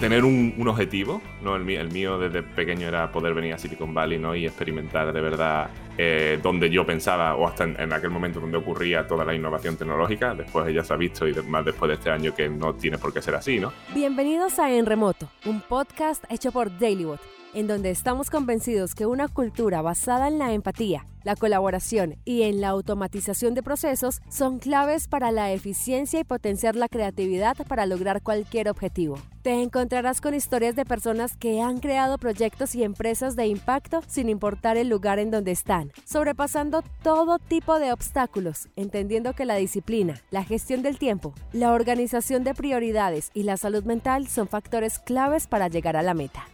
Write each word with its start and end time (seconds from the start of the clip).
tener 0.00 0.24
un, 0.24 0.54
objetivo, 0.66 1.20
¿no? 1.42 1.56
El, 1.56 1.68
el, 1.68 1.90
mío 1.90 2.18
desde 2.18 2.42
pequeño 2.42 2.88
era 2.88 3.12
poder 3.12 3.34
venir 3.34 3.52
a 3.52 3.58
Silicon 3.58 3.92
Valley, 3.92 4.18
¿no? 4.18 4.34
Y 4.34 4.46
experimentar 4.46 5.12
de 5.12 5.20
verdad 5.20 5.68
eh, 5.98 6.40
donde 6.42 6.70
yo 6.70 6.86
pensaba, 6.86 7.36
o 7.36 7.46
hasta 7.46 7.64
en, 7.64 7.92
aquel 7.92 8.08
momento 8.08 8.40
donde 8.40 8.56
ocurría 8.56 9.06
toda 9.06 9.26
la 9.26 9.34
innovación 9.34 9.76
tecnológica. 9.76 10.34
Después 10.34 10.72
ya 10.72 10.82
se 10.82 10.94
ha 10.94 10.96
visto, 10.96 11.28
y 11.28 11.34
más 11.42 11.66
después 11.66 11.90
de 11.90 11.94
este 11.96 12.10
año, 12.10 12.34
que 12.34 12.48
no 12.48 12.74
tiene 12.74 12.96
por 12.96 13.12
qué 13.12 13.20
ser 13.20 13.34
así, 13.34 13.60
¿no? 13.60 13.72
Bienvenidos 13.94 14.58
a 14.58 14.72
En 14.72 14.86
Remoto, 14.86 15.28
un 15.44 15.60
podcast 15.60 16.24
hecho 16.30 16.50
por 16.50 16.76
Dailybot 16.78 17.39
en 17.54 17.66
donde 17.66 17.90
estamos 17.90 18.30
convencidos 18.30 18.94
que 18.94 19.06
una 19.06 19.28
cultura 19.28 19.82
basada 19.82 20.28
en 20.28 20.38
la 20.38 20.52
empatía, 20.52 21.06
la 21.22 21.36
colaboración 21.36 22.16
y 22.24 22.42
en 22.42 22.60
la 22.60 22.68
automatización 22.68 23.54
de 23.54 23.62
procesos 23.62 24.22
son 24.30 24.58
claves 24.58 25.06
para 25.06 25.30
la 25.32 25.52
eficiencia 25.52 26.20
y 26.20 26.24
potenciar 26.24 26.76
la 26.76 26.88
creatividad 26.88 27.56
para 27.68 27.86
lograr 27.86 28.22
cualquier 28.22 28.68
objetivo. 28.68 29.18
Te 29.42 29.62
encontrarás 29.62 30.20
con 30.20 30.34
historias 30.34 30.76
de 30.76 30.84
personas 30.84 31.36
que 31.36 31.60
han 31.60 31.78
creado 31.78 32.18
proyectos 32.18 32.74
y 32.74 32.84
empresas 32.84 33.36
de 33.36 33.46
impacto 33.46 34.02
sin 34.06 34.28
importar 34.28 34.76
el 34.76 34.88
lugar 34.88 35.18
en 35.18 35.30
donde 35.30 35.52
están, 35.52 35.92
sobrepasando 36.04 36.82
todo 37.02 37.38
tipo 37.38 37.78
de 37.78 37.92
obstáculos, 37.92 38.68
entendiendo 38.76 39.34
que 39.34 39.44
la 39.44 39.56
disciplina, 39.56 40.20
la 40.30 40.44
gestión 40.44 40.82
del 40.82 40.98
tiempo, 40.98 41.34
la 41.52 41.72
organización 41.72 42.44
de 42.44 42.54
prioridades 42.54 43.30
y 43.34 43.42
la 43.42 43.56
salud 43.56 43.84
mental 43.84 44.26
son 44.28 44.48
factores 44.48 44.98
claves 44.98 45.46
para 45.46 45.68
llegar 45.68 45.96
a 45.96 46.02
la 46.02 46.14
meta. 46.14 46.46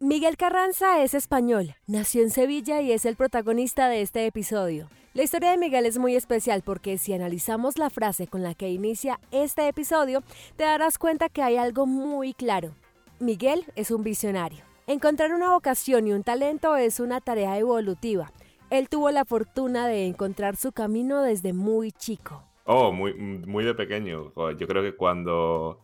Miguel 0.00 0.36
Carranza 0.36 1.02
es 1.02 1.12
español, 1.12 1.74
nació 1.88 2.22
en 2.22 2.30
Sevilla 2.30 2.80
y 2.80 2.92
es 2.92 3.04
el 3.04 3.16
protagonista 3.16 3.88
de 3.88 4.00
este 4.00 4.26
episodio. 4.26 4.88
La 5.12 5.24
historia 5.24 5.50
de 5.50 5.58
Miguel 5.58 5.86
es 5.86 5.98
muy 5.98 6.14
especial 6.14 6.62
porque 6.64 6.98
si 6.98 7.14
analizamos 7.14 7.78
la 7.78 7.90
frase 7.90 8.28
con 8.28 8.44
la 8.44 8.54
que 8.54 8.70
inicia 8.70 9.18
este 9.32 9.66
episodio, 9.66 10.22
te 10.54 10.62
darás 10.62 10.98
cuenta 10.98 11.28
que 11.28 11.42
hay 11.42 11.56
algo 11.56 11.84
muy 11.84 12.32
claro. 12.32 12.76
Miguel 13.18 13.64
es 13.74 13.90
un 13.90 14.04
visionario. 14.04 14.60
Encontrar 14.86 15.34
una 15.34 15.50
vocación 15.50 16.06
y 16.06 16.12
un 16.12 16.22
talento 16.22 16.76
es 16.76 17.00
una 17.00 17.20
tarea 17.20 17.58
evolutiva. 17.58 18.30
Él 18.70 18.88
tuvo 18.88 19.10
la 19.10 19.24
fortuna 19.24 19.88
de 19.88 20.06
encontrar 20.06 20.54
su 20.54 20.70
camino 20.70 21.22
desde 21.22 21.52
muy 21.52 21.90
chico. 21.90 22.44
Oh, 22.66 22.92
muy, 22.92 23.14
muy 23.14 23.64
de 23.64 23.74
pequeño. 23.74 24.32
Yo 24.56 24.68
creo 24.68 24.82
que 24.84 24.94
cuando 24.94 25.80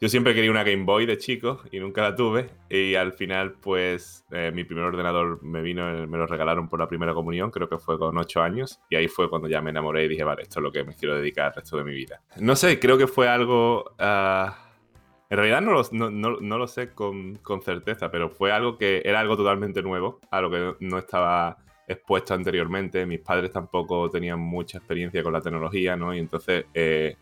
yo 0.00 0.08
siempre 0.08 0.34
quería 0.34 0.50
una 0.50 0.64
Game 0.64 0.84
Boy 0.84 1.06
de 1.06 1.16
chico 1.18 1.62
y 1.70 1.78
nunca 1.78 2.02
la 2.02 2.14
tuve. 2.14 2.50
Y 2.68 2.94
al 2.94 3.12
final, 3.12 3.52
pues, 3.52 4.24
eh, 4.32 4.50
mi 4.52 4.64
primer 4.64 4.84
ordenador 4.84 5.42
me 5.42 5.62
vino, 5.62 5.84
me 6.06 6.18
lo 6.18 6.26
regalaron 6.26 6.68
por 6.68 6.80
la 6.80 6.88
primera 6.88 7.14
comunión, 7.14 7.50
creo 7.50 7.68
que 7.68 7.78
fue 7.78 7.98
con 7.98 8.16
8 8.18 8.42
años. 8.42 8.80
Y 8.90 8.96
ahí 8.96 9.08
fue 9.08 9.30
cuando 9.30 9.48
ya 9.48 9.62
me 9.62 9.70
enamoré 9.70 10.04
y 10.04 10.08
dije, 10.08 10.24
vale, 10.24 10.42
esto 10.42 10.58
es 10.58 10.64
lo 10.64 10.72
que 10.72 10.84
me 10.84 10.94
quiero 10.94 11.16
dedicar 11.16 11.48
el 11.48 11.54
resto 11.54 11.76
de 11.76 11.84
mi 11.84 11.94
vida. 11.94 12.20
No 12.38 12.56
sé, 12.56 12.78
creo 12.78 12.98
que 12.98 13.06
fue 13.06 13.28
algo... 13.28 13.94
Ah, 13.98 14.58
en 15.30 15.38
realidad 15.38 15.62
no 15.62 15.72
lo, 15.72 15.82
no, 15.92 16.10
no, 16.10 16.58
lo 16.58 16.66
sé 16.66 16.92
con, 16.92 17.36
con, 17.36 17.62
certeza, 17.62 18.10
pero 18.10 18.28
fue 18.28 18.52
algo 18.52 18.76
que 18.76 19.00
era 19.04 19.20
algo 19.20 19.36
totalmente 19.36 19.82
nuevo, 19.82 20.20
a 20.30 20.40
lo 20.40 20.50
que 20.50 20.74
no 20.80 20.98
estaba 20.98 21.56
expuesto 21.88 22.34
anteriormente. 22.34 23.06
Mis 23.06 23.20
padres 23.20 23.50
tampoco 23.50 24.10
tenían 24.10 24.38
mucha 24.38 24.78
experiencia 24.78 25.22
con 25.22 25.32
la 25.32 25.40
tecnología, 25.40 25.96
¿no? 25.96 26.14
Y 26.14 26.18
entonces... 26.18 26.66
Eh, 26.74 27.16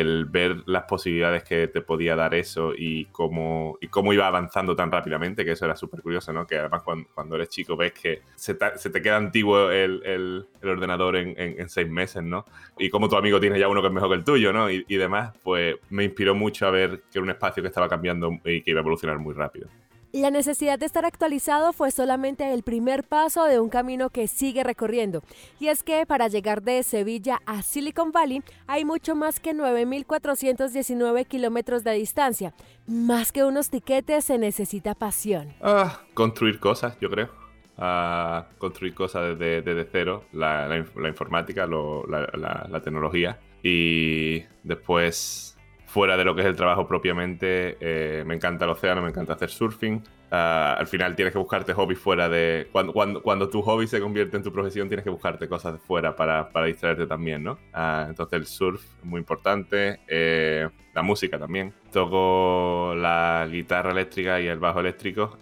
el 0.00 0.24
ver 0.24 0.62
las 0.66 0.84
posibilidades 0.84 1.44
que 1.44 1.68
te 1.68 1.82
podía 1.82 2.16
dar 2.16 2.34
eso 2.34 2.72
y 2.76 3.06
cómo, 3.06 3.76
y 3.80 3.88
cómo 3.88 4.12
iba 4.12 4.26
avanzando 4.26 4.74
tan 4.74 4.90
rápidamente, 4.90 5.44
que 5.44 5.52
eso 5.52 5.64
era 5.64 5.76
súper 5.76 6.00
curioso, 6.00 6.32
¿no? 6.32 6.46
Que 6.46 6.58
además 6.58 6.82
cuando, 6.82 7.36
eres 7.36 7.48
chico 7.48 7.76
ves 7.76 7.92
que 7.92 8.22
se 8.34 8.54
te, 8.54 9.02
queda 9.02 9.16
antiguo 9.16 9.70
el, 9.70 10.46
ordenador 10.62 11.16
en, 11.16 11.68
seis 11.68 11.88
meses, 11.88 12.22
¿no? 12.22 12.46
Y 12.78 12.90
como 12.90 13.08
tu 13.08 13.16
amigo 13.16 13.38
tiene 13.40 13.58
ya 13.58 13.68
uno 13.68 13.80
que 13.80 13.88
es 13.88 13.92
mejor 13.92 14.08
que 14.10 14.16
el 14.16 14.24
tuyo, 14.24 14.52
¿no? 14.52 14.70
Y, 14.70 14.84
y 14.88 14.96
demás, 14.96 15.34
pues 15.42 15.76
me 15.90 16.04
inspiró 16.04 16.34
mucho 16.34 16.66
a 16.66 16.70
ver 16.70 17.02
que 17.10 17.18
era 17.18 17.22
un 17.22 17.30
espacio 17.30 17.62
que 17.62 17.68
estaba 17.68 17.88
cambiando 17.88 18.30
y 18.44 18.62
que 18.62 18.70
iba 18.70 18.80
a 18.80 18.82
evolucionar 18.82 19.18
muy 19.18 19.34
rápido. 19.34 19.68
La 20.12 20.30
necesidad 20.30 20.78
de 20.78 20.84
estar 20.84 21.06
actualizado 21.06 21.72
fue 21.72 21.90
solamente 21.90 22.52
el 22.52 22.62
primer 22.62 23.02
paso 23.02 23.46
de 23.46 23.58
un 23.58 23.70
camino 23.70 24.10
que 24.10 24.28
sigue 24.28 24.62
recorriendo. 24.62 25.22
Y 25.58 25.68
es 25.68 25.82
que 25.82 26.04
para 26.04 26.28
llegar 26.28 26.62
de 26.62 26.82
Sevilla 26.82 27.40
a 27.46 27.62
Silicon 27.62 28.12
Valley 28.12 28.42
hay 28.66 28.84
mucho 28.84 29.14
más 29.14 29.40
que 29.40 29.54
9.419 29.54 31.26
kilómetros 31.26 31.82
de 31.82 31.92
distancia. 31.92 32.52
Más 32.86 33.32
que 33.32 33.42
unos 33.42 33.70
tiquetes 33.70 34.26
se 34.26 34.36
necesita 34.36 34.94
pasión. 34.94 35.54
Ah, 35.62 36.02
construir 36.12 36.60
cosas, 36.60 36.94
yo 37.00 37.08
creo. 37.08 37.30
Ah, 37.78 38.48
construir 38.58 38.94
cosas 38.94 39.38
desde, 39.38 39.88
cero, 39.90 40.24
la, 40.32 40.76
informática, 41.08 41.66
la 41.66 42.80
tecnología. 42.84 43.38
Y 43.62 44.42
después 44.62 45.51
fuera 45.92 46.16
de 46.16 46.24
lo 46.24 46.34
que 46.34 46.40
es 46.40 46.46
el 46.46 46.56
trabajo 46.56 46.86
propiamente, 46.86 47.76
eh, 47.78 48.24
me 48.24 48.34
encanta 48.34 48.64
el 48.64 48.70
océano, 48.70 49.02
me 49.02 49.10
encanta 49.10 49.34
hacer 49.34 49.50
surfing. 49.50 50.02
Ah, 50.30 50.74
al 50.78 50.86
final 50.86 51.14
tienes 51.14 51.32
que 51.32 51.38
buscarte 51.38 51.74
hobbies 51.74 51.98
fuera 51.98 52.30
de... 52.30 52.66
Cuando, 52.72 52.94
cuando, 52.94 53.22
cuando, 53.22 53.50
tu 53.50 53.60
hobby 53.60 53.86
se 53.86 54.00
convierte 54.00 54.38
en 54.38 54.42
tu 54.42 54.50
profesión, 54.50 54.88
tienes 54.88 55.04
que 55.04 55.10
buscarte 55.10 55.46
cosas 55.48 55.74
de 55.74 55.78
fuera 55.78 56.16
para, 56.16 56.48
para 56.48 56.64
distraerte 56.64 57.06
también, 57.06 57.42
¿no? 57.42 57.58
Ah, 57.74 58.06
entonces 58.08 58.38
el 58.38 58.46
surf 58.46 58.82
es 59.00 59.04
muy 59.04 59.18
importante, 59.18 60.00
eh, 60.08 60.66
la 60.94 61.02
música 61.02 61.38
también. 61.38 61.74
Toco 61.92 62.94
la 62.96 63.46
guitarra 63.50 63.90
eléctrica 63.90 64.40
y 64.40 64.46
el 64.46 64.58
bajo 64.58 64.80
eléctrico. 64.80 65.36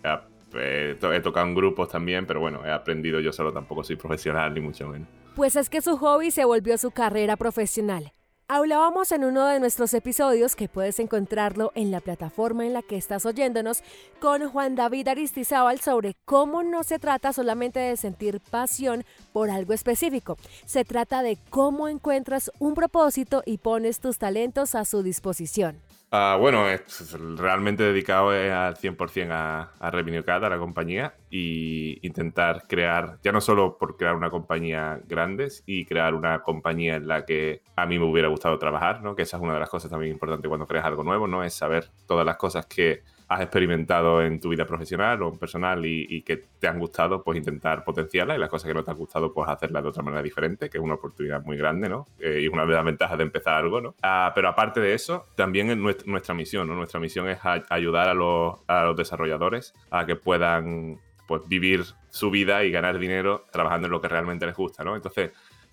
he 0.52 1.20
tocado 1.22 1.46
en 1.46 1.54
grupos 1.54 1.88
también, 1.90 2.26
pero 2.26 2.40
bueno, 2.40 2.66
he 2.66 2.72
aprendido 2.72 3.20
yo 3.20 3.32
solo, 3.32 3.52
tampoco 3.52 3.84
soy 3.84 3.94
profesional 3.94 4.52
ni 4.52 4.60
mucho 4.60 4.88
menos. 4.88 5.06
Pues 5.36 5.54
es 5.54 5.70
que 5.70 5.80
su 5.80 5.96
hobby 5.96 6.32
se 6.32 6.44
volvió 6.44 6.76
su 6.76 6.90
carrera 6.90 7.36
profesional. 7.36 8.12
Hablábamos 8.52 9.12
en 9.12 9.22
uno 9.22 9.46
de 9.46 9.60
nuestros 9.60 9.94
episodios, 9.94 10.56
que 10.56 10.68
puedes 10.68 10.98
encontrarlo 10.98 11.70
en 11.76 11.92
la 11.92 12.00
plataforma 12.00 12.66
en 12.66 12.72
la 12.72 12.82
que 12.82 12.96
estás 12.96 13.24
oyéndonos, 13.24 13.84
con 14.18 14.50
Juan 14.50 14.74
David 14.74 15.06
Aristizábal 15.06 15.78
sobre 15.78 16.16
cómo 16.24 16.64
no 16.64 16.82
se 16.82 16.98
trata 16.98 17.32
solamente 17.32 17.78
de 17.78 17.96
sentir 17.96 18.40
pasión 18.40 19.04
por 19.32 19.50
algo 19.50 19.72
específico, 19.72 20.36
se 20.66 20.84
trata 20.84 21.22
de 21.22 21.38
cómo 21.50 21.86
encuentras 21.86 22.50
un 22.58 22.74
propósito 22.74 23.44
y 23.46 23.58
pones 23.58 24.00
tus 24.00 24.18
talentos 24.18 24.74
a 24.74 24.84
su 24.84 25.04
disposición. 25.04 25.80
Ah, 26.12 26.36
bueno, 26.40 26.68
es 26.68 27.12
realmente 27.36 27.84
dedicado 27.84 28.30
al 28.30 28.76
100% 28.76 29.30
a, 29.30 29.72
a 29.78 29.90
Revenue 29.92 30.24
Cat, 30.24 30.42
a 30.42 30.48
la 30.48 30.58
compañía, 30.58 31.14
y 31.30 32.04
intentar 32.04 32.64
crear, 32.66 33.20
ya 33.22 33.30
no 33.30 33.40
solo 33.40 33.78
por 33.78 33.96
crear 33.96 34.16
una 34.16 34.28
compañía 34.28 35.00
grande, 35.06 35.46
y 35.66 35.84
crear 35.84 36.14
una 36.14 36.42
compañía 36.42 36.96
en 36.96 37.06
la 37.06 37.24
que 37.24 37.62
a 37.76 37.86
mí 37.86 37.96
me 38.00 38.06
hubiera 38.06 38.26
gustado 38.26 38.58
trabajar, 38.58 39.02
¿no? 39.02 39.14
Que 39.14 39.22
esa 39.22 39.36
es 39.36 39.42
una 39.44 39.54
de 39.54 39.60
las 39.60 39.70
cosas 39.70 39.88
también 39.88 40.12
importantes 40.12 40.48
cuando 40.48 40.66
creas 40.66 40.84
algo 40.84 41.04
nuevo, 41.04 41.28
¿no? 41.28 41.44
Es 41.44 41.54
saber 41.54 41.92
todas 42.08 42.26
las 42.26 42.36
cosas 42.36 42.66
que 42.66 43.04
has 43.30 43.42
experimentado 43.42 44.20
en 44.22 44.40
tu 44.40 44.48
vida 44.48 44.66
profesional 44.66 45.22
o 45.22 45.32
personal 45.32 45.86
y, 45.86 46.22
que 46.22 46.38
te 46.58 46.66
han 46.66 46.80
gustado, 46.80 47.22
pues 47.22 47.38
intentar 47.38 47.84
potenciarlas 47.84 48.36
y 48.36 48.40
las 48.40 48.48
cosas 48.48 48.66
que 48.66 48.74
no 48.74 48.82
te 48.82 48.90
han 48.90 48.96
gustado, 48.96 49.32
pues 49.32 49.48
hacerlas 49.48 49.84
de 49.84 49.88
otra 49.88 50.02
manera 50.02 50.20
diferente, 50.20 50.68
que 50.68 50.78
es 50.78 50.82
una 50.82 50.94
oportunidad 50.94 51.40
muy 51.44 51.56
grande, 51.56 51.88
¿no? 51.88 52.08
Eh, 52.18 52.40
y 52.42 52.48
una 52.48 52.66
de 52.66 52.72
las 52.72 52.84
ventajas 52.84 53.16
de 53.16 53.22
empezar 53.22 53.54
algo, 53.54 53.80
¿no? 53.80 53.94
Ah, 54.02 54.32
pero 54.34 54.48
aparte 54.48 54.80
de 54.80 54.94
eso, 54.94 55.26
también 55.36 55.70
es 55.70 55.76
nuestra, 55.76 56.34
misión, 56.34 56.66
¿no? 56.66 56.74
Nuestra 56.74 56.98
misión 56.98 57.28
es 57.28 57.38
ayudar 57.68 58.08
a 58.08 58.14
los, 58.14 58.58
a 58.66 58.82
los 58.86 58.96
desarrolladores 58.96 59.74
a 59.92 60.04
que 60.06 60.16
puedan 60.16 60.98
pues 61.28 61.46
vivir 61.46 61.84
su 62.08 62.32
vida 62.32 62.64
y 62.64 62.72
ganar 62.72 62.98
dinero 62.98 63.46
trabajando 63.52 63.86
en 63.86 63.92
lo 63.92 64.00
que 64.00 64.08
realmente 64.08 64.44
les 64.44 64.56
gusta, 64.56 64.82
¿no? 64.82 64.96
Entonces, 64.96 65.30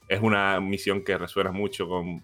es 0.08 0.22
una 0.22 0.60
misión 0.60 1.04
que 1.04 1.18
resuena 1.18 1.52
mucho 1.52 1.88
con 1.88 2.22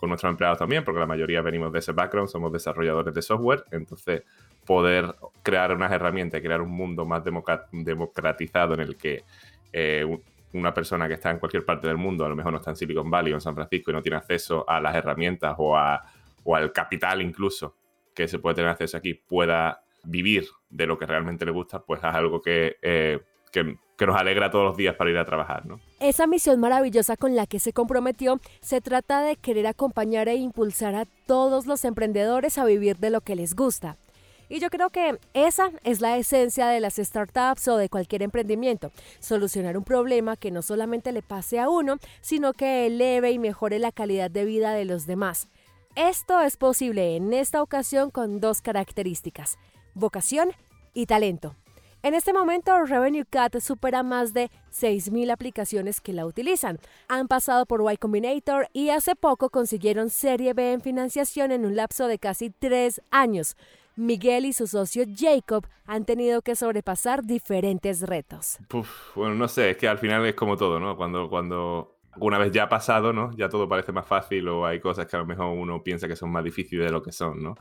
con 0.00 0.08
nuestros 0.08 0.30
empleados 0.30 0.58
también, 0.58 0.82
porque 0.82 0.98
la 0.98 1.06
mayoría 1.06 1.42
venimos 1.42 1.70
de 1.70 1.78
ese 1.78 1.92
background, 1.92 2.30
somos 2.30 2.50
desarrolladores 2.50 3.14
de 3.14 3.20
software, 3.20 3.64
entonces 3.70 4.22
poder 4.64 5.14
crear 5.42 5.74
unas 5.74 5.92
herramientas, 5.92 6.40
crear 6.40 6.62
un 6.62 6.70
mundo 6.70 7.04
más 7.04 7.22
democratizado 7.70 8.72
en 8.74 8.80
el 8.80 8.96
que 8.96 9.24
eh, 9.72 10.18
una 10.54 10.72
persona 10.72 11.06
que 11.06 11.14
está 11.14 11.30
en 11.30 11.38
cualquier 11.38 11.66
parte 11.66 11.86
del 11.86 11.98
mundo, 11.98 12.24
a 12.24 12.30
lo 12.30 12.34
mejor 12.34 12.50
no 12.50 12.58
está 12.58 12.70
en 12.70 12.76
Silicon 12.76 13.10
Valley 13.10 13.32
o 13.32 13.36
en 13.36 13.42
San 13.42 13.54
Francisco 13.54 13.90
y 13.90 13.94
no 13.94 14.02
tiene 14.02 14.16
acceso 14.16 14.64
a 14.66 14.80
las 14.80 14.94
herramientas 14.96 15.54
o, 15.58 15.76
a, 15.76 16.02
o 16.44 16.56
al 16.56 16.72
capital 16.72 17.20
incluso 17.20 17.76
que 18.14 18.26
se 18.26 18.38
puede 18.38 18.56
tener 18.56 18.70
acceso 18.70 18.96
aquí, 18.96 19.12
pueda 19.12 19.84
vivir 20.04 20.46
de 20.70 20.86
lo 20.86 20.98
que 20.98 21.04
realmente 21.04 21.44
le 21.44 21.52
gusta, 21.52 21.80
pues 21.84 22.00
es 22.00 22.06
algo 22.06 22.40
que 22.40 22.78
eh, 22.80 23.20
que, 23.50 23.76
nos 24.06 24.16
alegra 24.16 24.50
todos 24.50 24.64
los 24.64 24.76
días 24.76 24.94
para 24.96 25.10
ir 25.10 25.18
a 25.18 25.26
trabajar. 25.26 25.66
¿no? 25.66 25.78
Esa 25.98 26.26
misión 26.26 26.58
maravillosa 26.58 27.16
con 27.16 27.36
la 27.36 27.46
que 27.46 27.60
se 27.60 27.74
comprometió 27.74 28.40
se 28.62 28.80
trata 28.80 29.20
de 29.20 29.36
querer 29.36 29.66
acompañar 29.66 30.28
e 30.28 30.36
impulsar 30.36 30.94
a 30.94 31.04
todos 31.26 31.66
los 31.66 31.84
emprendedores 31.84 32.56
a 32.56 32.64
vivir 32.64 32.96
de 32.96 33.10
lo 33.10 33.20
que 33.20 33.36
les 33.36 33.54
gusta. 33.54 33.98
Y 34.48 34.58
yo 34.58 34.68
creo 34.68 34.90
que 34.90 35.16
esa 35.32 35.70
es 35.84 36.00
la 36.00 36.16
esencia 36.16 36.66
de 36.66 36.80
las 36.80 36.96
startups 36.96 37.68
o 37.68 37.76
de 37.76 37.88
cualquier 37.88 38.22
emprendimiento, 38.22 38.90
solucionar 39.20 39.76
un 39.78 39.84
problema 39.84 40.36
que 40.36 40.50
no 40.50 40.60
solamente 40.60 41.12
le 41.12 41.22
pase 41.22 41.60
a 41.60 41.68
uno, 41.68 41.98
sino 42.20 42.52
que 42.52 42.86
eleve 42.86 43.30
y 43.30 43.38
mejore 43.38 43.78
la 43.78 43.92
calidad 43.92 44.28
de 44.28 44.44
vida 44.44 44.72
de 44.72 44.86
los 44.86 45.06
demás. 45.06 45.46
Esto 45.94 46.40
es 46.40 46.56
posible 46.56 47.14
en 47.14 47.32
esta 47.32 47.62
ocasión 47.62 48.10
con 48.10 48.40
dos 48.40 48.60
características, 48.60 49.56
vocación 49.94 50.50
y 50.94 51.06
talento. 51.06 51.54
En 52.02 52.14
este 52.14 52.32
momento, 52.32 52.72
Revenue 52.86 53.26
Cat 53.28 53.58
supera 53.60 54.02
más 54.02 54.32
de 54.32 54.50
6.000 54.72 55.30
aplicaciones 55.30 56.00
que 56.00 56.14
la 56.14 56.24
utilizan. 56.24 56.78
Han 57.08 57.28
pasado 57.28 57.66
por 57.66 57.84
Y 57.92 57.98
Combinator 57.98 58.68
y 58.72 58.88
hace 58.88 59.14
poco 59.16 59.50
consiguieron 59.50 60.08
Serie 60.08 60.54
B 60.54 60.72
en 60.72 60.80
financiación 60.80 61.52
en 61.52 61.66
un 61.66 61.76
lapso 61.76 62.06
de 62.06 62.18
casi 62.18 62.48
tres 62.48 63.02
años. 63.10 63.54
Miguel 63.96 64.46
y 64.46 64.54
su 64.54 64.66
socio 64.66 65.04
Jacob 65.14 65.66
han 65.84 66.06
tenido 66.06 66.40
que 66.40 66.56
sobrepasar 66.56 67.22
diferentes 67.22 68.00
retos. 68.00 68.56
bueno, 69.14 69.34
no 69.34 69.46
sé, 69.46 69.70
es 69.70 69.76
que 69.76 69.86
al 69.86 69.98
final 69.98 70.24
es 70.24 70.34
como 70.34 70.56
todo, 70.56 70.80
¿no? 70.80 70.96
Cuando, 70.96 71.28
cuando 71.28 71.98
una 72.16 72.38
vez 72.38 72.50
ya 72.50 72.62
ha 72.62 72.68
pasado, 72.70 73.12
¿no? 73.12 73.30
Ya 73.36 73.50
todo 73.50 73.68
parece 73.68 73.92
más 73.92 74.06
fácil 74.06 74.48
o 74.48 74.64
hay 74.64 74.80
cosas 74.80 75.06
que 75.06 75.16
a 75.16 75.18
lo 75.18 75.26
mejor 75.26 75.46
uno 75.48 75.82
piensa 75.82 76.08
que 76.08 76.16
son 76.16 76.32
más 76.32 76.44
difíciles 76.44 76.86
de 76.86 76.92
lo 76.92 77.02
que 77.02 77.12
son, 77.12 77.42
¿no? 77.42 77.56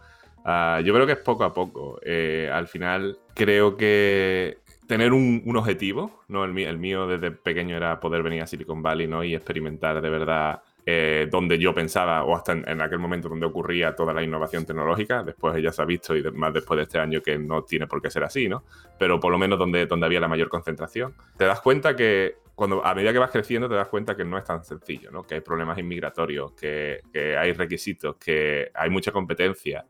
Ah, 0.45 0.81
yo 0.83 0.93
creo 0.93 1.05
que 1.05 1.13
es 1.13 1.19
poco 1.19 1.43
a 1.43 1.53
poco. 1.53 1.99
Eh, 2.03 2.49
al 2.51 2.67
final 2.67 3.19
creo 3.33 3.77
que 3.77 4.59
tener 4.87 5.13
un, 5.13 5.43
objetivo, 5.55 6.23
¿no? 6.27 6.45
El, 6.45 6.57
el, 6.57 6.77
mío 6.77 7.07
desde 7.07 7.31
pequeño 7.31 7.77
era 7.77 7.99
poder 7.99 8.23
venir 8.23 8.41
a 8.41 8.47
Silicon 8.47 8.81
Valley, 8.81 9.07
¿no? 9.07 9.23
Y 9.23 9.35
experimentar 9.35 10.01
de 10.01 10.09
verdad 10.09 10.61
eh, 10.91 11.27
donde 11.29 11.59
yo 11.59 11.71
pensaba, 11.71 12.23
o 12.23 12.35
hasta 12.35 12.53
en, 12.53 12.81
aquel 12.81 12.97
momento 12.97 13.29
donde 13.29 13.45
ocurría 13.45 13.95
toda 13.95 14.11
la 14.11 14.23
innovación 14.23 14.65
tecnológica. 14.65 15.21
Después 15.21 15.61
ya 15.61 15.71
se 15.71 15.83
ha 15.83 15.85
visto, 15.85 16.15
y 16.15 16.23
más 16.31 16.51
después 16.51 16.77
de 16.77 16.83
este 16.83 16.97
año, 16.97 17.21
que 17.21 17.37
no 17.37 17.63
tiene 17.63 17.85
por 17.85 18.01
qué 18.01 18.09
ser 18.09 18.23
así, 18.23 18.49
¿no? 18.49 18.63
Pero 18.97 19.19
por 19.19 19.31
lo 19.31 19.37
menos 19.37 19.59
donde, 19.59 19.85
donde 19.85 20.07
había 20.07 20.19
la 20.19 20.27
mayor 20.27 20.49
concentración. 20.49 21.13
Te 21.37 21.45
das 21.45 21.61
cuenta 21.61 21.95
que 21.95 22.37
cuando 22.55 22.83
a 22.83 22.95
medida 22.95 23.13
que 23.13 23.19
vas 23.19 23.29
creciendo 23.29 23.69
te 23.69 23.75
das 23.75 23.87
cuenta 23.87 24.17
que 24.17 24.25
no 24.25 24.35
es 24.35 24.43
tan 24.45 24.63
sencillo, 24.63 25.11
¿no? 25.11 25.21
Que 25.21 25.35
hay 25.35 25.41
problemas 25.41 25.77
inmigratorios, 25.77 26.53
que, 26.53 27.01
que 27.13 27.37
hay 27.37 27.53
requisitos, 27.53 28.15
que 28.15 28.71
hay 28.73 28.89
mucha 28.89 29.11
competencia, 29.11 29.85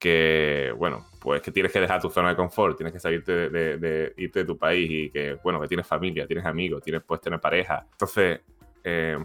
que, 0.00 0.74
bueno, 0.76 1.06
pues 1.20 1.42
que 1.42 1.52
tienes 1.52 1.70
que 1.70 1.80
dejar 1.80 2.00
tu 2.00 2.08
zona 2.08 2.30
de 2.30 2.36
confort, 2.36 2.76
tienes 2.76 2.92
que 2.92 2.98
salirte 2.98 3.50
de, 3.50 4.14
irte 4.16 4.40
de 4.40 4.44
tu 4.46 4.56
país 4.56 4.90
y 4.90 5.10
que, 5.10 5.36
bueno, 5.44 5.60
que 5.60 5.68
tienes 5.68 5.86
familia, 5.86 6.26
tienes 6.26 6.46
amigos, 6.46 6.82
tienes, 6.82 7.02
puedes 7.02 7.20
tener 7.20 7.38
pareja. 7.38 7.86
Entonces, 7.92 8.40
eh, 8.82 9.18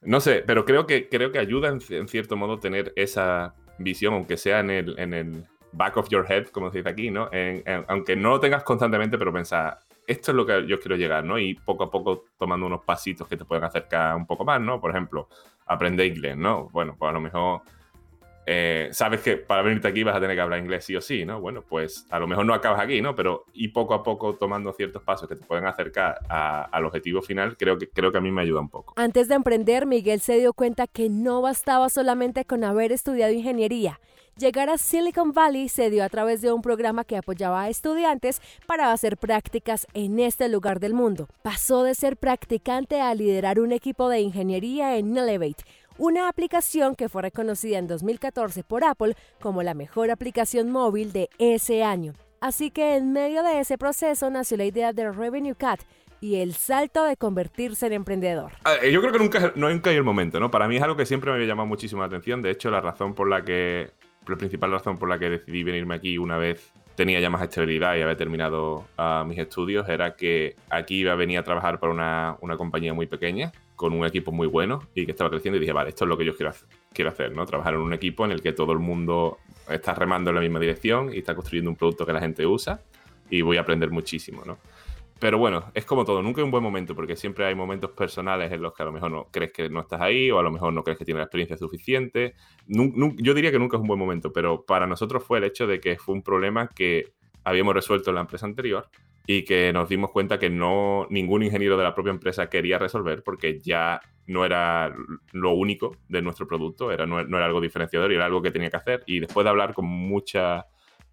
no 0.00 0.20
sé, 0.20 0.42
pero 0.46 0.64
creo 0.64 0.86
que, 0.86 1.08
creo 1.08 1.30
que 1.30 1.38
ayuda 1.38 1.68
en, 1.68 2.08
cierto 2.08 2.34
modo 2.34 2.58
tener 2.58 2.94
esa 2.96 3.54
visión, 3.78 4.14
aunque 4.14 4.38
sea 4.38 4.60
en 4.60 4.70
el, 4.70 4.98
en 4.98 5.12
el 5.12 5.44
back 5.72 5.98
of 5.98 6.08
your 6.08 6.24
head, 6.26 6.46
como 6.46 6.70
se 6.70 6.78
dice 6.78 6.88
aquí, 6.88 7.10
¿no? 7.10 7.28
aunque 7.88 8.16
no 8.16 8.30
lo 8.30 8.40
tengas 8.40 8.64
constantemente, 8.64 9.18
pero 9.18 9.34
pensar, 9.34 9.80
esto 10.06 10.30
es 10.30 10.34
lo 10.34 10.46
que 10.46 10.66
yo 10.66 10.80
quiero 10.80 10.96
llegar, 10.96 11.24
¿no? 11.24 11.38
Y 11.38 11.54
poco 11.54 11.84
a 11.84 11.90
poco 11.90 12.24
tomando 12.38 12.66
unos 12.66 12.84
pasitos 12.84 13.28
que 13.28 13.36
te 13.36 13.44
pueden 13.44 13.64
acercar 13.64 14.16
un 14.16 14.26
poco 14.26 14.44
más, 14.44 14.60
¿no? 14.60 14.80
Por 14.80 14.90
ejemplo, 14.90 15.28
aprender 15.66 16.06
inglés, 16.06 16.36
¿no? 16.36 16.68
Bueno, 16.70 16.96
pues 16.98 17.08
a 17.08 17.12
lo 17.12 17.20
mejor 17.20 17.62
eh, 18.46 18.88
sabes 18.92 19.20
que 19.20 19.36
para 19.36 19.62
venirte 19.62 19.88
aquí 19.88 20.02
vas 20.02 20.16
a 20.16 20.20
tener 20.20 20.36
que 20.36 20.40
hablar 20.40 20.58
inglés 20.58 20.84
sí 20.84 20.96
o 20.96 21.00
sí, 21.00 21.24
¿no? 21.24 21.40
Bueno, 21.40 21.62
pues 21.62 22.06
a 22.10 22.18
lo 22.18 22.26
mejor 22.26 22.44
no 22.44 22.54
acabas 22.54 22.80
aquí, 22.80 23.00
¿no? 23.00 23.14
Pero 23.14 23.44
y 23.52 23.68
poco 23.68 23.94
a 23.94 24.02
poco 24.02 24.34
tomando 24.34 24.72
ciertos 24.72 25.02
pasos 25.02 25.28
que 25.28 25.36
te 25.36 25.44
pueden 25.44 25.66
acercar 25.66 26.18
al 26.28 26.84
objetivo 26.84 27.22
final, 27.22 27.56
creo 27.56 27.78
que, 27.78 27.88
creo 27.88 28.10
que 28.10 28.18
a 28.18 28.20
mí 28.20 28.30
me 28.30 28.42
ayuda 28.42 28.60
un 28.60 28.68
poco. 28.68 28.94
Antes 28.96 29.28
de 29.28 29.36
emprender, 29.36 29.86
Miguel 29.86 30.20
se 30.20 30.38
dio 30.38 30.52
cuenta 30.52 30.86
que 30.86 31.08
no 31.08 31.40
bastaba 31.40 31.88
solamente 31.88 32.44
con 32.44 32.64
haber 32.64 32.92
estudiado 32.92 33.32
ingeniería. 33.32 34.00
Llegar 34.38 34.70
a 34.70 34.78
Silicon 34.78 35.32
Valley 35.32 35.68
se 35.68 35.90
dio 35.90 36.02
a 36.02 36.08
través 36.08 36.40
de 36.40 36.50
un 36.52 36.62
programa 36.62 37.04
que 37.04 37.18
apoyaba 37.18 37.62
a 37.62 37.68
estudiantes 37.68 38.40
para 38.66 38.90
hacer 38.90 39.18
prácticas 39.18 39.86
en 39.92 40.18
este 40.18 40.48
lugar 40.48 40.80
del 40.80 40.94
mundo. 40.94 41.28
Pasó 41.42 41.82
de 41.82 41.94
ser 41.94 42.16
practicante 42.16 43.02
a 43.02 43.14
liderar 43.14 43.60
un 43.60 43.72
equipo 43.72 44.08
de 44.08 44.20
ingeniería 44.20 44.96
en 44.96 45.14
Elevate, 45.14 45.64
una 45.98 46.28
aplicación 46.28 46.94
que 46.94 47.08
fue 47.08 47.22
reconocida 47.22 47.78
en 47.78 47.86
2014 47.86 48.64
por 48.64 48.84
Apple 48.84 49.16
como 49.40 49.62
la 49.62 49.74
mejor 49.74 50.10
aplicación 50.10 50.70
móvil 50.70 51.12
de 51.12 51.28
ese 51.38 51.82
año. 51.82 52.14
Así 52.40 52.70
que 52.70 52.96
en 52.96 53.12
medio 53.12 53.42
de 53.42 53.60
ese 53.60 53.78
proceso 53.78 54.28
nació 54.30 54.56
la 54.56 54.64
idea 54.64 54.92
de 54.92 55.10
Revenue 55.12 55.54
Cat 55.54 55.80
y 56.20 56.36
el 56.36 56.54
salto 56.54 57.04
de 57.04 57.16
convertirse 57.16 57.86
en 57.86 57.92
emprendedor. 57.92 58.52
Yo 58.90 59.00
creo 59.00 59.12
que 59.12 59.18
nunca, 59.18 59.52
nunca 59.54 59.90
hay 59.90 59.96
el 59.96 60.04
momento, 60.04 60.40
¿no? 60.40 60.50
Para 60.50 60.68
mí 60.68 60.76
es 60.76 60.82
algo 60.82 60.96
que 60.96 61.06
siempre 61.06 61.30
me 61.30 61.36
había 61.36 61.48
llamado 61.48 61.66
muchísimo 61.66 62.00
la 62.00 62.06
atención. 62.06 62.42
De 62.42 62.50
hecho, 62.50 62.70
la 62.70 62.80
razón 62.80 63.14
por 63.14 63.28
la 63.28 63.44
que, 63.44 63.90
la 64.26 64.36
principal 64.36 64.70
razón 64.70 64.98
por 64.98 65.08
la 65.08 65.18
que 65.18 65.30
decidí 65.30 65.64
venirme 65.64 65.96
aquí 65.96 66.18
una 66.18 66.36
vez 66.36 66.72
tenía 66.94 67.20
ya 67.20 67.30
más 67.30 67.42
estabilidad 67.42 67.96
y 67.96 68.02
había 68.02 68.16
terminado 68.16 68.84
ah, 68.98 69.24
mis 69.26 69.38
estudios 69.38 69.88
era 69.88 70.14
que 70.14 70.54
aquí 70.68 70.96
iba 70.96 71.12
a 71.12 71.16
venir 71.16 71.38
a 71.38 71.42
trabajar 71.42 71.80
para 71.80 71.92
una, 71.92 72.36
una 72.40 72.56
compañía 72.56 72.92
muy 72.92 73.06
pequeña 73.06 73.50
con 73.76 73.92
un 73.92 74.06
equipo 74.06 74.32
muy 74.32 74.46
bueno 74.46 74.88
y 74.94 75.04
que 75.04 75.12
estaba 75.12 75.30
creciendo 75.30 75.56
y 75.56 75.60
dije, 75.60 75.72
vale, 75.72 75.90
esto 75.90 76.04
es 76.04 76.08
lo 76.08 76.16
que 76.16 76.24
yo 76.24 76.36
quiero 76.36 76.50
hacer, 76.50 76.68
quiero 76.92 77.10
hacer, 77.10 77.34
¿no? 77.34 77.44
Trabajar 77.46 77.74
en 77.74 77.80
un 77.80 77.92
equipo 77.92 78.24
en 78.24 78.32
el 78.32 78.42
que 78.42 78.52
todo 78.52 78.72
el 78.72 78.78
mundo 78.78 79.38
está 79.68 79.94
remando 79.94 80.30
en 80.30 80.36
la 80.36 80.40
misma 80.40 80.60
dirección 80.60 81.12
y 81.12 81.18
está 81.18 81.34
construyendo 81.34 81.70
un 81.70 81.76
producto 81.76 82.06
que 82.06 82.12
la 82.12 82.20
gente 82.20 82.46
usa 82.46 82.80
y 83.30 83.42
voy 83.42 83.56
a 83.56 83.60
aprender 83.60 83.90
muchísimo, 83.90 84.42
¿no? 84.44 84.58
Pero 85.22 85.38
bueno, 85.38 85.70
es 85.74 85.84
como 85.84 86.04
todo, 86.04 86.20
nunca 86.20 86.40
es 86.40 86.44
un 86.44 86.50
buen 86.50 86.64
momento 86.64 86.96
porque 86.96 87.14
siempre 87.14 87.46
hay 87.46 87.54
momentos 87.54 87.92
personales 87.92 88.50
en 88.50 88.60
los 88.60 88.74
que 88.74 88.82
a 88.82 88.86
lo 88.86 88.92
mejor 88.92 89.10
no 89.12 89.28
crees 89.30 89.52
que 89.52 89.68
no 89.68 89.80
estás 89.80 90.00
ahí 90.00 90.32
o 90.32 90.40
a 90.40 90.42
lo 90.42 90.50
mejor 90.50 90.72
no 90.72 90.82
crees 90.82 90.98
que 90.98 91.04
tienes 91.04 91.20
la 91.20 91.24
experiencia 91.26 91.56
suficiente. 91.56 92.34
yo 92.66 93.32
diría 93.32 93.52
que 93.52 93.58
nunca 93.60 93.76
es 93.76 93.80
un 93.80 93.86
buen 93.86 94.00
momento, 94.00 94.32
pero 94.32 94.64
para 94.64 94.84
nosotros 94.88 95.22
fue 95.22 95.38
el 95.38 95.44
hecho 95.44 95.68
de 95.68 95.78
que 95.78 95.96
fue 95.96 96.16
un 96.16 96.22
problema 96.22 96.66
que 96.66 97.12
habíamos 97.44 97.74
resuelto 97.74 98.10
en 98.10 98.16
la 98.16 98.20
empresa 98.22 98.46
anterior 98.46 98.88
y 99.26 99.44
que 99.44 99.72
nos 99.72 99.88
dimos 99.88 100.10
cuenta 100.10 100.38
que 100.38 100.50
no 100.50 101.06
ningún 101.10 101.42
ingeniero 101.42 101.76
de 101.76 101.84
la 101.84 101.94
propia 101.94 102.10
empresa 102.10 102.48
quería 102.48 102.78
resolver 102.78 103.22
porque 103.22 103.60
ya 103.60 104.00
no 104.26 104.44
era 104.44 104.94
lo 105.32 105.52
único 105.52 105.96
de 106.08 106.22
nuestro 106.22 106.46
producto, 106.46 106.90
era, 106.90 107.06
no, 107.06 107.20
era 107.20 107.44
algo 107.44 107.60
diferenciador 107.60 108.12
y 108.12 108.16
era 108.16 108.26
algo 108.26 108.42
que 108.42 108.50
tenía 108.50 108.70
que 108.70 108.76
hacer. 108.76 109.02
Y 109.06 109.20
después 109.20 109.44
de 109.44 109.50
hablar 109.50 109.74
con 109.74 109.86
muchas 109.86 110.64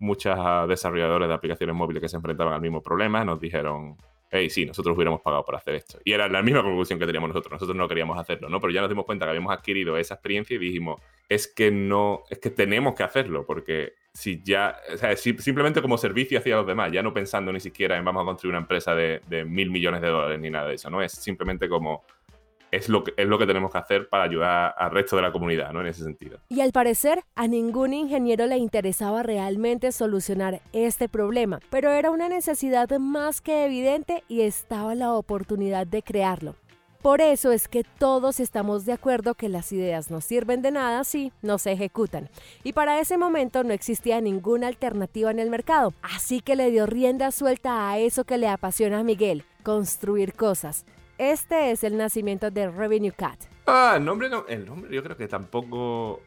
muchas 0.01 0.67
desarrolladores 0.67 1.27
de 1.27 1.33
aplicaciones 1.33 1.75
móviles 1.75 2.01
que 2.01 2.07
se 2.07 2.15
enfrentaban 2.15 2.53
al 2.53 2.61
mismo 2.61 2.81
problema, 2.81 3.25
nos 3.25 3.37
dijeron, 3.37 3.97
hey, 4.31 4.49
sí, 4.49 4.65
nosotros 4.65 4.95
hubiéramos 4.95 5.21
pagado 5.21 5.43
por 5.43 5.55
hacer 5.55 5.75
esto. 5.75 5.99
Y 6.05 6.13
era 6.13 6.27
la 6.27 6.41
misma 6.41 6.63
conclusión 6.63 6.99
que 6.99 7.05
teníamos 7.05 7.29
nosotros. 7.29 7.51
Nosotros 7.51 7.75
no 7.75 7.87
queríamos 7.87 8.17
hacerlo, 8.17 8.49
¿no? 8.49 8.59
Pero 8.59 8.71
ya 8.71 8.81
nos 8.81 8.89
dimos 8.89 9.05
cuenta 9.05 9.25
que 9.25 9.31
habíamos 9.31 9.53
adquirido 9.53 9.97
esa 9.97 10.13
experiencia 10.15 10.55
y 10.55 10.59
dijimos, 10.59 11.01
es 11.27 11.53
que 11.53 11.71
no, 11.71 12.23
es 12.29 12.39
que 12.39 12.49
tenemos 12.49 12.95
que 12.95 13.03
hacerlo, 13.03 13.45
porque 13.45 13.93
si 14.13 14.41
ya, 14.43 14.75
sea, 14.97 15.15
simplemente 15.15 15.81
como 15.81 15.97
servicio 15.97 16.39
hacia 16.39 16.55
los 16.55 16.67
demás, 16.67 16.91
ya 16.91 17.03
no 17.03 17.13
pensando 17.13 17.51
ni 17.51 17.59
siquiera 17.59 17.97
en 17.97 18.05
vamos 18.05 18.23
a 18.23 18.25
construir 18.25 18.51
una 18.51 18.61
empresa 18.61 18.95
de, 18.95 19.21
de 19.27 19.45
mil 19.45 19.69
millones 19.69 20.01
de 20.01 20.07
dólares 20.07 20.39
ni 20.39 20.49
nada 20.49 20.67
de 20.67 20.75
eso, 20.75 20.89
¿no? 20.89 21.01
Es 21.01 21.11
simplemente 21.11 21.69
como 21.69 22.03
es 22.71 22.89
lo, 22.89 23.03
que, 23.03 23.13
es 23.17 23.27
lo 23.27 23.37
que 23.37 23.45
tenemos 23.45 23.71
que 23.71 23.77
hacer 23.77 24.09
para 24.09 24.23
ayudar 24.23 24.73
al 24.77 24.91
resto 24.91 25.15
de 25.15 25.21
la 25.21 25.31
comunidad, 25.31 25.71
¿no? 25.71 25.81
En 25.81 25.87
ese 25.87 26.03
sentido. 26.03 26.39
Y 26.49 26.61
al 26.61 26.71
parecer, 26.71 27.23
a 27.35 27.47
ningún 27.47 27.93
ingeniero 27.93 28.45
le 28.45 28.57
interesaba 28.57 29.23
realmente 29.23 29.91
solucionar 29.91 30.61
este 30.73 31.09
problema, 31.09 31.59
pero 31.69 31.91
era 31.91 32.11
una 32.11 32.29
necesidad 32.29 32.89
más 32.99 33.41
que 33.41 33.65
evidente 33.65 34.23
y 34.27 34.41
estaba 34.41 34.95
la 34.95 35.13
oportunidad 35.13 35.87
de 35.87 36.03
crearlo. 36.03 36.55
Por 37.01 37.21
eso 37.21 37.51
es 37.51 37.67
que 37.67 37.83
todos 37.83 38.39
estamos 38.39 38.85
de 38.85 38.91
acuerdo 38.91 39.33
que 39.33 39.47
las 39.47 39.71
ideas 39.71 40.11
no 40.11 40.19
sirven 40.19 40.61
de 40.61 40.71
nada 40.71 41.03
si 41.03 41.31
no 41.41 41.57
se 41.57 41.71
ejecutan. 41.71 42.29
Y 42.63 42.73
para 42.73 42.99
ese 42.99 43.17
momento 43.17 43.63
no 43.63 43.71
existía 43.73 44.19
ninguna 44.19 44.67
alternativa 44.67 45.31
en 45.31 45.39
el 45.39 45.49
mercado, 45.49 45.93
así 46.01 46.41
que 46.41 46.55
le 46.55 46.71
dio 46.71 46.85
rienda 46.85 47.31
suelta 47.31 47.89
a 47.89 47.97
eso 47.99 48.25
que 48.25 48.37
le 48.37 48.49
apasiona 48.49 48.99
a 48.99 49.03
Miguel, 49.03 49.45
construir 49.63 50.33
cosas. 50.33 50.85
Este 51.17 51.71
es 51.71 51.83
el 51.83 51.95
nacimiento 51.97 52.51
de 52.51 52.69
Revenue 52.69 53.11
Cat. 53.11 53.39
Ah, 53.65 53.95
el 53.97 54.03
nombre 54.05 54.29
no, 54.29 54.45
el 54.47 54.65
nombre 54.65 54.93
yo 54.93 55.01
creo 55.03 55.15
que 55.15 55.27
tampoco 55.27 56.21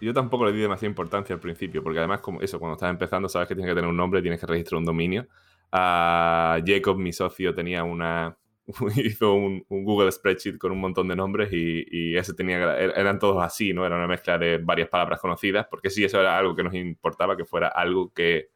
yo 0.00 0.12
tampoco 0.12 0.44
le 0.44 0.52
di 0.52 0.60
demasiada 0.60 0.90
importancia 0.90 1.34
al 1.34 1.40
principio, 1.40 1.82
porque 1.82 1.98
además, 1.98 2.20
como 2.20 2.40
eso, 2.40 2.58
cuando 2.58 2.74
estás 2.74 2.90
empezando, 2.90 3.28
sabes 3.28 3.48
que 3.48 3.54
tienes 3.54 3.70
que 3.70 3.76
tener 3.76 3.88
un 3.88 3.96
nombre, 3.96 4.20
tienes 4.20 4.40
que 4.40 4.46
registrar 4.46 4.78
un 4.78 4.84
dominio. 4.84 5.26
Uh, 5.72 6.62
Jacob, 6.64 6.96
mi 6.96 7.12
socio, 7.12 7.54
tenía 7.54 7.82
una. 7.84 8.36
hizo 8.96 9.34
un, 9.34 9.64
Google 9.68 10.10
Spreadsheet 10.10 10.58
con 10.58 10.72
un 10.72 10.80
montón 10.80 11.08
de 11.08 11.16
nombres 11.16 11.52
y, 11.52 11.84
y, 11.90 12.16
ese 12.16 12.34
tenía. 12.34 12.76
Er, 12.78 12.92
eran 12.96 13.18
todos 13.18 13.42
así, 13.42 13.72
¿no? 13.72 13.86
Era 13.86 13.96
una 13.96 14.08
mezcla 14.08 14.38
de 14.38 14.58
varias 14.58 14.88
palabras 14.88 15.20
conocidas, 15.20 15.66
porque 15.70 15.90
sí, 15.90 16.04
eso 16.04 16.20
era 16.20 16.38
algo 16.38 16.54
que 16.54 16.62
nos 16.64 16.74
importaba, 16.74 17.36
que 17.36 17.44
fuera 17.44 17.68
algo 17.68 18.12
que 18.12 18.48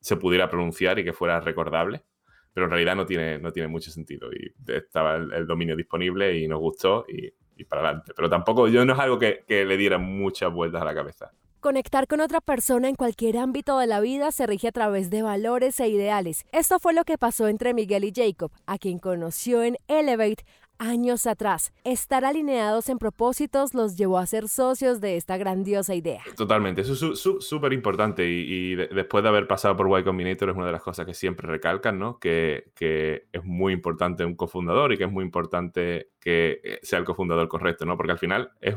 se 0.00 0.16
pudiera 0.16 0.48
pronunciar 0.48 0.98
y 0.98 1.04
que 1.04 1.12
fuera 1.12 1.40
recordable 1.40 2.04
pero 2.52 2.66
en 2.66 2.70
realidad 2.70 2.96
no 2.96 3.06
tiene, 3.06 3.38
no 3.38 3.50
tiene 3.50 3.68
mucho 3.68 3.90
sentido. 3.90 4.30
Y 4.32 4.52
estaba 4.70 5.16
el, 5.16 5.46
dominio 5.46 5.76
disponible 5.76 6.36
y 6.36 6.46
nos 6.46 6.60
gustó 6.60 7.04
y, 7.08 7.32
para 7.64 7.82
adelante. 7.82 8.12
Pero 8.14 8.28
tampoco, 8.28 8.66
yo 8.68 8.84
no 8.84 8.92
es 8.92 8.98
algo 8.98 9.18
que, 9.18 9.44
que 9.46 9.64
le 9.64 9.76
diera 9.76 9.96
muchas 9.96 10.52
vueltas 10.52 10.82
a 10.82 10.84
la 10.84 10.94
cabeza. 10.94 11.32
Conectar 11.62 12.08
con 12.08 12.20
otra 12.20 12.40
persona 12.40 12.88
en 12.88 12.96
cualquier 12.96 13.36
ámbito 13.36 13.78
de 13.78 13.86
la 13.86 14.00
vida 14.00 14.32
se 14.32 14.48
rige 14.48 14.66
a 14.66 14.72
través 14.72 15.10
de 15.10 15.22
valores 15.22 15.78
e 15.78 15.86
ideales. 15.86 16.44
Esto 16.50 16.80
fue 16.80 16.92
lo 16.92 17.04
que 17.04 17.18
pasó 17.18 17.46
entre 17.46 17.72
Miguel 17.72 18.02
y 18.02 18.12
Jacob, 18.12 18.50
a 18.66 18.78
quien 18.78 18.98
conoció 18.98 19.62
en 19.62 19.76
Elevate 19.86 20.44
años 20.80 21.24
atrás. 21.28 21.72
Estar 21.84 22.24
alineados 22.24 22.88
en 22.88 22.98
propósitos 22.98 23.74
los 23.74 23.96
llevó 23.96 24.18
a 24.18 24.26
ser 24.26 24.48
socios 24.48 25.00
de 25.00 25.16
esta 25.16 25.36
grandiosa 25.36 25.94
idea. 25.94 26.22
Totalmente, 26.36 26.80
eso 26.80 27.12
es 27.12 27.20
súper 27.20 27.72
importante 27.72 28.28
y, 28.28 28.74
después 28.74 29.22
de 29.22 29.28
haber 29.28 29.46
pasado 29.46 29.76
por 29.76 30.00
Y 30.00 30.02
Combinator 30.02 30.50
es 30.50 30.56
una 30.56 30.66
de 30.66 30.72
las 30.72 30.82
cosas 30.82 31.06
que 31.06 31.14
siempre 31.14 31.46
recalcan, 31.46 31.96
¿no? 31.96 32.18
Que, 32.18 32.72
que, 32.74 33.28
es 33.32 33.44
muy 33.44 33.72
importante 33.72 34.24
un 34.24 34.34
cofundador 34.34 34.92
y 34.92 34.98
que 34.98 35.04
es 35.04 35.12
muy 35.12 35.24
importante 35.24 36.08
que 36.18 36.60
eh, 36.64 36.80
sea 36.82 36.98
el 36.98 37.04
cofundador 37.04 37.46
correcto, 37.46 37.86
¿no? 37.86 37.96
Porque 37.96 38.10
al 38.10 38.18
final 38.18 38.50
es, 38.60 38.74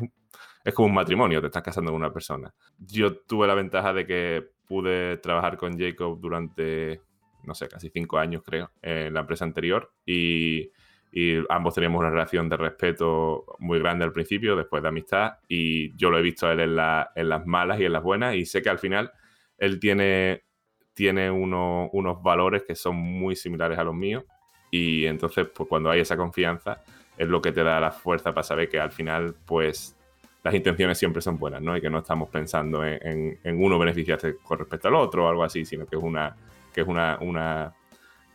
es 0.66 0.74
como 0.74 0.90
un 0.90 0.94
matrimonio, 0.94 1.40
te 1.40 1.48
estás 1.48 1.64
casando 1.64 1.92
con 1.92 2.02
una 2.02 2.12
persona. 2.12 2.54
Yo 2.78 3.16
tuve 3.20 3.48
la 3.48 3.56
ventaja 3.56 3.94
de 3.94 4.06
que 4.06 4.44
pude 4.68 5.18
trabajar 5.18 5.56
con 5.56 5.80
Jacob 5.80 6.20
durante, 6.20 7.00
no 7.44 7.54
sé, 7.54 7.70
casi 7.70 7.90
cinco 7.90 8.18
años 8.18 8.42
creo, 8.44 8.72
en 8.82 9.14
la 9.14 9.22
empresa 9.22 9.46
anterior 9.46 9.94
y 10.06 10.72
y 11.18 11.38
ambos 11.48 11.74
teníamos 11.74 12.02
una 12.02 12.10
relación 12.10 12.50
de 12.50 12.58
respeto 12.58 13.46
muy 13.60 13.80
grande 13.80 14.04
al 14.04 14.12
principio, 14.12 14.58
después 14.58 14.84
de 14.84 14.90
amistad, 14.90 15.36
y 15.48 15.96
yo 15.96 16.10
lo 16.10 16.20
he 16.20 16.22
visto 16.22 16.46
a 16.46 16.52
él 16.52 16.60
en, 16.60 16.78
en 17.16 17.30
las 17.30 17.46
malas 17.46 17.80
y 17.80 17.86
en 17.86 17.94
las 17.94 18.04
buenas, 18.04 18.36
y 18.36 18.46
sé 18.46 18.62
que 18.62 18.70
al 18.70 18.80
final 18.80 19.14
él 19.58 19.80
tiene, 19.80 20.44
tiene 20.94 21.32
unos 21.32 22.22
valores 22.22 22.64
que 22.64 22.76
son 22.76 22.98
muy 22.98 23.38
similares 23.38 23.80
a 23.80 23.86
los 23.86 23.96
míos 23.96 24.26
y 24.72 25.06
entonces 25.06 25.48
pues 25.56 25.70
cuando 25.70 25.90
hay 25.90 26.02
esa 26.02 26.18
confianza 26.18 26.82
es 27.18 27.28
lo 27.30 27.42
que 27.42 27.54
te 27.54 27.64
da 27.64 27.80
la 27.80 27.92
fuerza 27.92 28.34
para 28.34 28.44
saber 28.44 28.68
que 28.68 28.80
al 28.80 28.92
final 28.92 29.36
pues 29.46 29.98
las 30.46 30.54
intenciones 30.54 31.00
siempre 31.00 31.24
son 31.24 31.40
buenas, 31.40 31.60
¿no? 31.60 31.76
Y 31.76 31.82
que 31.82 31.90
no 31.90 31.98
estamos 31.98 32.30
pensando 32.30 32.86
en, 32.86 33.40
uno 33.44 33.80
beneficiarse 33.80 34.38
con 34.38 34.60
respecto 34.60 34.88
al 34.88 34.94
otro 34.94 35.26
o 35.26 35.28
algo 35.28 35.44
así, 35.44 35.66
sino 35.66 35.88
que 35.88 35.96
es 35.96 36.04
una, 36.04 36.36
que 36.72 36.82
es 36.82 36.88
una, 36.88 37.18
una 37.20 37.74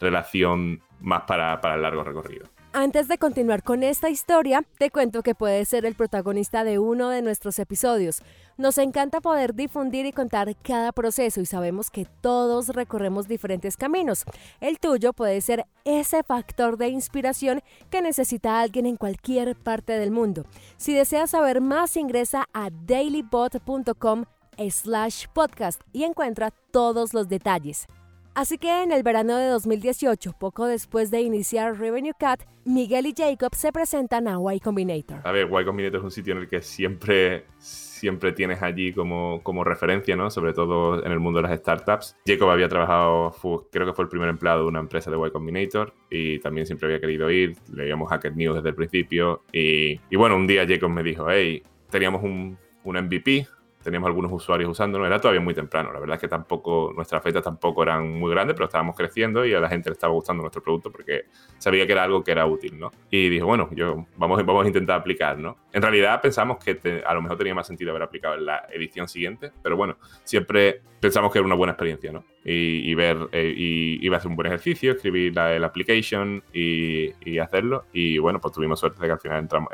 relación 0.00 0.82
más 1.02 1.22
para, 1.22 1.60
para 1.60 1.76
el 1.76 1.82
largo 1.82 2.02
recorrido. 2.02 2.46
Antes 2.72 3.08
de 3.08 3.18
continuar 3.18 3.64
con 3.64 3.82
esta 3.82 4.10
historia, 4.10 4.64
te 4.78 4.90
cuento 4.90 5.24
que 5.24 5.34
puedes 5.34 5.68
ser 5.68 5.84
el 5.84 5.96
protagonista 5.96 6.62
de 6.62 6.78
uno 6.78 7.08
de 7.08 7.20
nuestros 7.20 7.58
episodios. 7.58 8.22
Nos 8.58 8.78
encanta 8.78 9.20
poder 9.20 9.56
difundir 9.56 10.06
y 10.06 10.12
contar 10.12 10.54
cada 10.62 10.92
proceso 10.92 11.40
y 11.40 11.46
sabemos 11.46 11.90
que 11.90 12.06
todos 12.20 12.68
recorremos 12.68 13.26
diferentes 13.26 13.76
caminos. 13.76 14.24
El 14.60 14.78
tuyo 14.78 15.12
puede 15.12 15.40
ser 15.40 15.66
ese 15.84 16.22
factor 16.22 16.76
de 16.76 16.90
inspiración 16.90 17.60
que 17.90 18.02
necesita 18.02 18.60
alguien 18.60 18.86
en 18.86 18.96
cualquier 18.96 19.56
parte 19.56 19.94
del 19.94 20.12
mundo. 20.12 20.44
Si 20.76 20.94
deseas 20.94 21.30
saber 21.30 21.60
más, 21.60 21.96
ingresa 21.96 22.44
a 22.52 22.70
dailybot.com 22.70 24.26
slash 24.68 25.26
podcast 25.32 25.80
y 25.92 26.04
encuentra 26.04 26.52
todos 26.70 27.14
los 27.14 27.28
detalles. 27.28 27.88
Así 28.34 28.58
que 28.58 28.82
en 28.82 28.92
el 28.92 29.02
verano 29.02 29.36
de 29.36 29.48
2018, 29.48 30.34
poco 30.38 30.66
después 30.66 31.10
de 31.10 31.20
iniciar 31.20 31.78
Revenue 31.78 32.12
Cat, 32.18 32.42
Miguel 32.64 33.06
y 33.06 33.14
Jacob 33.16 33.54
se 33.54 33.72
presentan 33.72 34.28
a 34.28 34.38
Y 34.54 34.60
Combinator. 34.60 35.20
A 35.24 35.32
ver, 35.32 35.48
Y 35.50 35.64
Combinator 35.64 35.98
es 35.98 36.04
un 36.04 36.10
sitio 36.10 36.34
en 36.34 36.40
el 36.40 36.48
que 36.48 36.62
siempre, 36.62 37.46
siempre 37.58 38.32
tienes 38.32 38.62
allí 38.62 38.92
como, 38.92 39.42
como 39.42 39.64
referencia, 39.64 40.14
¿no? 40.14 40.30
Sobre 40.30 40.52
todo 40.52 41.04
en 41.04 41.10
el 41.10 41.18
mundo 41.18 41.42
de 41.42 41.48
las 41.48 41.58
startups. 41.58 42.16
Jacob 42.24 42.50
había 42.50 42.68
trabajado, 42.68 43.34
creo 43.72 43.86
que 43.86 43.92
fue 43.94 44.04
el 44.04 44.08
primer 44.08 44.28
empleado 44.28 44.60
de 44.62 44.68
una 44.68 44.80
empresa 44.80 45.10
de 45.10 45.16
Y 45.18 45.30
Combinator 45.30 45.92
y 46.08 46.38
también 46.38 46.66
siempre 46.66 46.86
había 46.86 47.00
querido 47.00 47.30
ir. 47.30 47.56
Leíamos 47.72 48.08
Hacker 48.10 48.36
News 48.36 48.56
desde 48.56 48.68
el 48.68 48.74
principio 48.76 49.42
y, 49.52 50.00
y 50.08 50.16
bueno, 50.16 50.36
un 50.36 50.46
día 50.46 50.66
Jacob 50.66 50.90
me 50.90 51.02
dijo, 51.02 51.26
hey, 51.28 51.62
teníamos 51.90 52.22
un, 52.22 52.56
un 52.84 52.96
MVP, 52.96 53.46
teníamos 53.82 54.08
algunos 54.08 54.32
usuarios 54.32 54.70
usándolo, 54.70 55.06
era 55.06 55.18
todavía 55.18 55.40
muy 55.40 55.54
temprano. 55.54 55.92
La 55.92 56.00
verdad 56.00 56.16
es 56.16 56.20
que 56.20 56.28
tampoco, 56.28 56.92
nuestras 56.94 57.22
fechas 57.22 57.42
tampoco 57.42 57.82
eran 57.82 58.18
muy 58.18 58.30
grandes, 58.30 58.54
pero 58.54 58.66
estábamos 58.66 58.96
creciendo 58.96 59.44
y 59.44 59.54
a 59.54 59.60
la 59.60 59.68
gente 59.68 59.90
le 59.90 59.94
estaba 59.94 60.12
gustando 60.12 60.42
nuestro 60.42 60.62
producto 60.62 60.90
porque 60.90 61.24
sabía 61.58 61.86
que 61.86 61.92
era 61.92 62.04
algo 62.04 62.22
que 62.22 62.32
era 62.32 62.46
útil, 62.46 62.78
¿no? 62.78 62.90
Y 63.10 63.28
dije, 63.28 63.42
bueno, 63.42 63.68
yo, 63.72 64.06
vamos, 64.16 64.44
vamos 64.44 64.64
a 64.64 64.68
intentar 64.68 65.00
aplicar, 65.00 65.38
¿no? 65.38 65.56
En 65.72 65.82
realidad 65.82 66.20
pensamos 66.20 66.58
que 66.62 67.02
a 67.06 67.14
lo 67.14 67.22
mejor 67.22 67.38
tenía 67.38 67.54
más 67.54 67.66
sentido 67.66 67.90
haber 67.90 68.02
aplicado 68.02 68.34
en 68.34 68.46
la 68.46 68.66
edición 68.72 69.08
siguiente, 69.08 69.50
pero 69.62 69.76
bueno, 69.76 69.96
siempre 70.24 70.82
pensamos 71.00 71.32
que 71.32 71.38
era 71.38 71.46
una 71.46 71.54
buena 71.54 71.72
experiencia, 71.72 72.12
¿no? 72.12 72.24
Y, 72.44 72.94
ver, 72.94 73.28
eh, 73.32 73.52
y 73.54 74.04
iba 74.04 74.16
a 74.16 74.20
ser 74.20 74.30
un 74.30 74.36
buen 74.36 74.46
ejercicio, 74.46 74.92
escribir 74.92 75.34
la, 75.34 75.54
el 75.54 75.62
application 75.62 76.42
y, 76.52 77.10
y, 77.20 77.38
hacerlo. 77.38 77.84
Y 77.92 78.18
bueno, 78.18 78.40
pues 78.40 78.54
tuvimos 78.54 78.80
suerte 78.80 79.00
de 79.00 79.06
que 79.08 79.12
al 79.12 79.20
final 79.20 79.38
entramos, 79.40 79.70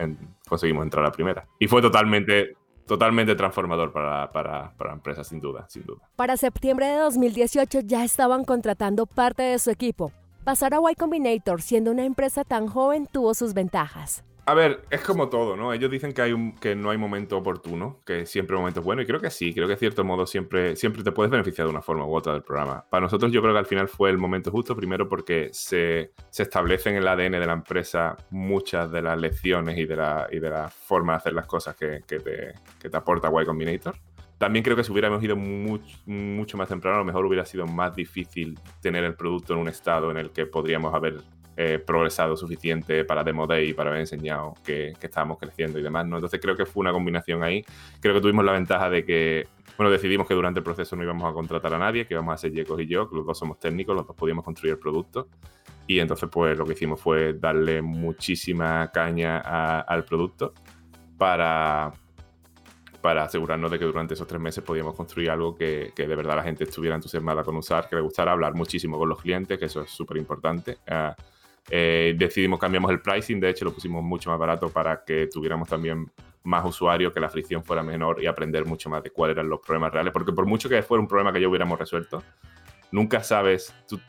conseguimos 0.48 0.84
entrar 0.84 1.04
a 1.04 1.08
la 1.08 1.12
primera. 1.12 1.46
Y 1.60 1.68
fue 1.68 1.80
totalmente 1.80 2.56
totalmente 2.86 3.34
transformador 3.34 3.92
para, 3.92 4.30
para, 4.32 4.72
para, 4.76 4.90
la 4.90 4.96
empresa, 4.96 5.24
sin 5.24 5.40
duda, 5.40 5.66
sin 5.68 5.84
duda. 5.84 6.08
Para 6.16 6.36
septiembre 6.36 6.86
de 6.86 6.96
2018 6.96 7.80
ya 7.80 8.04
estaban 8.04 8.44
contratando 8.44 9.06
parte 9.06 9.42
de 9.42 9.58
su 9.58 9.70
equipo. 9.70 10.12
Pasar 10.44 10.74
a 10.74 10.78
Y 10.90 10.94
Combinator 10.94 11.60
siendo 11.60 11.90
una 11.90 12.04
empresa 12.04 12.44
tan 12.44 12.68
joven 12.68 13.06
tuvo 13.10 13.34
sus 13.34 13.52
ventajas. 13.52 14.24
A 14.48 14.54
ver, 14.54 14.82
es 14.90 15.00
como 15.00 15.28
todo, 15.28 15.56
¿no? 15.56 15.72
Ellos 15.72 15.90
dicen 15.90 16.12
que, 16.12 16.22
hay 16.22 16.32
un, 16.32 16.54
que 16.54 16.76
no 16.76 16.90
hay 16.90 16.98
momento 16.98 17.36
oportuno, 17.36 17.98
que 18.06 18.26
siempre 18.26 18.54
hay 18.54 18.60
momentos 18.60 18.84
buenos, 18.84 19.02
y 19.02 19.06
creo 19.08 19.18
que 19.18 19.28
sí, 19.28 19.52
creo 19.52 19.66
que 19.66 19.72
de 19.72 19.78
cierto 19.80 20.04
modo 20.04 20.24
siempre, 20.24 20.76
siempre 20.76 21.02
te 21.02 21.10
puedes 21.10 21.32
beneficiar 21.32 21.66
de 21.66 21.72
una 21.72 21.82
forma 21.82 22.06
u 22.06 22.14
otra 22.14 22.32
del 22.32 22.44
programa. 22.44 22.84
Para 22.88 23.02
nosotros 23.02 23.32
yo 23.32 23.42
creo 23.42 23.52
que 23.52 23.58
al 23.58 23.66
final 23.66 23.88
fue 23.88 24.08
el 24.08 24.18
momento 24.18 24.52
justo, 24.52 24.76
primero 24.76 25.08
porque 25.08 25.48
se, 25.50 26.12
se 26.30 26.44
establecen 26.44 26.94
en 26.94 27.02
el 27.02 27.08
ADN 27.08 27.32
de 27.32 27.46
la 27.46 27.54
empresa 27.54 28.16
muchas 28.30 28.92
de 28.92 29.02
las 29.02 29.20
lecciones 29.20 29.76
y 29.78 29.84
de 29.84 29.96
la, 29.96 30.28
y 30.30 30.38
de 30.38 30.48
la 30.48 30.68
forma 30.68 31.14
de 31.14 31.16
hacer 31.16 31.32
las 31.32 31.46
cosas 31.46 31.74
que, 31.74 32.02
que, 32.06 32.20
te, 32.20 32.54
que 32.80 32.88
te 32.88 32.96
aporta 32.96 33.28
Y 33.28 33.44
Combinator. 33.44 33.96
También 34.38 34.62
creo 34.62 34.76
que 34.76 34.84
si 34.84 34.92
hubiéramos 34.92 35.20
ido 35.24 35.34
mucho, 35.34 35.96
mucho 36.06 36.56
más 36.56 36.68
temprano, 36.68 36.98
a 36.98 37.00
lo 37.00 37.04
mejor 37.04 37.26
hubiera 37.26 37.44
sido 37.44 37.66
más 37.66 37.96
difícil 37.96 38.56
tener 38.80 39.02
el 39.02 39.16
producto 39.16 39.54
en 39.54 39.58
un 39.58 39.68
estado 39.68 40.12
en 40.12 40.18
el 40.18 40.30
que 40.30 40.46
podríamos 40.46 40.94
haber 40.94 41.16
eh, 41.58 41.78
progresado 41.78 42.36
suficiente 42.36 43.04
para 43.06 43.24
Demo 43.24 43.46
Day, 43.46 43.72
para 43.72 43.88
haber 43.88 44.00
enseñado 44.00 44.52
que, 44.62 44.92
estábamos 45.00 45.38
creciendo 45.38 45.78
y 45.78 45.82
demás, 45.82 46.06
¿no? 46.06 46.16
Entonces 46.16 46.38
creo 46.38 46.54
que 46.54 46.66
fue 46.66 46.82
una 46.82 46.92
combinación 46.92 47.42
ahí. 47.42 47.64
Creo 47.98 48.12
que 48.12 48.20
tuvimos 48.20 48.44
la 48.44 48.52
ventaja 48.52 48.90
de 48.90 49.06
que, 49.06 49.48
bueno, 49.78 49.90
decidimos 49.90 50.28
que 50.28 50.34
durante 50.34 50.60
el 50.60 50.64
proceso 50.64 50.96
no 50.96 51.02
íbamos 51.02 51.24
a 51.30 51.32
contratar 51.32 51.72
a 51.72 51.78
nadie, 51.78 52.06
que 52.06 52.12
íbamos 52.12 52.34
a 52.34 52.36
ser 52.36 52.52
Yecos 52.52 52.78
y 52.82 52.86
yo, 52.86 53.08
que 53.08 53.16
los 53.16 53.24
dos 53.24 53.38
somos 53.38 53.58
técnicos, 53.58 53.96
los 53.96 54.06
dos 54.06 54.14
podíamos 54.14 54.44
construir 54.44 54.74
el 54.74 54.78
producto. 54.78 55.28
Y 55.86 55.98
entonces, 55.98 56.28
pues 56.30 56.58
lo 56.58 56.66
que 56.66 56.74
hicimos 56.74 57.00
fue 57.00 57.32
darle 57.32 57.80
muchísima 57.80 58.90
caña 58.92 59.38
al 59.80 60.04
producto 60.04 60.52
para, 61.16 61.90
para 63.00 63.22
asegurarnos 63.22 63.70
de 63.70 63.78
que 63.78 63.86
durante 63.86 64.12
esos 64.12 64.26
tres 64.26 64.42
meses 64.42 64.62
podíamos 64.62 64.94
construir 64.94 65.30
algo 65.30 65.54
que, 65.54 65.92
que, 65.96 66.06
de 66.06 66.16
verdad 66.16 66.36
la 66.36 66.42
gente 66.42 66.64
estuviera 66.64 66.96
entusiasmada 66.96 67.42
con 67.44 67.56
usar, 67.56 67.88
que 67.88 67.96
le 67.96 68.02
gustara 68.02 68.32
hablar 68.32 68.52
muchísimo 68.52 68.98
con 68.98 69.08
los 69.08 69.22
clientes, 69.22 69.58
que 69.58 69.64
eso 69.64 69.80
es 69.80 69.90
súper 69.90 70.18
importante. 70.18 70.76
Ah, 70.86 71.16
eh, 71.70 72.14
decidimos 72.16 72.58
cambiamos 72.58 72.90
el 72.90 73.00
pricing, 73.00 73.40
de 73.40 73.50
hecho 73.50 73.64
lo 73.64 73.72
pusimos 73.72 74.02
mucho 74.02 74.30
más 74.30 74.38
barato 74.38 74.70
para 74.70 75.04
que 75.04 75.26
tuviéramos 75.26 75.68
también 75.68 76.10
más 76.44 76.64
usuarios, 76.64 77.12
que 77.12 77.20
la 77.20 77.28
fricción 77.28 77.64
fuera 77.64 77.82
menor 77.82 78.22
y 78.22 78.26
aprender 78.26 78.64
mucho 78.64 78.88
más 78.88 79.02
de 79.02 79.10
cuáles 79.10 79.36
eran 79.36 79.48
los 79.48 79.60
problemas 79.60 79.92
reales, 79.92 80.12
porque 80.12 80.32
por 80.32 80.46
mucho 80.46 80.68
que 80.68 80.80
fuera 80.82 81.00
un 81.00 81.08
problema 81.08 81.32
que 81.32 81.40
ya 81.40 81.48
hubiéramos 81.48 81.78
resuelto, 81.78 82.22
nunca 82.92 83.22
sabes, 83.22 83.74
tú, 83.88 84.00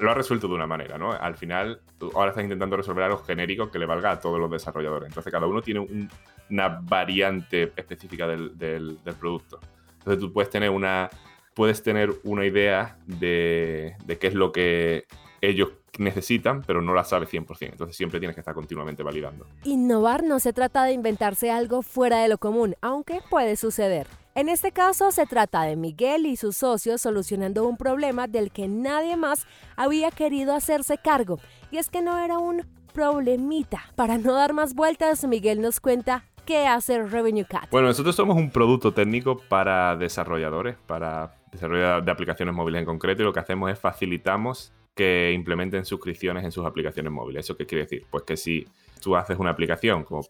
lo 0.00 0.10
has 0.10 0.16
resuelto 0.16 0.46
de 0.48 0.54
una 0.54 0.66
manera, 0.66 0.98
¿no? 0.98 1.12
Al 1.12 1.36
final, 1.36 1.80
ahora 2.14 2.30
estás 2.30 2.44
intentando 2.44 2.76
resolver 2.76 3.04
algo 3.04 3.18
genérico 3.18 3.70
que 3.70 3.78
le 3.78 3.86
valga 3.86 4.12
a 4.12 4.20
todos 4.20 4.38
los 4.38 4.50
desarrolladores. 4.50 5.08
Entonces, 5.08 5.32
cada 5.32 5.46
uno 5.46 5.60
tiene 5.62 6.08
una 6.48 6.68
variante 6.68 7.72
específica 7.76 8.26
del, 8.26 8.56
del, 8.56 8.98
producto. 9.18 9.60
Entonces, 9.98 10.20
tú 10.20 10.32
puedes 10.32 10.50
tener 10.50 10.70
una, 10.70 11.10
puedes 11.54 11.82
tener 11.82 12.12
una 12.24 12.46
idea 12.46 12.96
de, 13.04 13.96
de 14.04 14.18
qué 14.18 14.28
es 14.28 14.34
lo 14.34 14.52
que 14.52 15.06
ellos 15.40 15.70
necesitan, 15.98 16.62
pero 16.62 16.82
no 16.82 16.94
la 16.94 17.04
sabe 17.04 17.26
100%. 17.26 17.70
Entonces 17.72 17.96
siempre 17.96 18.20
tienes 18.20 18.34
que 18.34 18.40
estar 18.40 18.54
continuamente 18.54 19.02
validando. 19.02 19.46
Innovar 19.64 20.22
no 20.22 20.40
se 20.40 20.52
trata 20.52 20.84
de 20.84 20.92
inventarse 20.92 21.50
algo 21.50 21.82
fuera 21.82 22.18
de 22.18 22.28
lo 22.28 22.38
común, 22.38 22.76
aunque 22.80 23.20
puede 23.28 23.56
suceder. 23.56 24.06
En 24.34 24.48
este 24.48 24.70
caso 24.70 25.10
se 25.10 25.26
trata 25.26 25.62
de 25.62 25.76
Miguel 25.76 26.24
y 26.24 26.36
sus 26.36 26.56
socios 26.56 27.02
solucionando 27.02 27.66
un 27.66 27.76
problema 27.76 28.28
del 28.28 28.52
que 28.52 28.68
nadie 28.68 29.16
más 29.16 29.46
había 29.76 30.10
querido 30.10 30.54
hacerse 30.54 30.98
cargo. 30.98 31.38
Y 31.70 31.78
es 31.78 31.90
que 31.90 32.00
no 32.00 32.18
era 32.18 32.38
un 32.38 32.64
problemita. 32.92 33.82
Para 33.96 34.18
no 34.18 34.32
dar 34.34 34.52
más 34.52 34.74
vueltas, 34.74 35.24
Miguel 35.24 35.60
nos 35.60 35.80
cuenta 35.80 36.24
qué 36.44 36.66
hace 36.66 37.02
Revenue 37.02 37.44
Cat. 37.44 37.68
Bueno, 37.70 37.88
nosotros 37.88 38.14
somos 38.14 38.36
un 38.36 38.50
producto 38.50 38.92
técnico 38.92 39.40
para 39.48 39.96
desarrolladores, 39.96 40.76
para 40.86 41.34
desarrollo 41.52 42.00
de 42.00 42.10
aplicaciones 42.10 42.54
móviles 42.54 42.80
en 42.80 42.86
concreto, 42.86 43.22
y 43.22 43.24
lo 43.24 43.32
que 43.32 43.40
hacemos 43.40 43.70
es 43.70 43.78
facilitamos 43.78 44.72
que 45.00 45.32
implementen 45.32 45.86
suscripciones 45.86 46.44
en 46.44 46.52
sus 46.52 46.66
aplicaciones 46.66 47.10
móviles. 47.10 47.46
¿Eso 47.46 47.56
qué 47.56 47.64
quiere 47.64 47.84
decir? 47.84 48.04
Pues 48.10 48.22
que 48.24 48.36
si 48.36 48.68
tú 49.00 49.16
haces 49.16 49.38
una 49.38 49.48
aplicación 49.48 50.04
como 50.04 50.26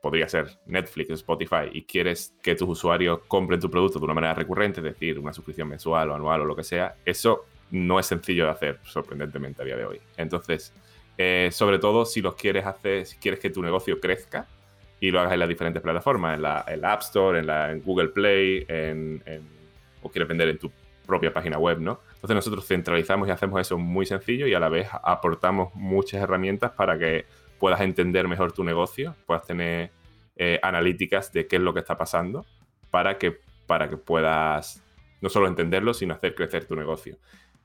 podría 0.00 0.26
ser 0.30 0.48
Netflix, 0.64 1.10
Spotify, 1.10 1.68
y 1.70 1.84
quieres 1.84 2.34
que 2.42 2.54
tus 2.54 2.66
usuarios 2.70 3.20
compren 3.28 3.60
tu 3.60 3.68
producto 3.68 3.98
de 3.98 4.06
una 4.06 4.14
manera 4.14 4.32
recurrente, 4.32 4.80
es 4.80 4.84
decir, 4.84 5.18
una 5.18 5.34
suscripción 5.34 5.68
mensual 5.68 6.08
o 6.08 6.14
anual 6.14 6.40
o 6.40 6.46
lo 6.46 6.56
que 6.56 6.64
sea, 6.64 6.94
eso 7.04 7.44
no 7.70 8.00
es 8.00 8.06
sencillo 8.06 8.46
de 8.46 8.52
hacer, 8.52 8.80
sorprendentemente, 8.84 9.60
a 9.60 9.66
día 9.66 9.76
de 9.76 9.84
hoy. 9.84 10.00
Entonces, 10.16 10.72
eh, 11.18 11.50
sobre 11.52 11.78
todo 11.78 12.06
si 12.06 12.22
los 12.22 12.34
quieres 12.34 12.64
hacer, 12.64 13.04
si 13.04 13.18
quieres 13.18 13.40
que 13.40 13.50
tu 13.50 13.60
negocio 13.60 14.00
crezca 14.00 14.46
y 15.00 15.10
lo 15.10 15.20
hagas 15.20 15.34
en 15.34 15.40
las 15.40 15.50
diferentes 15.50 15.82
plataformas, 15.82 16.36
en 16.36 16.42
la, 16.80 16.92
App 16.92 17.02
Store, 17.02 17.40
en, 17.40 17.46
la, 17.46 17.74
Google 17.74 18.08
Play, 18.08 18.64
en, 18.68 19.22
o 20.00 20.08
quieres 20.08 20.26
vender 20.26 20.48
en 20.48 20.56
tu 20.56 20.72
propia 21.04 21.30
página 21.30 21.58
web, 21.58 21.78
¿no? 21.78 22.00
Entonces 22.24 22.36
nosotros 22.36 22.66
centralizamos 22.66 23.28
y 23.28 23.32
hacemos 23.32 23.60
eso 23.60 23.76
muy 23.76 24.06
sencillo 24.06 24.46
y 24.46 24.54
a 24.54 24.58
la 24.58 24.70
vez 24.70 24.88
aportamos 25.02 25.74
muchas 25.74 26.22
herramientas 26.22 26.70
para 26.70 26.98
que 26.98 27.26
puedas 27.58 27.82
entender 27.82 28.26
mejor 28.28 28.52
tu 28.52 28.64
negocio, 28.64 29.14
puedas 29.26 29.46
tener 29.46 29.90
eh, 30.34 30.58
analíticas 30.62 31.30
de 31.34 31.46
qué 31.46 31.56
es 31.56 31.62
lo 31.62 31.74
que 31.74 31.80
está 31.80 31.98
pasando 31.98 32.46
para 32.88 33.18
que, 33.18 33.40
para 33.66 33.90
que 33.90 33.98
puedas 33.98 34.82
no 35.20 35.28
solo 35.28 35.48
entenderlo, 35.48 35.92
sino 35.92 36.14
hacer 36.14 36.34
crecer 36.34 36.64
tu 36.64 36.74
negocio. 36.74 37.18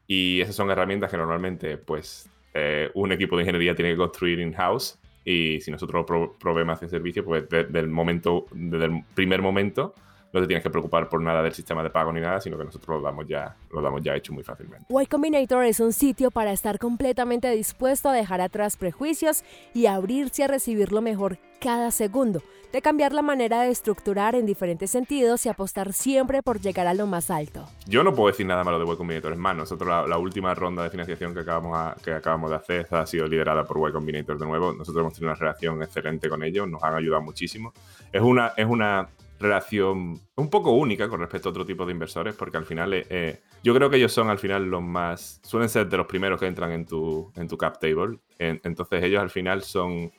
Y 0.08 0.42
esas 0.42 0.58
son 0.58 0.70
herramientas 0.70 1.10
que 1.10 1.16
normalmente 1.16 1.78
pues 1.78 2.30
eh, 2.54 2.92
un 2.96 3.14
equipo 3.14 3.38
de 3.38 3.44
ingeniería 3.44 3.76
tiene 3.76 3.92
que 3.92 3.98
construir 3.98 4.42
in-house 4.42 5.00
y 5.24 5.62
si 5.62 5.72
nosotros 5.72 6.04
pro 6.06 6.36
proveemos 6.38 6.80
ese 6.80 6.90
servicio, 6.90 7.24
pues 7.24 7.48
desde 7.48 7.88
momento, 7.88 8.48
desde 8.52 8.88
el 8.88 9.06
primer 9.16 9.42
momento 9.42 9.96
no 10.32 10.42
te 10.42 10.48
tienes 10.48 10.64
que 10.64 10.70
preocupar 10.70 11.10
por 11.10 11.22
nada 11.22 11.42
del 11.42 11.54
sistema 11.54 11.84
de 11.84 11.90
pago 11.90 12.12
ni 12.14 12.22
nada, 12.22 12.40
sino 12.40 12.58
que 12.58 12.66
nosotros 12.66 12.98
lo 12.98 13.02
damos 13.02 13.28
ya, 13.28 13.56
lo 13.72 13.82
damos 13.82 14.02
ya 14.04 14.16
hecho 14.16 14.34
muy 14.34 14.44
fácilmente. 14.44 14.86
Y 14.90 15.06
Combinator 15.08 15.66
es 15.66 15.80
un 15.80 15.94
sitio 15.94 16.32
para 16.32 16.52
estar 16.52 16.78
completamente 16.78 17.50
dispuesto 17.52 18.10
a 18.10 18.14
dejar 18.14 18.42
atrás 18.42 18.78
prejuicios 18.78 19.44
y 19.74 19.88
abrirse 19.88 20.44
a 20.44 20.48
recibir 20.48 20.92
lo 20.92 21.02
mejor 21.02 21.40
cada 21.60 21.92
segundo, 21.92 22.42
de 22.72 22.82
cambiar 22.82 23.12
la 23.12 23.22
manera 23.22 23.64
de 23.64 23.70
estructurar 23.70 24.36
en 24.36 24.46
diferentes 24.46 24.92
sentidos 24.92 25.46
y 25.46 25.50
apostar 25.50 25.92
siempre 25.92 26.42
por 26.42 26.62
llegar 26.62 26.88
a 26.88 26.94
lo 26.94 27.06
más 27.06 27.30
alto. 27.32 27.68
Yo 27.86 28.04
no 28.04 28.14
puedo 28.14 28.30
decir 28.30 28.46
nada 28.46 28.64
malo 28.64 28.80
de 28.80 28.86
Y 28.86 28.96
Combinator, 28.96 29.34
es 29.34 29.38
más, 29.38 29.58
nosotros 29.58 30.08
la, 30.08 30.18
última 30.18 30.54
ronda 30.56 30.84
de 30.84 30.90
financiación 30.90 31.34
que 31.34 31.42
acabamos, 31.42 32.02
que 32.02 32.14
acabamos 32.14 32.52
de 32.52 32.56
hacer 32.56 32.88
ha 32.92 33.06
sido 33.06 33.28
liderada 33.28 33.66
por 33.66 33.90
Y 33.90 33.92
Combinator 33.92 34.38
de 34.38 34.46
nuevo, 34.46 34.72
nosotros 34.72 35.02
hemos 35.02 35.14
tenido 35.14 35.32
una 35.32 35.40
relación 35.40 35.82
excelente 35.84 36.30
con 36.30 36.44
ellos, 36.44 36.68
nos 36.70 36.84
han 36.84 36.96
ayudado 36.96 37.24
muchísimo. 37.24 37.74
Es 38.12 38.22
una, 38.22 38.54
es 38.56 38.66
una 38.66 39.10
relación 39.40 40.20
un 40.36 40.50
poco 40.50 40.72
única 40.72 41.08
con 41.08 41.22
respecto 41.22 41.50
a 41.50 41.52
otro 41.52 41.66
tipo 41.66 41.86
de 41.86 41.94
inversores, 41.94 42.36
porque 42.36 42.58
al 42.58 42.66
final 42.66 42.94
eh, 42.94 43.06
eh, 43.10 43.42
yo 43.64 43.74
creo 43.74 43.90
que 43.90 43.98
ellos 43.98 44.12
son 44.12 44.30
al 44.30 44.38
final 44.38 44.66
los 44.66 44.82
más, 44.82 45.40
suelen 45.44 45.70
ser 45.70 45.88
de 45.88 45.98
los 45.98 46.08
primeros 46.08 46.40
que 46.40 46.48
entran 46.48 46.72
en 46.72 46.86
tu, 46.86 47.32
en 47.36 47.48
tu 47.48 47.58
cap 47.58 47.80
table, 47.80 48.20
entonces 48.38 49.04
ellos 49.04 49.22
al 49.22 49.30
final 49.30 49.64
son, 49.64 50.12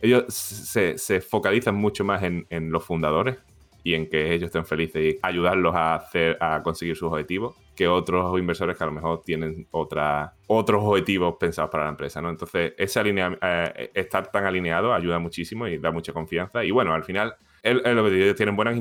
ellos 0.00 0.24
se, 0.28 1.20
focalizan 1.20 1.74
mucho 1.74 2.04
más 2.04 2.22
en, 2.22 2.46
los 2.70 2.84
fundadores 2.84 3.38
y 3.82 3.94
en 3.94 4.08
que 4.08 4.32
ellos 4.32 4.46
estén 4.46 4.66
felices 4.66 5.14
y 5.14 5.18
ayudarlos 5.22 5.74
a, 5.74 5.94
hacer, 5.94 6.36
a 6.40 6.62
conseguir 6.62 6.96
sus 6.96 7.08
objetivos 7.08 7.54
que 7.76 7.86
otros 7.86 8.36
inversores 8.38 8.76
que 8.76 8.82
a 8.82 8.86
lo 8.86 8.92
mejor 8.92 9.22
tienen 9.22 9.68
otros 9.70 10.82
objetivos 10.82 11.36
pensados 11.38 11.70
para 11.70 11.84
la 11.84 11.90
empresa, 11.90 12.22
¿no? 12.22 12.30
Entonces, 12.30 12.72
ese 12.78 13.02
eh, 13.04 13.90
estar 13.94 14.32
tan 14.32 14.46
alineado 14.46 14.94
ayuda 14.94 15.18
muchísimo 15.18 15.68
y 15.68 15.76
da 15.76 15.90
mucha 15.90 16.12
confianza. 16.14 16.64
Y 16.64 16.70
bueno, 16.70 16.94
al 16.94 17.04
final 17.04 17.36
es, 17.66 17.94
lo 17.94 18.04
que 18.04 18.10
digo, 18.10 18.34
tienen 18.34 18.56
buenas, 18.56 18.80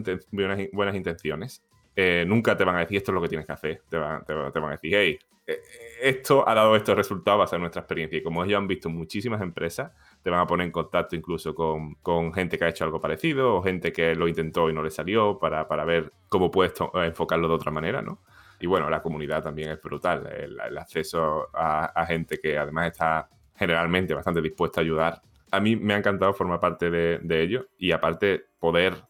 buenas, 0.71 0.95
intenciones. 0.95 1.63
Eh, 1.95 2.25
nunca 2.27 2.57
te 2.57 2.63
van 2.63 2.75
a 2.75 2.79
decir 2.79 2.97
esto 2.97 3.11
es 3.11 3.15
lo 3.15 3.21
que 3.21 3.29
tienes 3.29 3.45
que 3.45 3.53
hacer. 3.53 3.81
Te 3.89 3.97
van, 3.97 4.23
a 4.27 4.71
decir, 4.71 4.93
hey, 4.95 5.19
eh, 5.47 5.59
esto 6.01 6.47
ha 6.47 6.53
dado 6.53 6.75
estos 6.75 6.95
resultados 6.95 7.39
basado 7.39 7.57
en 7.57 7.61
nuestra 7.61 7.81
experiencia. 7.81 8.17
Y 8.17 8.23
como 8.23 8.43
ellos 8.43 8.57
han 8.57 8.67
visto 8.67 8.89
muchísimas 8.89 9.41
empresas, 9.41 9.91
te 10.21 10.29
van 10.29 10.41
a 10.41 10.47
poner 10.47 10.65
en 10.65 10.71
contacto 10.71 11.15
incluso 11.15 11.55
con, 11.55 11.95
con, 11.95 12.33
gente 12.33 12.57
que 12.57 12.65
ha 12.65 12.69
hecho 12.69 12.83
algo 12.83 12.99
parecido 12.99 13.55
o 13.55 13.63
gente 13.63 13.91
que 13.93 14.15
lo 14.15 14.27
intentó 14.27 14.69
y 14.69 14.73
no 14.73 14.83
le 14.83 14.91
salió 14.91 15.39
para, 15.39 15.67
para 15.67 15.85
ver 15.85 16.11
cómo 16.27 16.51
puedes 16.51 16.73
enfocarlo 17.05 17.47
de 17.47 17.53
otra 17.53 17.71
manera, 17.71 18.01
¿no? 18.01 18.19
Y 18.59 18.67
bueno, 18.67 18.89
la 18.89 19.01
comunidad 19.01 19.43
también 19.43 19.71
es 19.71 19.81
brutal. 19.81 20.27
El, 20.27 20.77
acceso 20.77 21.49
a, 21.53 22.05
gente 22.07 22.39
que 22.39 22.57
además 22.57 22.91
está 22.91 23.29
generalmente 23.55 24.13
bastante 24.13 24.41
dispuesta 24.41 24.81
a 24.81 24.83
ayudar 24.83 25.21
a 25.55 25.59
mí 25.59 25.75
me 25.75 25.93
ha 25.93 25.97
encantado 25.97 26.33
formar 26.33 26.59
parte 26.59 26.89
de, 26.89 27.43
ello 27.43 27.67
y 27.77 27.91
aparte 27.91 28.45
poder 28.59 29.05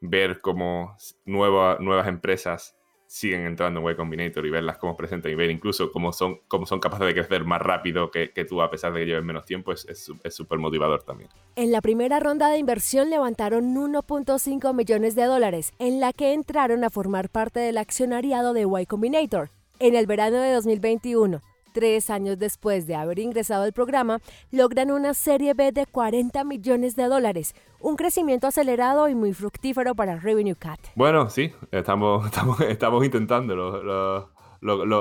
ver 0.00 0.40
cómo 0.40 0.96
nuevas 1.24 2.08
empresas 2.08 2.76
siguen 3.06 3.42
entrando 3.42 3.80
en 3.80 3.90
Y 3.90 3.94
Combinator 3.94 4.46
y 4.46 4.50
verlas 4.50 4.78
cómo 4.78 4.96
presentan 4.96 5.30
y 5.32 5.34
ver 5.34 5.50
incluso 5.50 5.92
cómo 5.92 6.12
son, 6.12 6.40
cómo 6.48 6.64
son 6.64 6.80
capaces 6.80 7.06
de 7.06 7.12
crecer 7.12 7.44
más 7.44 7.60
rápido 7.60 8.10
que, 8.10 8.30
tú 8.48 8.62
a 8.62 8.70
pesar 8.70 8.94
de 8.94 9.00
que 9.00 9.06
lleven 9.06 9.26
menos 9.26 9.44
tiempo 9.44 9.72
es 9.72 10.10
súper 10.30 10.58
motivador 10.58 11.02
también. 11.02 11.28
En 11.54 11.72
la 11.72 11.82
primera 11.82 12.20
ronda 12.20 12.48
de 12.48 12.56
inversión 12.56 13.10
levantaron 13.10 13.74
1.5 13.74 14.74
millones 14.74 15.14
de 15.14 15.24
dólares, 15.24 15.74
en 15.78 16.00
la 16.00 16.14
que 16.14 16.32
entraron 16.32 16.84
a 16.84 16.90
formar 16.90 17.28
parte 17.28 17.60
del 17.60 17.76
accionariado 17.76 18.54
de 18.54 18.62
Y 18.62 18.86
Combinator. 18.86 19.50
En 19.78 19.94
el 19.94 20.06
verano 20.06 20.38
de 20.38 20.52
2021, 20.52 21.42
Tres 21.72 22.10
años 22.10 22.38
después 22.38 22.86
de 22.86 22.94
haber 22.94 23.18
ingresado 23.18 23.64
al 23.64 23.72
programa, 23.72 24.18
logran 24.50 24.90
una 24.90 25.14
serie 25.14 25.54
B 25.54 25.72
de 25.72 25.86
40 25.86 26.44
millones 26.44 26.96
de 26.96 27.04
dólares, 27.04 27.54
un 27.80 27.96
crecimiento 27.96 28.46
acelerado 28.46 29.08
y 29.08 29.14
muy 29.14 29.32
fructífero 29.32 29.94
para 29.94 30.18
Revenue 30.18 30.54
Cat. 30.54 30.80
Bueno, 30.94 31.30
sí, 31.30 31.52
estamos, 31.70 32.26
estamos, 32.26 32.60
estamos 32.60 33.04
intentando 33.04 34.30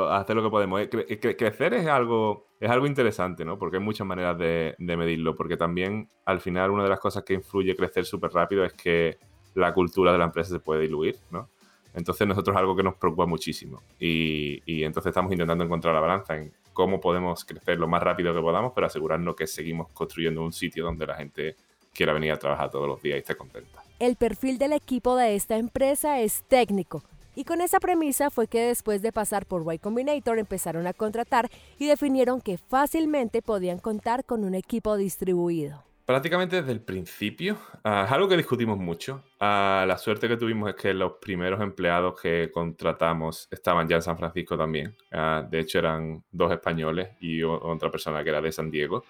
hacer 0.10 0.36
lo 0.36 0.44
que 0.44 0.50
podemos. 0.50 0.82
crecer 0.90 1.74
es 1.74 1.88
algo, 1.88 2.48
es 2.60 2.70
algo 2.70 2.88
interesante, 2.88 3.46
¿no? 3.46 3.58
Porque 3.58 3.78
hay 3.78 3.84
muchas 3.84 4.08
maneras 4.08 4.38
de, 4.38 4.75
medirlo, 4.80 5.36
porque 5.36 5.58
también 5.58 6.10
al 6.25 6.40
final 6.42 6.72
una 6.72 6.84
de 6.84 6.90
las 6.90 7.00
cosas 7.00 7.24
que 7.24 7.34
influye 7.34 7.75
crecer 7.75 8.06
súper 8.06 8.32
rápido 8.32 8.63
es 8.63 8.74
que 8.74 9.18
la 9.56 9.74
cultura 9.74 10.12
de 10.12 10.18
la 10.18 10.25
empresa 10.25 10.51
se 10.51 10.60
puede 10.60 10.82
diluir, 10.82 11.18
¿no? 11.30 11.50
Entonces 11.94 12.25
nosotros 12.25 12.56
es 12.56 12.60
algo 12.60 12.75
que 12.75 12.84
nos 12.84 12.96
preocupa 12.96 13.25
muchísimo 13.25 13.82
y, 14.00 14.84
entonces 14.84 15.10
estamos 15.10 15.32
intentando 15.32 15.63
encontrar 15.63 15.94
la 15.94 16.00
balanza 16.00 16.38
cómo 16.82 17.00
podemos 17.00 17.46
crecer 17.46 17.77
lo 17.77 17.88
más 17.88 18.01
rápido 18.01 18.34
que 18.34 18.42
podamos, 18.42 18.72
pero 18.74 18.88
asegurarnos 18.88 19.36
que 19.36 19.46
seguimos 19.46 19.92
construyendo 19.94 20.42
un 20.42 20.51
sitio 20.51 20.84
donde 20.84 21.05
la 21.05 21.16
gente 21.16 21.55
quiera 21.94 22.12
venir 22.12 22.32
a 22.32 22.40
trabajar 22.40 22.72
todos 22.72 22.88
los 22.88 23.00
días 23.03 23.18
y 23.18 23.20
esté 23.20 23.36
contenta. 23.36 23.84
El 24.00 24.16
perfil 24.16 24.58
del 24.58 24.74
equipo 24.74 25.16
de 25.16 25.36
esta 25.36 25.58
empresa 25.58 26.20
es 26.22 26.44
técnico. 26.48 27.03
Y 27.36 27.44
con 27.44 27.62
esa 27.62 27.79
premisa 27.79 28.32
fue 28.32 28.48
que 28.48 28.62
después 28.62 29.03
de 29.03 29.12
pasar 29.12 29.46
por 29.46 29.72
Y 29.72 29.77
Combinator 29.77 30.40
empezaron 30.40 30.88
a 30.88 30.94
contratar 30.94 31.51
y 31.77 31.86
definieron 31.86 32.42
que 32.42 32.58
fácilmente 32.58 33.44
podían 33.44 33.77
contar 33.77 34.25
con 34.25 34.44
un 34.44 34.55
equipo 34.55 34.98
distribuido 34.98 35.84
prácticamente 36.05 36.57
desde 36.57 36.72
el 36.72 36.81
principio. 36.81 37.57
Ah, 37.83 38.03
es 38.05 38.11
algo 38.11 38.27
que 38.27 38.37
discutimos 38.37 38.77
mucho. 38.77 39.24
Ah, 39.40 39.85
la 39.87 39.98
suerte 39.98 40.27
que 40.27 40.37
tuvimos 40.37 40.70
es 40.70 40.75
que 40.75 40.94
los 40.94 41.14
primeros 41.22 41.61
empleados 41.61 42.20
que 42.20 42.51
contratamos 42.51 43.48
estaban 43.51 43.87
ya 43.87 43.98
en 43.98 44.01
San 44.01 44.18
Francisco 44.18 44.57
también. 44.57 44.96
Ah, 45.11 45.46
de 45.50 45.59
hecho, 45.59 45.79
eran 45.79 46.24
dos 46.31 46.51
españoles 46.51 47.09
y 47.20 47.44
otra 47.44 47.90
persona 47.92 48.24
que 48.24 48.29
era 48.29 48.42
de 48.42 48.51
San 48.51 48.70
Diego. 48.70 49.03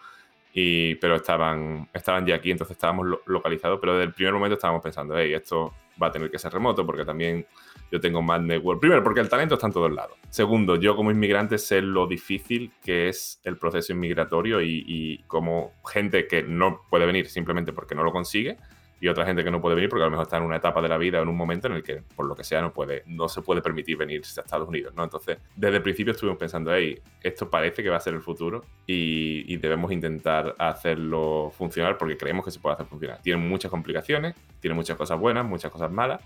Y, 0.53 0.95
pero 0.95 1.15
estaban, 1.15 1.89
estaban 1.93 2.25
ya 2.25 2.35
aquí, 2.35 2.51
entonces 2.51 2.75
estábamos 2.75 3.07
localizados. 3.25 3.79
Pero 3.79 3.93
desde 3.93 4.07
el 4.07 4.13
primer 4.13 4.33
momento 4.33 4.55
estábamos 4.55 4.83
pensando, 4.83 5.17
hey, 5.17 5.33
esto 5.33 5.73
va 6.01 6.07
a 6.07 6.11
tener 6.11 6.31
que 6.31 6.39
ser 6.39 6.51
remoto 6.51 6.85
porque 6.85 7.05
también 7.05 7.45
yo 7.91 7.99
tengo 7.99 8.21
más 8.21 8.41
network. 8.41 8.79
Primero, 8.79 9.03
porque 9.03 9.19
el 9.19 9.29
talento 9.29 9.55
está 9.55 9.67
en 9.67 9.73
todos 9.73 9.91
lados. 9.91 10.17
Segundo, 10.29 10.75
yo 10.75 10.95
como 10.95 11.11
inmigrante 11.11 11.57
sé 11.57 11.81
lo 11.81 12.07
difícil 12.07 12.71
que 12.83 13.09
es 13.09 13.39
el 13.43 13.57
proceso 13.57 13.93
inmigratorio 13.93 14.61
y, 14.61 15.23
como 15.27 15.73
gente 15.85 16.27
que 16.27 16.43
no 16.43 16.81
puede 16.89 17.05
venir 17.05 17.27
simplemente 17.27 17.73
porque 17.73 17.95
no 17.95 18.03
lo 18.03 18.11
consigue 18.11 18.57
y 19.01 19.07
otra 19.07 19.25
gente 19.25 19.43
que 19.43 19.49
no 19.49 19.59
puede 19.59 19.75
venir 19.75 19.89
porque 19.89 20.03
a 20.03 20.05
lo 20.05 20.11
mejor 20.11 20.27
está 20.27 20.37
en 20.37 20.43
una 20.43 20.57
etapa 20.57 20.79
de 20.79 20.87
la 20.87 20.97
vida 20.97 21.19
o 21.19 21.23
en 21.23 21.29
un 21.29 21.35
momento 21.35 21.65
en 21.67 21.73
el 21.73 21.83
que, 21.83 22.03
por 22.15 22.27
lo 22.27 22.35
que 22.35 22.43
sea, 22.43 22.61
no, 22.61 22.71
puede, 22.71 23.03
no 23.07 23.27
se 23.27 23.41
puede 23.41 23.61
permitir 23.61 23.97
venirse 23.97 24.39
a 24.39 24.43
Estados 24.43 24.69
Unidos, 24.69 24.93
¿no? 24.95 25.03
Entonces, 25.03 25.39
desde 25.55 25.77
el 25.77 25.81
principio 25.81 26.13
estuvimos 26.13 26.37
pensando, 26.37 26.73
hey, 26.73 27.01
esto 27.21 27.49
parece 27.49 27.81
que 27.81 27.89
va 27.89 27.97
a 27.97 27.99
ser 27.99 28.13
el 28.13 28.21
futuro 28.21 28.63
y, 28.85 29.51
y 29.51 29.57
debemos 29.57 29.91
intentar 29.91 30.55
hacerlo 30.59 31.51
funcionar 31.57 31.97
porque 31.97 32.15
creemos 32.15 32.45
que 32.45 32.51
se 32.51 32.59
puede 32.59 32.75
hacer 32.75 32.85
funcionar. 32.85 33.19
Tiene 33.23 33.41
muchas 33.41 33.71
complicaciones, 33.71 34.35
tiene 34.59 34.75
muchas 34.75 34.95
cosas 34.95 35.19
buenas, 35.19 35.45
muchas 35.45 35.71
cosas 35.71 35.91
malas, 35.91 36.21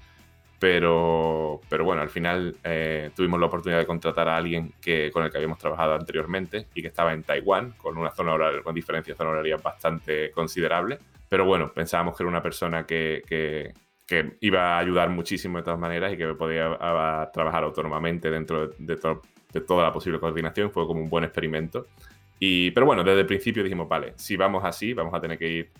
pero, 0.60 1.62
pero 1.70 1.84
bueno, 1.84 2.02
al 2.02 2.10
final 2.10 2.56
eh, 2.64 3.12
tuvimos 3.16 3.40
la 3.40 3.48
oportunidad 3.48 3.80
de 3.80 3.86
contratar 3.86 4.28
a 4.30 4.38
alguien 4.38 4.74
que, 4.82 5.12
con 5.12 5.24
el 5.24 5.32
que 5.32 5.38
habíamos 5.38 5.58
trabajado 5.58 5.96
anteriormente 5.96 6.68
y 6.74 6.82
que 6.82 6.88
estaba 6.88 7.14
en 7.14 7.24
Taiwán, 7.24 7.72
con 7.72 7.98
una 7.98 8.12
zona 8.12 8.34
horaria, 8.34 8.62
con 8.64 8.74
diferencias 8.74 9.20
horaria 9.20 9.58
bastante 9.58 10.32
considerable. 10.32 10.98
Pero 11.28 11.46
bueno, 11.46 11.72
pensábamos 11.74 12.16
que 12.16 12.24
era 12.24 12.30
una 12.30 12.42
persona 12.42 12.86
que, 12.86 13.22
que, 13.28 13.74
que, 14.08 14.38
iba 14.42 14.76
a 14.76 14.80
ayudar 14.80 15.10
muchísimo 15.10 15.58
de 15.58 15.64
todas 15.64 15.80
maneras 15.80 16.14
y 16.14 16.18
que 16.18 16.28
podía 16.36 16.78
trabajar 17.34 17.64
autónomamente 17.64 18.30
dentro 18.30 18.68
de, 18.68 18.96
de, 19.52 19.62
toda 19.62 19.84
la 19.84 19.92
posible 19.92 20.20
coordinación. 20.20 20.72
Fue 20.72 20.88
como 20.88 21.02
un 21.02 21.10
buen 21.10 21.26
experimento. 21.26 21.88
Y, 22.40 22.72
pero 22.72 22.86
bueno, 22.86 23.04
desde 23.04 23.22
el 23.22 23.26
principio 23.26 23.64
dijimos, 23.64 23.90
vale, 23.90 24.14
si 24.16 24.38
vamos 24.38 24.64
así, 24.64 24.94
vamos 24.94 25.14
a 25.14 25.20
tener 25.20 25.38
que 25.38 25.48
ir 25.48 25.72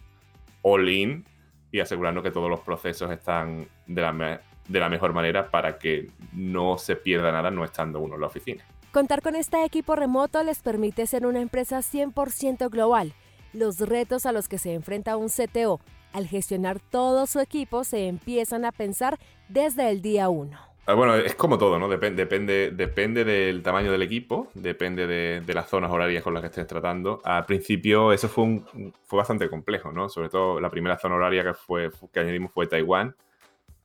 all 0.64 0.90
in 0.90 1.24
y 1.72 1.80
asegurarnos 1.80 2.24
que 2.24 2.32
todos 2.32 2.50
los 2.50 2.62
procesos 2.62 3.12
están 3.12 3.68
de 3.86 4.02
la, 4.02 4.42
de 4.68 4.80
la 4.80 4.90
mejor 4.90 5.14
manera 5.14 5.50
para 5.50 5.78
que 5.78 6.10
no 6.34 6.78
se 6.78 6.96
pierda 6.96 7.32
nada 7.32 7.52
no 7.52 7.64
estando 7.64 8.00
uno 8.00 8.16
en 8.16 8.22
la 8.22 8.28
oficina. 8.28 8.64
Contar 8.92 9.22
con 9.22 9.36
este 9.36 9.64
equipo 9.66 9.96
remoto 9.96 10.42
les 10.44 10.60
permite 10.60 11.06
ser 11.06 11.26
una 11.26 11.42
empresa 11.42 11.80
100% 11.80 12.70
global. 12.70 13.14
Los 13.54 13.80
retos 13.80 14.26
a 14.26 14.32
los 14.32 14.48
que 14.48 14.58
se 14.58 14.74
enfrenta 14.74 15.18
un 15.18 15.28
CTO 15.28 15.80
al 16.16 16.28
gestionar 16.28 16.80
todo 16.80 17.28
su 17.28 17.42
equipo 17.42 17.84
se 17.84 18.08
empiezan 18.08 18.64
a 18.64 18.72
pensar 18.72 19.20
desde 19.50 19.90
el 19.90 20.02
día 20.02 20.30
uno. 20.30 20.58
Ah, 20.88 20.94
bueno, 20.94 21.16
es 21.16 21.36
como 21.36 21.58
todo, 21.58 21.78
¿no? 21.78 21.90
Depende, 21.90 22.24
depende, 22.24 22.72
depende 22.72 23.26
del 23.26 23.62
tamaño 23.64 23.92
del 23.92 24.04
equipo, 24.04 24.48
depende 24.54 25.08
de, 25.08 25.54
las 25.54 25.68
zonas 25.68 25.92
horarias 25.92 26.24
con 26.24 26.34
las 26.34 26.42
que 26.42 26.48
estés 26.48 26.68
tratando. 26.68 27.22
Al 27.26 27.46
principio 27.46 28.14
eso 28.14 28.30
fue, 28.30 28.44
un, 28.46 28.94
fue 29.04 29.18
bastante 29.18 29.50
complejo, 29.50 29.92
¿no? 29.92 30.08
Sobre 30.08 30.30
todo 30.30 30.62
la 30.62 30.70
primera 30.70 30.98
zona 30.98 31.16
horaria 31.16 31.44
que, 31.44 31.54
fue, 31.54 31.90
que 32.14 32.20
añadimos 32.22 32.52
fue 32.54 32.68
Taiwán 32.68 33.14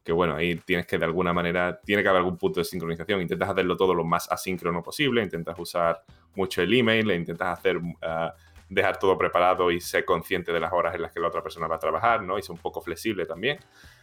que 0.02 0.12
bueno, 0.12 0.34
ahí 0.34 0.56
tienes 0.56 0.86
que 0.86 0.98
de 0.98 1.04
alguna 1.04 1.32
manera, 1.32 1.78
tiene 1.84 2.02
que 2.02 2.08
haber 2.08 2.20
algún 2.20 2.38
punto 2.38 2.60
de 2.60 2.64
sincronización, 2.64 3.20
intentas 3.20 3.50
hacerlo 3.50 3.76
todo 3.76 3.94
lo 3.94 4.04
más 4.04 4.30
asíncrono 4.30 4.82
posible, 4.82 5.22
intentas 5.22 5.58
usar 5.58 6.02
mucho 6.34 6.62
el 6.62 6.72
email, 6.72 7.10
intentas 7.10 7.58
hacer, 7.58 7.80
ah, 8.02 8.34
dejar 8.68 8.98
todo 8.98 9.18
preparado 9.18 9.70
y 9.70 9.80
ser 9.80 10.04
consciente 10.04 10.52
de 10.52 10.60
las 10.60 10.72
horas 10.72 10.94
en 10.94 11.02
las 11.02 11.12
que 11.12 11.20
la 11.20 11.28
otra 11.28 11.42
persona 11.42 11.66
va 11.66 11.76
a 11.76 11.78
trabajar, 11.78 12.22
¿no? 12.22 12.38
Y 12.38 12.42
ser 12.42 12.52
un 12.52 12.58
poco 12.58 12.80
flexible 12.80 13.26
también. 13.26 13.58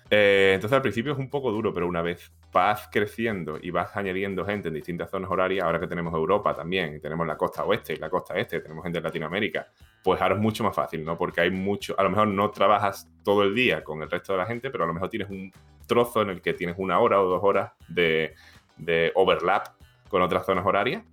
Eh, 0.09 0.51
entonces 0.55 0.75
al 0.75 0.81
principio 0.81 1.11
es 1.11 1.17
un 1.17 1.29
poco 1.29 1.51
duro, 1.51 1.73
pero 1.73 1.87
una 1.87 2.01
vez 2.01 2.31
vas 2.53 2.87
creciendo 2.91 3.59
y 3.61 3.71
vas 3.71 3.95
añadiendo 3.95 4.45
gente 4.45 4.69
en 4.69 4.73
distintas 4.73 5.11
zonas 5.11 5.29
horarias, 5.29 5.65
ahora 5.65 5.79
que 5.79 5.87
tenemos 5.87 6.13
Europa 6.13 6.53
también, 6.55 7.01
tenemos 7.01 7.27
la 7.27 7.35
costa 7.35 7.65
oeste 7.65 7.93
y 7.93 7.97
la 7.97 8.09
costa 8.09 8.35
este, 8.35 8.61
tenemos 8.61 8.83
gente 8.83 8.99
de 8.99 9.03
Latinoamérica, 9.03 9.67
pues 10.03 10.21
ahora 10.21 10.35
es 10.35 10.41
mucho 10.41 10.63
más 10.63 10.73
fácil, 10.73 11.03
¿no? 11.03 11.17
Porque 11.17 11.41
hay 11.41 11.51
mucho, 11.51 11.93
a 11.97 12.03
lo 12.03 12.09
mejor 12.09 12.29
no 12.29 12.49
trabajas 12.51 13.09
todo 13.23 13.43
el 13.43 13.53
día 13.53 13.83
con 13.83 14.01
el 14.01 14.09
resto 14.09 14.33
de 14.33 14.39
la 14.39 14.45
gente, 14.45 14.69
pero 14.69 14.85
a 14.85 14.87
lo 14.87 14.93
mejor 14.93 15.09
tienes 15.09 15.29
un 15.29 15.51
trozo 15.85 16.21
en 16.21 16.29
el 16.29 16.41
que 16.41 16.53
tienes 16.53 16.75
una 16.79 16.99
hora 16.99 17.21
o 17.21 17.27
dos 17.27 17.43
horas 17.43 17.73
de, 17.89 18.33
de 18.77 19.11
overlap 19.15 19.67
con 20.09 20.21
otras 20.21 20.45
zonas 20.45 20.65
horarias. 20.65 21.03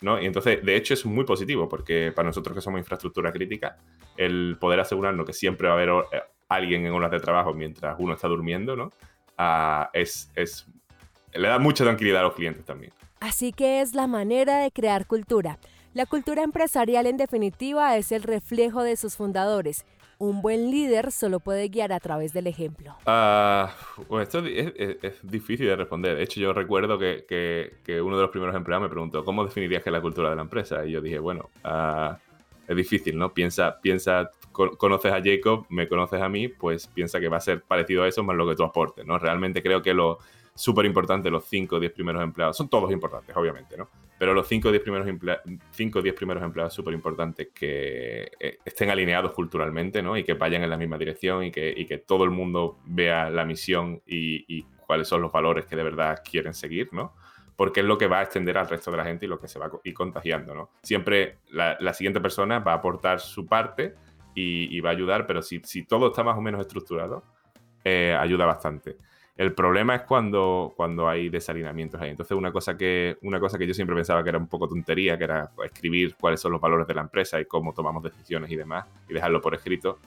¿no? 0.00 0.20
Y 0.20 0.26
entonces, 0.26 0.62
de 0.62 0.76
hecho, 0.76 0.92
es 0.94 1.06
muy 1.06 1.24
positivo, 1.24 1.68
porque 1.68 2.12
para 2.14 2.26
nosotros 2.26 2.54
que 2.54 2.60
somos 2.60 2.78
infraestructura 2.78 3.32
crítica, 3.32 3.78
el 4.16 4.56
poder 4.60 4.80
asegurarnos 4.80 5.24
que 5.24 5.32
siempre 5.32 5.66
va 5.66 5.74
a 5.74 5.76
haber 5.76 5.88
eh, 6.12 6.22
alguien 6.54 6.86
en 6.86 6.92
horas 6.92 7.10
de 7.10 7.20
trabajo 7.20 7.52
mientras 7.52 7.96
uno 7.98 8.14
está 8.14 8.28
durmiendo, 8.28 8.76
¿no? 8.76 8.90
Ah, 9.36 9.90
es, 9.92 10.30
es, 10.34 10.66
le 11.32 11.48
da 11.48 11.58
mucha 11.58 11.84
tranquilidad 11.84 12.20
a 12.20 12.24
los 12.24 12.34
clientes 12.34 12.64
también. 12.64 12.92
Así 13.20 13.52
que 13.52 13.80
es 13.80 13.94
la 13.94 14.06
manera 14.06 14.58
de 14.58 14.70
crear 14.70 15.06
cultura. 15.06 15.58
La 15.94 16.06
cultura 16.06 16.42
empresarial 16.42 17.06
en 17.06 17.16
definitiva 17.16 17.96
es 17.96 18.12
el 18.12 18.22
reflejo 18.22 18.82
de 18.82 18.96
sus 18.96 19.16
fundadores. 19.16 19.84
Un 20.18 20.42
buen 20.42 20.70
líder 20.70 21.10
solo 21.10 21.40
puede 21.40 21.68
guiar 21.68 21.92
a 21.92 22.00
través 22.00 22.32
del 22.32 22.46
ejemplo. 22.46 22.96
Ah, 23.06 23.72
pues 24.08 24.28
esto 24.28 24.44
es, 24.44 25.14
difícil 25.22 25.66
de 25.66 25.76
responder. 25.76 26.16
De 26.16 26.22
hecho, 26.22 26.40
yo 26.40 26.52
recuerdo 26.52 26.98
que, 26.98 27.24
que, 27.84 28.00
uno 28.02 28.16
de 28.16 28.22
los 28.22 28.30
primeros 28.30 28.54
empleados 28.54 28.82
me 28.82 28.88
preguntó, 28.88 29.24
¿cómo 29.24 29.44
definirías 29.44 29.82
que 29.82 29.90
es 29.90 29.92
la 29.92 30.00
cultura 30.00 30.30
de 30.30 30.36
la 30.36 30.42
empresa? 30.42 30.84
Y 30.84 30.92
yo 30.92 31.00
dije, 31.00 31.18
bueno, 31.18 31.50
uh, 31.64 32.14
es 32.66 32.76
difícil, 32.76 33.18
¿no? 33.18 33.32
Piensa, 33.32 33.80
piensa, 33.80 34.30
conoces 34.52 35.12
a 35.12 35.22
Jacob, 35.22 35.66
me 35.68 35.88
conoces 35.88 36.20
a 36.20 36.28
mí, 36.28 36.48
pues 36.48 36.86
piensa 36.86 37.20
que 37.20 37.28
va 37.28 37.38
a 37.38 37.40
ser 37.40 37.62
parecido 37.62 38.04
a 38.04 38.08
eso 38.08 38.22
más 38.22 38.36
lo 38.36 38.48
que 38.48 38.54
tú 38.54 38.62
aportes, 38.62 39.04
¿no? 39.04 39.18
Realmente 39.18 39.62
creo 39.62 39.82
que 39.82 39.94
lo 39.94 40.18
súper 40.54 40.86
importante, 40.86 41.30
los 41.30 41.44
5 41.46 41.76
o 41.76 41.80
10 41.80 41.92
primeros 41.92 42.22
empleados, 42.22 42.56
son 42.56 42.68
todos 42.68 42.90
importantes, 42.92 43.36
obviamente, 43.36 43.76
¿no? 43.76 43.88
Pero 44.18 44.32
los 44.32 44.46
5 44.46 44.68
o 44.68 44.70
10 44.70 44.82
primeros, 44.82 45.06
10 45.76 46.14
primeros 46.14 46.42
empleados 46.42 46.72
súper 46.72 46.94
importantes 46.94 47.48
que 47.52 48.30
eh, 48.38 48.58
estén 48.64 48.90
alineados 48.90 49.32
culturalmente, 49.32 50.02
¿no? 50.02 50.16
Y 50.16 50.22
que 50.22 50.34
vayan 50.34 50.62
en 50.62 50.70
la 50.70 50.76
misma 50.76 50.96
dirección 50.96 51.44
y 51.44 51.50
que, 51.50 51.74
y 51.76 51.84
que 51.86 51.98
todo 51.98 52.24
el 52.24 52.30
mundo 52.30 52.78
vea 52.86 53.28
la 53.30 53.44
misión 53.44 54.00
y, 54.06 54.44
y 54.46 54.62
cuáles 54.86 55.08
son 55.08 55.20
los 55.22 55.32
valores 55.32 55.66
que 55.66 55.74
de 55.74 55.82
verdad 55.82 56.22
quieren 56.28 56.54
seguir, 56.54 56.88
¿no? 56.92 57.14
Porque 57.56 57.80
es 57.80 57.86
lo 57.86 57.98
que 57.98 58.06
va 58.06 58.18
a 58.18 58.22
extender 58.22 58.58
al 58.58 58.68
resto 58.68 58.90
de 58.90 58.96
la 58.96 59.04
gente 59.04 59.26
y 59.26 59.28
lo 59.28 59.38
que 59.38 59.48
se 59.48 59.58
va 59.58 59.66
a 59.66 59.70
ir 59.84 59.94
contagiando, 59.94 60.54
¿no? 60.54 60.70
Siempre 60.82 61.38
la, 61.50 61.94
siguiente 61.94 62.20
persona 62.20 62.58
va 62.58 62.72
a 62.72 62.76
aportar 62.76 63.20
su 63.20 63.46
parte 63.46 63.94
y, 64.34 64.80
va 64.80 64.90
a 64.90 64.92
ayudar, 64.92 65.26
pero 65.26 65.42
si, 65.42 65.60
todo 65.84 66.08
está 66.08 66.24
más 66.24 66.36
o 66.36 66.40
menos 66.40 66.60
estructurado, 66.60 67.22
eh, 67.84 68.16
ayuda 68.18 68.46
bastante. 68.46 68.96
El 69.36 69.52
problema 69.52 69.96
es 69.96 70.02
cuando, 70.02 70.72
cuando 70.76 71.08
hay 71.08 71.28
desalineamientos 71.28 72.00
ahí. 72.00 72.10
Entonces, 72.10 72.36
una 72.36 72.52
cosa, 72.52 72.76
que, 72.76 73.16
una 73.22 73.40
cosa 73.40 73.58
que 73.58 73.66
yo 73.66 73.74
siempre 73.74 73.96
pensaba 73.96 74.22
que 74.22 74.28
era 74.28 74.38
un 74.38 74.46
poco 74.46 74.68
tontería, 74.68 75.18
que 75.18 75.24
era 75.24 75.50
escribir 75.64 76.14
cuáles 76.14 76.40
son 76.40 76.52
los 76.52 76.60
valores 76.60 76.86
de 76.86 76.94
la 76.94 77.00
empresa 77.00 77.40
y 77.40 77.44
cómo 77.44 77.72
tomamos 77.72 78.02
decisiones 78.02 78.50
y 78.50 78.56
demás, 78.56 78.86
y 79.08 79.14
dejarlo 79.14 79.40
por 79.40 79.54
escrito. 79.54 79.98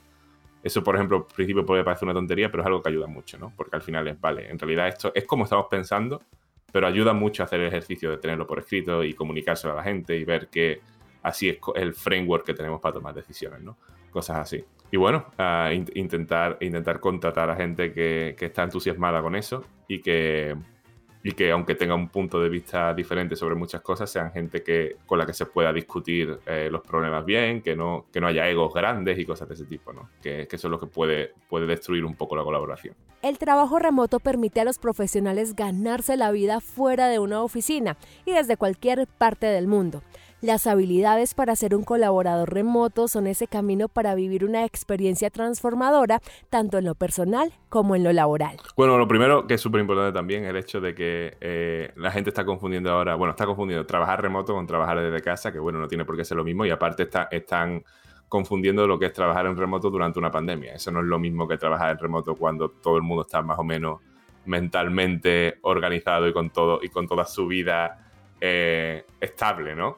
Eso, 0.63 0.81
por 0.81 0.95
ejemplo, 0.95 1.17
al 1.17 1.35
principio 1.35 1.65
puede 1.65 1.83
parecer 1.83 2.05
una 2.05 2.13
tontería, 2.13 2.49
pero 2.49 2.63
es 2.63 2.67
algo 2.67 2.81
que 2.81 2.89
ayuda 2.89 3.07
mucho, 3.07 3.37
¿no? 3.37 3.51
Porque 3.55 3.75
al 3.75 3.81
final 3.81 4.07
es, 4.07 4.19
vale, 4.19 4.49
en 4.49 4.57
realidad 4.57 4.87
esto 4.87 5.11
es 5.13 5.25
como 5.25 5.43
estamos 5.43 5.67
pensando, 5.69 6.21
pero 6.71 6.87
ayuda 6.87 7.13
mucho 7.13 7.43
a 7.43 7.45
hacer 7.45 7.61
el 7.61 7.67
ejercicio 7.67 8.11
de 8.11 8.17
tenerlo 8.17 8.45
por 8.45 8.59
escrito 8.59 9.03
y 9.03 9.13
comunicárselo 9.13 9.73
a 9.73 9.77
la 9.77 9.83
gente 9.83 10.15
y 10.17 10.25
ver 10.25 10.47
que 10.47 10.81
así 11.23 11.49
es 11.49 11.57
el 11.75 11.93
framework 11.93 12.45
que 12.45 12.53
tenemos 12.53 12.81
para 12.81 12.93
tomar 12.93 13.13
decisiones, 13.13 13.61
¿no? 13.61 13.77
Cosas 14.11 14.37
así. 14.37 14.63
Y 14.91 14.97
bueno, 14.97 15.25
intentar, 15.95 16.57
intentar 16.61 16.99
contratar 16.99 17.49
a 17.49 17.55
gente 17.55 17.91
que, 17.91 18.35
que 18.37 18.45
está 18.45 18.63
entusiasmada 18.63 19.21
con 19.21 19.35
eso 19.35 19.63
y 19.87 20.01
que, 20.01 20.55
y 21.23 21.31
que 21.33 21.51
aunque 21.51 21.75
tenga 21.75 21.95
un 21.95 22.09
punto 22.09 22.39
de 22.39 22.49
vista 22.49 22.93
diferente 22.93 23.35
sobre 23.35 23.55
muchas 23.55 23.81
cosas, 23.81 24.09
sean 24.09 24.31
gente 24.31 24.63
que, 24.63 24.97
con 25.05 25.17
la 25.17 25.25
que 25.25 25.33
se 25.33 25.45
pueda 25.45 25.73
discutir 25.73 26.39
eh, 26.45 26.69
los 26.71 26.81
problemas 26.81 27.25
bien, 27.25 27.61
que 27.61 27.75
no, 27.75 28.05
que 28.11 28.21
no 28.21 28.27
haya 28.27 28.47
egos 28.47 28.73
grandes 28.73 29.17
y 29.17 29.25
cosas 29.25 29.47
de 29.47 29.55
ese 29.55 29.65
tipo, 29.65 29.93
¿no? 29.93 30.09
Que, 30.21 30.47
que 30.47 30.55
eso 30.55 30.67
es 30.67 30.71
lo 30.71 30.79
que 30.79 30.87
puede, 30.87 31.33
puede 31.49 31.65
destruir 31.65 32.05
un 32.05 32.15
poco 32.15 32.35
la 32.35 32.43
colaboración. 32.43 32.95
El 33.23 33.39
trabajo 33.39 33.79
remoto 33.79 34.19
permite 34.19 34.61
a 34.61 34.63
los 34.63 34.77
profesionales 34.77 35.55
ganarse 35.55 36.17
la 36.17 36.31
vida 36.31 36.61
fuera 36.61 37.07
de 37.07 37.19
una 37.19 37.41
oficina 37.41 37.97
y 38.25 38.31
desde 38.31 38.57
cualquier 38.57 39.07
parte 39.07 39.47
del 39.47 39.67
mundo. 39.67 40.03
Las 40.39 40.67
habilidades 40.67 41.33
para 41.33 41.55
ser 41.55 41.73
un 41.73 41.83
colaborador 41.83 42.53
remoto 42.53 43.07
son 43.07 43.25
ese 43.25 43.47
camino 43.47 43.87
para 43.87 44.13
vivir 44.13 44.45
una 44.45 44.65
experiencia 44.65 45.31
transformadora, 45.31 46.21
tanto 46.51 46.77
en 46.77 46.85
lo 46.85 46.93
personal 46.93 47.51
como 47.69 47.95
en 47.95 48.03
lo 48.03 48.13
laboral. 48.13 48.57
Bueno, 48.75 48.99
lo 48.99 49.07
primero 49.07 49.47
que 49.47 49.55
es 49.55 49.61
súper 49.61 49.81
importante 49.81 50.13
también 50.13 50.45
el 50.45 50.55
hecho 50.55 50.79
de 50.79 50.93
que 50.93 51.37
eh, 51.41 51.91
la 51.95 52.11
gente 52.11 52.29
está 52.29 52.45
confundiendo 52.45 52.91
ahora, 52.91 53.15
bueno, 53.15 53.31
está 53.31 53.47
confundiendo 53.47 53.87
trabajar 53.87 54.21
remoto 54.21 54.53
con 54.53 54.67
trabajar 54.67 55.01
desde 55.01 55.23
casa, 55.23 55.51
que 55.51 55.57
bueno, 55.57 55.79
no 55.79 55.87
tiene 55.87 56.05
por 56.05 56.15
qué 56.15 56.23
ser 56.23 56.37
lo 56.37 56.43
mismo 56.43 56.67
y 56.67 56.69
aparte 56.69 57.03
está, 57.03 57.29
están 57.31 57.83
confundiendo 58.29 58.85
lo 58.85 58.99
que 58.99 59.07
es 59.07 59.13
trabajar 59.13 59.47
en 59.47 59.57
remoto 59.57 59.89
durante 59.89 60.19
una 60.19 60.29
pandemia. 60.29 60.75
Eso 60.75 60.91
no 60.91 60.99
es 60.99 61.05
lo 61.07 61.17
mismo 61.17 61.47
que 61.47 61.57
trabajar 61.57 61.89
en 61.89 61.97
remoto 61.97 62.35
cuando 62.35 62.69
todo 62.69 62.97
el 62.97 63.01
mundo 63.01 63.23
está 63.23 63.41
más 63.41 63.57
o 63.57 63.63
menos 63.63 64.01
mentalmente 64.45 65.57
organizado 65.63 66.27
y 66.27 66.33
con 66.33 66.51
todo 66.51 66.79
y 66.83 66.89
con 66.89 67.07
toda 67.07 67.25
su 67.25 67.47
vida 67.47 68.11
eh, 68.39 69.03
estable, 69.19 69.75
¿no? 69.75 69.97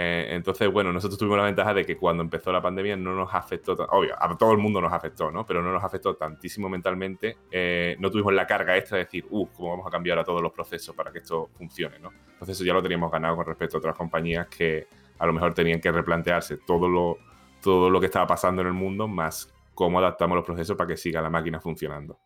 Eh, 0.00 0.28
entonces, 0.36 0.70
bueno, 0.70 0.92
nosotros 0.92 1.18
tuvimos 1.18 1.38
la 1.38 1.44
ventaja 1.46 1.74
de 1.74 1.84
que 1.84 1.96
cuando 1.96 2.22
empezó 2.22 2.52
la 2.52 2.62
pandemia 2.62 2.96
no 2.96 3.16
nos 3.16 3.34
afectó, 3.34 3.72
obvio, 3.90 4.14
a 4.16 4.38
todo 4.38 4.52
el 4.52 4.58
mundo 4.58 4.80
nos 4.80 4.92
afectó, 4.92 5.32
¿no? 5.32 5.44
Pero 5.44 5.60
no 5.60 5.72
nos 5.72 5.82
afectó 5.82 6.14
tantísimo 6.14 6.68
mentalmente, 6.68 7.36
eh, 7.50 7.96
no 7.98 8.08
tuvimos 8.08 8.32
la 8.32 8.46
carga 8.46 8.76
extra 8.76 8.98
de 8.98 9.04
decir, 9.06 9.26
uff, 9.28 9.50
¿cómo 9.56 9.70
vamos 9.70 9.88
a 9.88 9.90
cambiar 9.90 10.16
a 10.20 10.22
todos 10.22 10.40
los 10.40 10.52
procesos 10.52 10.94
para 10.94 11.10
que 11.10 11.18
esto 11.18 11.50
funcione, 11.52 11.98
¿no? 11.98 12.12
Entonces 12.30 12.54
eso 12.54 12.64
ya 12.64 12.74
lo 12.74 12.80
teníamos 12.80 13.10
ganado 13.10 13.34
con 13.34 13.46
respecto 13.46 13.76
a 13.76 13.80
otras 13.80 13.96
compañías 13.96 14.46
que 14.46 14.86
a 15.18 15.26
lo 15.26 15.32
mejor 15.32 15.52
tenían 15.52 15.80
que 15.80 15.90
replantearse 15.90 16.58
todo 16.58 16.88
lo, 16.88 17.18
todo 17.60 17.90
lo 17.90 17.98
que 17.98 18.06
estaba 18.06 18.28
pasando 18.28 18.62
en 18.62 18.68
el 18.68 18.74
mundo, 18.74 19.08
más 19.08 19.52
cómo 19.74 19.98
adaptamos 19.98 20.36
los 20.36 20.46
procesos 20.46 20.76
para 20.76 20.86
que 20.86 20.96
siga 20.96 21.20
la 21.20 21.28
máquina 21.28 21.58
funcionando. 21.58 22.20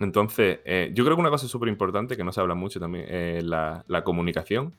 Entonces, 0.00 0.58
eh, 0.64 0.90
yo 0.92 1.04
creo 1.04 1.14
que 1.14 1.20
una 1.20 1.30
cosa 1.30 1.46
súper 1.46 1.68
importante 1.68 2.16
que 2.16 2.24
no 2.24 2.32
se 2.32 2.40
habla 2.40 2.56
mucho 2.56 2.80
también 2.80 3.06
es 3.08 3.44
la 3.44 4.02
comunicación 4.04 4.74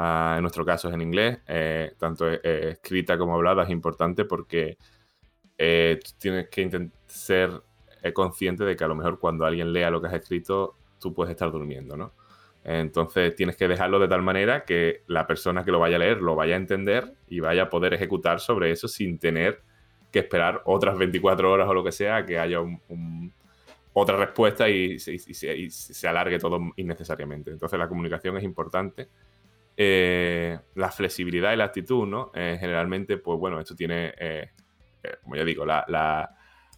Ah, 0.00 0.34
en 0.36 0.42
nuestro 0.42 0.64
caso 0.64 0.86
es 0.86 0.94
en 0.94 1.00
inglés, 1.00 1.40
eh, 1.48 1.92
tanto 1.98 2.30
eh, 2.30 2.40
escrita 2.70 3.18
como 3.18 3.34
hablada 3.34 3.64
es 3.64 3.70
importante 3.70 4.24
porque 4.24 4.78
eh, 5.58 5.98
tienes 6.18 6.48
que 6.50 6.90
ser 7.06 7.50
consciente 8.14 8.62
de 8.62 8.76
que 8.76 8.84
a 8.84 8.86
lo 8.86 8.94
mejor 8.94 9.18
cuando 9.18 9.44
alguien 9.44 9.72
lea 9.72 9.90
lo 9.90 10.00
que 10.00 10.06
has 10.06 10.14
escrito, 10.14 10.76
tú 11.00 11.12
puedes 11.12 11.32
estar 11.32 11.50
durmiendo, 11.50 11.96
¿no? 11.96 12.12
Entonces 12.62 13.34
tienes 13.34 13.56
que 13.56 13.66
dejarlo 13.66 13.98
de 13.98 14.06
tal 14.06 14.22
manera 14.22 14.64
que 14.64 15.02
la 15.08 15.26
persona 15.26 15.64
que 15.64 15.72
lo 15.72 15.80
vaya 15.80 15.96
a 15.96 15.98
leer 15.98 16.18
lo 16.22 16.36
vaya 16.36 16.54
a 16.54 16.58
entender 16.58 17.14
y 17.26 17.40
vaya 17.40 17.64
a 17.64 17.68
poder 17.68 17.92
ejecutar 17.92 18.38
sobre 18.38 18.70
eso 18.70 18.86
sin 18.86 19.18
tener 19.18 19.62
que 20.12 20.20
esperar 20.20 20.62
otras 20.66 20.96
24 20.96 21.50
horas 21.50 21.68
o 21.68 21.74
lo 21.74 21.82
que 21.82 21.90
sea 21.90 22.24
que 22.24 22.38
haya 22.38 22.60
otra 23.94 24.16
respuesta 24.16 24.68
y, 24.68 24.92
y 24.94 25.70
se 25.70 26.08
alargue 26.08 26.38
todo 26.38 26.60
innecesariamente. 26.76 27.50
Entonces 27.50 27.76
la 27.80 27.88
comunicación 27.88 28.36
es 28.36 28.44
importante 28.44 29.08
eh, 29.80 30.58
la 30.74 30.90
flexibilidad 30.90 31.52
y 31.52 31.56
la 31.56 31.66
actitud, 31.66 32.04
¿no? 32.04 32.32
Eh, 32.34 32.56
generalmente, 32.58 33.16
pues 33.16 33.38
bueno, 33.38 33.60
esto 33.60 33.76
tiene, 33.76 34.12
eh, 34.18 34.50
como 35.22 35.36
ya 35.36 35.44
digo, 35.44 35.64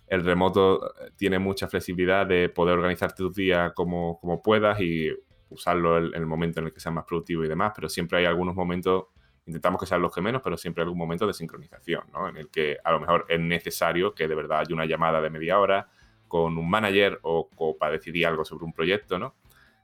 el 0.07 0.23
remoto 0.23 0.93
tiene 1.17 1.39
mucha 1.39 1.67
flexibilidad 1.67 2.27
de 2.27 2.51
poder 2.51 2.77
organizarte 2.77 3.17
tus 3.17 3.35
días 3.35 3.73
como, 3.75 4.21
como 4.21 4.43
puedas 4.43 4.79
y 4.83 5.09
usarlo 5.49 5.97
en, 5.97 6.13
el 6.15 6.27
momento 6.27 6.61
en 6.61 6.67
el 6.67 6.75
que 6.75 6.81
sea 6.81 6.93
más 6.93 7.07
productivo 7.07 7.43
y 7.43 7.49
demás, 7.49 7.73
pero 7.75 7.89
siempre 7.89 8.19
hay 8.19 8.27
algunos 8.27 8.55
momentos, 8.55 9.07
intentamos 9.47 9.81
que 9.81 9.87
sean 9.87 10.03
los 10.03 10.15
que 10.15 10.21
menos, 10.21 10.43
pero 10.45 10.59
siempre 10.59 10.83
hay 10.83 10.85
algún 10.85 10.99
momento 10.99 11.27
de 11.27 11.33
sincronización, 11.33 12.03
¿no? 12.13 12.29
En 12.29 12.37
el 12.37 12.51
que 12.51 12.77
a 12.85 12.93
lo 12.93 13.01
mejor 13.01 13.25
es 13.31 13.41
necesario 13.41 14.15
que 14.15 14.29
de 14.29 14.35
verdad 14.35 14.59
haya 14.59 14.75
una 14.75 14.85
llamada 14.85 15.23
de 15.23 15.31
media 15.31 15.59
hora 15.59 15.89
con 16.29 16.59
un 16.59 16.69
manager 16.69 17.19
o, 17.23 17.49
o 17.57 17.79
para 17.79 17.93
decidir 17.93 18.27
algo 18.27 18.45
sobre 18.45 18.67
un 18.67 18.75
proyecto, 18.75 19.19
¿no? 19.19 19.37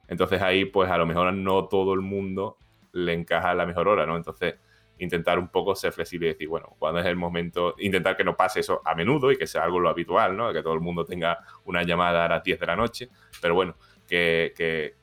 Entonces 0.06 0.42
ahí, 0.42 0.66
pues 0.66 0.90
a 0.90 0.98
lo 0.98 1.06
mejor 1.06 1.32
no 1.32 1.66
todo 1.66 1.94
el 1.94 2.02
mundo 2.02 2.58
le 2.96 3.12
encaja 3.12 3.54
la 3.54 3.66
mejor 3.66 3.88
hora, 3.88 4.06
¿no? 4.06 4.16
Entonces, 4.16 4.54
intentar 4.98 5.38
un 5.38 5.48
poco 5.48 5.74
ser 5.74 5.92
flexible 5.92 6.28
y 6.28 6.32
decir, 6.32 6.48
bueno, 6.48 6.74
cuando 6.78 7.00
es 7.00 7.06
el 7.06 7.16
momento, 7.16 7.74
intentar 7.78 8.16
que 8.16 8.24
no 8.24 8.36
pase 8.36 8.60
eso 8.60 8.80
a 8.84 8.94
menudo 8.94 9.30
y 9.30 9.36
que 9.36 9.46
sea 9.46 9.64
algo 9.64 9.78
lo 9.78 9.88
habitual, 9.88 10.36
¿no? 10.36 10.52
Que 10.52 10.62
todo 10.62 10.74
el 10.74 10.80
mundo 10.80 11.04
tenga 11.04 11.38
una 11.64 11.82
llamada 11.82 12.24
a 12.24 12.28
las 12.28 12.42
10 12.42 12.58
de 12.58 12.66
la 12.66 12.76
noche, 12.76 13.08
pero 13.40 13.54
bueno, 13.54 13.76
que, 14.06 14.52
que, 14.56 14.94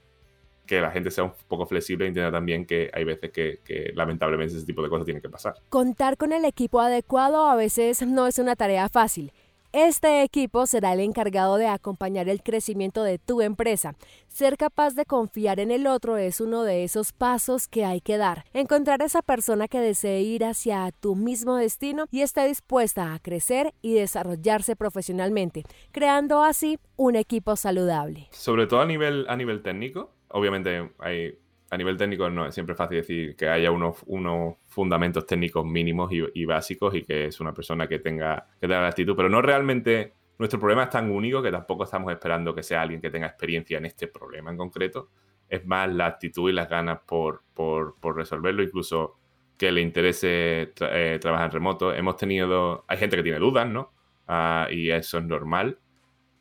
la 0.81 0.89
gente 0.89 1.11
sea 1.11 1.25
un 1.25 1.33
poco 1.47 1.67
flexible 1.67 2.05
e 2.05 2.07
entienda 2.07 2.31
también 2.31 2.65
que 2.65 2.89
hay 2.91 3.03
veces 3.03 3.29
que, 3.29 3.59
que, 3.63 3.91
lamentablemente 3.93 4.55
ese 4.57 4.65
tipo 4.65 4.81
de 4.81 4.89
cosas 4.89 5.05
tienen 5.05 5.21
que 5.21 5.29
pasar. 5.29 5.53
Contar 5.69 6.17
con 6.17 6.33
el 6.33 6.45
equipo 6.45 6.79
adecuado 6.79 7.45
a 7.45 7.55
veces 7.55 8.01
no 8.01 8.25
es 8.25 8.39
una 8.39 8.55
tarea 8.55 8.89
fácil. 8.89 9.31
Este 9.73 10.21
equipo 10.21 10.67
será 10.67 10.93
el 10.93 10.99
encargado 10.99 11.57
de 11.57 11.65
acompañar 11.65 12.29
el 12.29 12.43
crecimiento 12.43 13.01
de 13.01 13.17
tu 13.17 13.41
empresa. 13.41 13.95
Ser 14.27 14.55
capaz 14.55 14.93
de 14.93 15.03
confiar 15.03 15.59
en 15.59 15.71
el 15.71 15.87
otro 15.87 16.17
es 16.17 16.39
uno 16.39 16.61
de 16.61 16.83
esos 16.83 17.11
pasos 17.11 17.67
que 17.67 17.83
hay 17.83 17.99
que 17.99 18.17
dar. 18.17 18.43
Encontrar 18.53 19.01
esa 19.01 19.23
persona 19.23 19.67
que 19.67 19.79
desee 19.79 20.21
ir 20.21 20.45
hacia 20.45 20.91
tu 20.91 21.15
mismo 21.15 21.55
destino 21.55 22.05
y 22.11 22.21
esté 22.21 22.47
dispuesta 22.47 23.15
a 23.15 23.19
crecer 23.19 23.73
y 23.81 23.95
desarrollarse 23.95 24.75
profesionalmente, 24.75 25.63
creando 25.91 26.43
así 26.43 26.77
un 26.95 27.15
equipo 27.15 27.55
saludable. 27.55 28.27
Sobre 28.29 28.67
todo 28.67 28.81
a 28.81 28.85
nivel, 28.85 29.25
a 29.27 29.35
nivel 29.35 29.63
técnico, 29.63 30.11
obviamente 30.27 30.91
hay 30.99 31.39
a 31.73 31.77
nivel 31.77 31.97
técnico 31.97 32.29
no 32.29 32.45
es 32.45 32.53
siempre 32.53 32.75
fácil 32.75 32.97
decir 32.97 33.35
que 33.35 33.49
haya 33.49 33.71
unos, 33.71 33.97
unos 34.05 34.57
fundamentos 34.67 35.25
técnicos 35.25 35.65
mínimos 35.65 36.11
y, 36.11 36.45
básicos 36.45 36.93
y 36.93 37.01
que 37.01 37.25
es 37.25 37.39
una 37.39 37.51
persona 37.51 37.87
que 37.87 37.97
tenga, 37.97 38.45
que 38.59 38.67
tenga 38.67 38.81
la 38.81 38.89
actitud, 38.89 39.15
pero 39.15 39.27
no 39.27 39.41
realmente 39.41 40.13
nuestro 40.37 40.59
problema 40.59 40.83
es 40.83 40.89
tan 40.91 41.09
único 41.09 41.41
que 41.41 41.51
tampoco 41.51 41.83
estamos 41.83 42.11
esperando 42.11 42.53
que 42.53 42.61
sea 42.61 42.83
alguien 42.83 43.01
que 43.01 43.09
tenga 43.09 43.27
experiencia 43.27 43.79
en 43.79 43.85
este 43.85 44.07
problema 44.07 44.51
en 44.51 44.57
concreto. 44.57 45.09
Es 45.49 45.65
más 45.65 45.91
la 45.91 46.05
actitud 46.05 46.49
y 46.49 46.53
las 46.53 46.69
ganas 46.69 46.99
por, 47.07 47.41
por, 47.53 47.95
por 47.99 48.15
resolverlo, 48.15 48.61
incluso 48.61 49.17
que 49.57 49.71
le 49.71 49.81
interese 49.81 50.73
eh, 50.79 51.17
trabajar 51.19 51.45
en 51.45 51.51
remoto. 51.51 51.93
Hemos 51.93 52.17
tenido, 52.17 52.85
hay 52.87 52.97
gente 52.97 53.17
que 53.17 53.23
tiene 53.23 53.39
dudas, 53.39 53.67
¿no? 53.67 53.93
Ah, 54.27 54.67
y 54.69 54.91
eso 54.91 55.17
es 55.17 55.23
normal. 55.25 55.79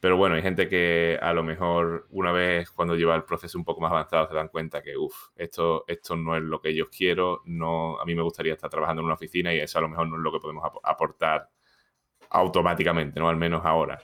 Pero 0.03 0.17
bueno, 0.17 0.35
hay 0.35 0.43
gente 0.43 0.69
que 0.69 1.17
a 1.23 1.33
lo 1.33 1.45
mejor 1.45 2.09
una 2.11 2.33
vez 2.33 2.73
cuando 2.73 2.97
lleva 2.97 3.15
el 3.15 3.23
proceso 3.23 3.57
un 3.57 3.65
poco 3.65 3.81
más 3.81 3.93
avanzado 3.93 4.27
se 4.27 4.35
dan 4.35 4.49
cuenta 4.49 4.83
que, 4.83 4.97
uff, 4.97 5.29
esto, 5.37 5.85
esto 5.87 6.17
no 6.17 6.37
es 6.37 6.43
lo 6.43 6.61
que 6.61 6.75
yo 6.75 6.91
quiero, 6.91 7.43
no, 7.45 8.01
a 8.01 8.05
mí 8.05 8.13
me 8.17 8.23
gustaría 8.23 8.55
estar 8.55 8.69
trabajando 8.69 9.01
en 9.01 9.07
una 9.07 9.15
oficina 9.15 9.55
y 9.55 9.61
eso 9.61 9.79
a 9.79 9.83
lo 9.83 9.89
mejor 9.89 10.09
no 10.09 10.17
es 10.17 10.23
lo 10.23 10.33
que 10.33 10.41
podemos 10.41 10.65
aportar 10.83 11.49
automáticamente, 12.31 13.21
¿no? 13.21 13.29
Al 13.29 13.37
menos 13.37 13.65
ahora. 13.65 14.01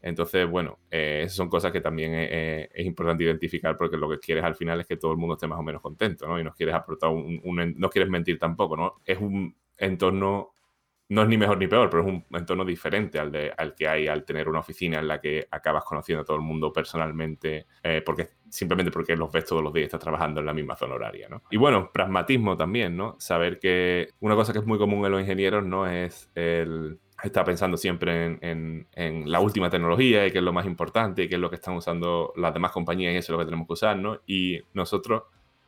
Entonces, 0.00 0.48
bueno, 0.48 0.78
eh, 0.90 1.24
esas 1.24 1.36
son 1.36 1.50
cosas 1.50 1.72
que 1.72 1.82
también 1.82 2.14
es, 2.14 2.86
importante 2.86 3.24
identificar 3.24 3.76
porque 3.76 3.98
lo 3.98 4.08
que 4.08 4.18
quieres 4.20 4.44
al 4.44 4.54
final 4.56 4.80
es 4.80 4.86
que 4.86 4.96
todo 4.96 5.12
el 5.12 5.18
mundo 5.18 5.34
esté 5.34 5.46
más 5.46 5.58
o 5.58 5.62
menos 5.62 5.82
contento, 5.82 6.26
¿no? 6.26 6.40
Y 6.40 6.44
no 6.44 6.54
quieres 6.54 6.74
aportar 6.74 7.10
un, 7.10 7.38
un 7.44 7.74
no 7.76 7.90
quieres 7.90 8.08
mentir 8.10 8.38
tampoco, 8.38 8.78
¿no? 8.78 9.02
Es 9.04 9.18
un 9.18 9.54
entorno 9.76 10.53
no 11.08 11.22
es 11.22 11.28
ni 11.28 11.36
mejor 11.36 11.58
ni 11.58 11.66
peor, 11.66 11.90
pero 11.90 12.02
es 12.02 12.08
un 12.08 12.24
entorno 12.36 12.64
diferente 12.64 13.18
al, 13.18 13.30
de, 13.30 13.52
al 13.56 13.74
que 13.74 13.86
hay 13.86 14.08
al 14.08 14.24
tener 14.24 14.48
una 14.48 14.60
oficina 14.60 14.98
en 14.98 15.08
la 15.08 15.20
que 15.20 15.46
acabas 15.50 15.84
conociendo 15.84 16.22
a 16.22 16.24
todo 16.24 16.36
el 16.36 16.42
mundo 16.42 16.72
personalmente, 16.72 17.66
eh, 17.82 18.02
porque 18.04 18.30
simplemente 18.48 18.90
porque 18.90 19.16
los 19.16 19.30
ves 19.30 19.44
todos 19.44 19.62
los 19.62 19.72
días, 19.72 19.86
estás 19.86 20.00
trabajando 20.00 20.40
en 20.40 20.46
la 20.46 20.54
misma 20.54 20.76
zona 20.76 20.94
horaria, 20.94 21.28
¿no? 21.28 21.42
Y 21.50 21.56
bueno, 21.56 21.90
pragmatismo 21.92 22.56
también, 22.56 22.96
¿no? 22.96 23.16
Saber 23.18 23.58
que 23.58 24.08
una 24.20 24.34
cosa 24.34 24.52
que 24.52 24.60
es 24.60 24.66
muy 24.66 24.78
común 24.78 25.04
en 25.04 25.12
los 25.12 25.20
ingenieros, 25.20 25.64
¿no? 25.64 25.86
Es 25.86 26.30
el 26.34 26.98
estar 27.22 27.44
pensando 27.44 27.76
siempre 27.76 28.26
en, 28.26 28.38
en, 28.42 28.88
en, 28.92 29.30
la 29.30 29.40
última 29.40 29.70
tecnología 29.70 30.26
y 30.26 30.30
qué 30.30 30.38
es 30.38 30.44
lo 30.44 30.52
más 30.52 30.66
importante 30.66 31.22
y 31.22 31.28
qué 31.28 31.36
es 31.36 31.40
lo 31.40 31.48
que 31.48 31.56
están 31.56 31.74
usando 31.74 32.32
las 32.36 32.52
demás 32.52 32.72
compañías 32.72 33.14
y 33.14 33.16
eso 33.16 33.32
es 33.32 33.34
lo 33.34 33.38
que 33.38 33.44
tenemos 33.46 33.66
que 33.66 33.72
usar, 33.74 33.96
¿no? 33.96 34.20
Y 34.26 34.60
nosotros 34.72 35.24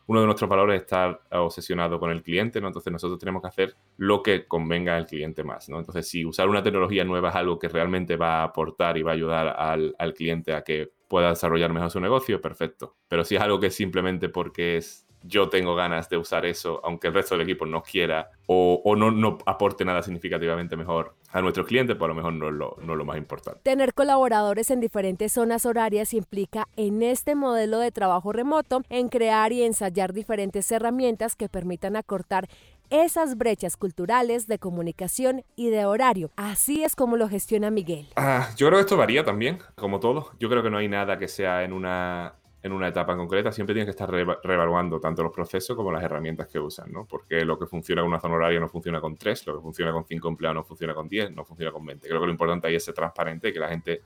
uno 0.06 0.20
de 0.20 0.26
nuestros 0.26 0.48
valores 0.48 0.76
es 0.76 0.82
estar 0.82 1.20
obsesionado 1.32 1.98
con 1.98 2.10
el 2.10 2.22
cliente, 2.22 2.60
¿no? 2.60 2.68
Entonces 2.68 2.92
nosotros 2.92 3.18
tenemos 3.18 3.42
que 3.42 3.48
hacer 3.48 3.74
lo 3.96 4.22
que 4.22 4.46
convenga 4.46 4.96
al 4.96 5.06
cliente 5.06 5.42
más, 5.42 5.68
¿no? 5.68 5.78
Entonces 5.78 6.08
si 6.08 6.24
usar 6.24 6.48
una 6.48 6.62
tecnología 6.62 7.04
nueva 7.04 7.30
es 7.30 7.36
algo 7.36 7.58
que 7.58 7.68
realmente 7.68 8.16
va 8.16 8.40
a 8.40 8.44
aportar 8.44 8.96
y 8.96 9.02
va 9.02 9.12
a 9.12 9.14
ayudar 9.14 9.48
al, 9.48 9.94
al 9.98 10.14
cliente 10.14 10.54
a 10.54 10.62
que 10.62 10.90
pueda 11.08 11.30
desarrollar 11.30 11.72
mejor 11.72 11.90
su 11.90 12.00
negocio, 12.00 12.40
perfecto. 12.40 12.96
Pero 13.08 13.24
si 13.24 13.36
es 13.36 13.40
algo 13.40 13.60
que 13.60 13.70
simplemente 13.70 14.28
porque 14.28 14.76
es 14.76 15.05
yo 15.26 15.48
tengo 15.48 15.74
ganas 15.74 16.08
de 16.08 16.16
usar 16.16 16.46
eso, 16.46 16.80
aunque 16.84 17.08
el 17.08 17.14
resto 17.14 17.34
del 17.34 17.42
equipo 17.42 17.66
no 17.66 17.82
quiera 17.82 18.30
o, 18.46 18.94
no, 18.96 19.10
no, 19.10 19.38
aporte 19.46 19.84
nada 19.84 20.02
significativamente 20.02 20.76
mejor 20.76 21.14
a 21.32 21.40
nuestros 21.40 21.66
clientes, 21.66 21.96
pues 21.96 22.08
lo 22.08 22.14
mejor 22.14 22.32
no 22.32 22.48
es 22.48 22.54
lo, 22.54 22.76
no 22.82 22.94
lo 22.94 23.04
más 23.04 23.18
importante. 23.18 23.60
Tener 23.62 23.92
colaboradores 23.92 24.70
en 24.70 24.80
diferentes 24.80 25.32
zonas 25.32 25.66
horarias 25.66 26.14
implica 26.14 26.68
en 26.76 27.02
este 27.02 27.34
modelo 27.34 27.78
de 27.78 27.90
trabajo 27.90 28.32
remoto 28.32 28.82
en 28.88 29.08
crear 29.08 29.52
y 29.52 29.62
ensayar 29.62 30.12
diferentes 30.12 30.70
herramientas 30.70 31.34
que 31.34 31.48
permitan 31.48 31.96
acortar 31.96 32.48
esas 32.90 33.36
brechas 33.36 33.76
culturales 33.76 34.46
de 34.46 34.58
comunicación 34.58 35.44
y 35.56 35.70
de 35.70 35.84
horario. 35.84 36.30
Así 36.36 36.84
es 36.84 36.94
como 36.94 37.16
lo 37.16 37.28
gestiona 37.28 37.70
Miguel. 37.70 38.08
Ah, 38.16 38.50
yo 38.56 38.68
creo 38.68 38.78
que 38.78 38.82
esto 38.82 38.96
varía 38.96 39.24
también, 39.24 39.58
como 39.74 40.00
todo. 40.00 40.30
Yo 40.38 40.48
creo 40.48 40.62
que 40.62 40.70
no 40.70 40.78
hay 40.78 40.88
nada 40.88 41.18
que 41.18 41.28
sea 41.28 41.64
en 41.64 41.72
una 41.72 42.34
en 42.66 42.72
una 42.72 42.88
etapa 42.88 43.12
en 43.12 43.18
concreta, 43.18 43.52
siempre 43.52 43.74
tienes 43.74 43.86
que 43.86 44.02
estar 44.02 44.10
reevaluando 44.10 45.00
tanto 45.00 45.22
los 45.22 45.32
procesos 45.32 45.76
como 45.76 45.90
las 45.92 46.02
herramientas 46.02 46.48
que 46.48 46.58
usan, 46.58 46.90
¿no? 46.92 47.06
Porque 47.06 47.44
lo 47.44 47.58
que 47.58 47.66
funciona 47.66 48.02
con 48.02 48.10
una 48.10 48.20
zona 48.20 48.34
horaria 48.34 48.60
no 48.60 48.68
funciona 48.68 49.00
con 49.00 49.16
tres, 49.16 49.46
lo 49.46 49.54
que 49.56 49.62
funciona 49.62 49.92
con 49.92 50.04
cinco 50.04 50.28
empleados 50.28 50.56
no 50.56 50.64
funciona 50.64 50.94
con 50.94 51.08
diez, 51.08 51.30
no 51.30 51.44
funciona 51.44 51.72
con 51.72 51.86
veinte. 51.86 52.08
Creo 52.08 52.20
que 52.20 52.26
lo 52.26 52.32
importante 52.32 52.66
ahí 52.66 52.74
es 52.74 52.84
ser 52.84 52.94
transparente, 52.94 53.52
que 53.52 53.60
la 53.60 53.68
gente 53.68 54.02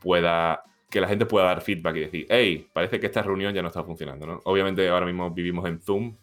pueda 0.00 0.62
que 0.90 1.00
la 1.00 1.08
gente 1.08 1.26
pueda 1.26 1.46
dar 1.46 1.60
feedback 1.60 1.96
y 1.96 2.00
decir, 2.00 2.26
hey, 2.28 2.68
parece 2.72 3.00
que 3.00 3.06
esta 3.06 3.20
reunión 3.20 3.52
ya 3.52 3.62
no 3.62 3.66
está 3.66 3.82
funcionando, 3.82 4.26
¿no? 4.26 4.40
Obviamente 4.44 4.88
ahora 4.88 5.06
mismo 5.06 5.28
vivimos 5.28 5.66
en 5.66 5.80
Zoom, 5.80 6.16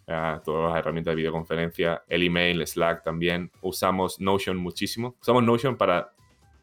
todas 0.45 0.71
las 0.71 0.79
herramientas 0.79 1.11
de 1.11 1.15
videoconferencia, 1.17 2.03
el 2.07 2.23
email, 2.23 2.65
Slack 2.65 3.03
también, 3.03 3.51
usamos 3.61 4.21
Notion 4.21 4.55
muchísimo. 4.55 5.17
Usamos 5.19 5.43
Notion 5.43 5.75
para 5.75 6.13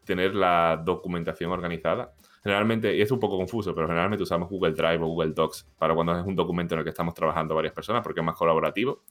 tener 0.05 0.35
la 0.35 0.81
documentación 0.83 1.51
organizada 1.53 2.15
Generalmente, 2.43 2.95
y 2.97 3.03
es 3.03 3.11
un 3.11 3.19
poco 3.19 3.37
confuso, 3.37 3.75
pero 3.75 3.87
generalmente 3.87 4.23
usamos 4.23 4.49
Google 4.49 4.73
Drive 4.73 5.03
o 5.03 5.07
Google 5.07 5.33
Docs 5.33 5.69
para 5.79 5.95
cuando 5.95 6.19
es 6.19 6.25
un 6.25 6.37
documento 6.37 6.75
en 6.75 6.81
el 6.81 6.85
que 6.85 6.91
estamos 6.91 7.15
trabajando 7.15 7.55
varias 7.55 7.75
personas 7.75 8.03
porque 8.03 8.21
es 8.21 8.27
más 8.27 8.37
colaborativo 8.37 9.03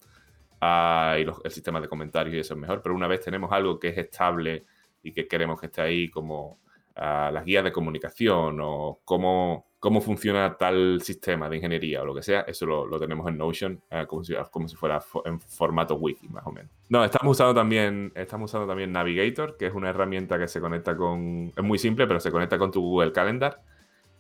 ah, 0.62 1.16
y 1.20 1.22
el 1.22 1.52
sistema 1.52 1.82
de 1.82 1.88
comentarios 1.88 2.36
y 2.36 2.40
eso 2.40 2.54
es 2.54 2.60
mejor. 2.60 2.82
Pero 2.82 2.96
una 2.96 3.08
vez 3.08 3.22
tenemos 3.22 3.52
algo 3.52 3.80
que 3.80 3.90
es 3.90 3.98
estable 3.98 4.64
y 5.04 5.12
que 5.12 5.28
queremos 5.28 5.60
que 5.60 5.68
esté 5.68 5.82
ahí 5.82 6.10
como 6.10 6.60
las 6.98 7.46
guías 7.46 7.64
de 7.64 7.72
comunicación 7.72 8.60
o 8.62 9.00
cómo 9.04 9.68
cómo 9.80 10.02
funciona 10.02 10.58
tal 10.58 11.02
sistema 11.02 11.50
de 11.50 11.58
ingeniería 11.58 12.02
o 12.02 12.06
lo 12.06 12.16
que 12.16 12.24
sea, 12.24 12.42
eso 12.42 12.66
lo, 12.66 13.00
tenemos 13.00 13.28
en 13.28 13.38
Notion 13.38 13.82
eh, 13.92 14.06
como, 14.08 14.24
si, 14.24 14.34
como 14.52 14.68
si 14.68 14.76
fuera 14.76 15.02
en 15.26 15.40
formato 15.40 15.96
wiki, 15.96 16.28
más 16.30 16.46
o 16.48 16.52
menos. 16.52 16.72
No, 16.90 17.04
estamos 17.04 17.38
usando 17.38 17.54
también, 17.54 18.12
estamos 18.16 18.52
usando 18.52 18.68
también 18.68 18.92
Navigator, 18.92 19.56
que 19.56 19.68
es 19.68 19.74
una 19.74 19.90
herramienta 19.90 20.40
que 20.40 20.48
se 20.48 20.60
conecta 20.60 20.98
con, 20.98 21.54
es 21.56 21.64
muy 21.64 21.78
simple, 21.78 22.08
pero 22.08 22.20
se 22.20 22.32
conecta 22.32 22.58
con 22.58 22.72
tu 22.72 22.82
Google 22.82 23.12
Calendar 23.12 23.62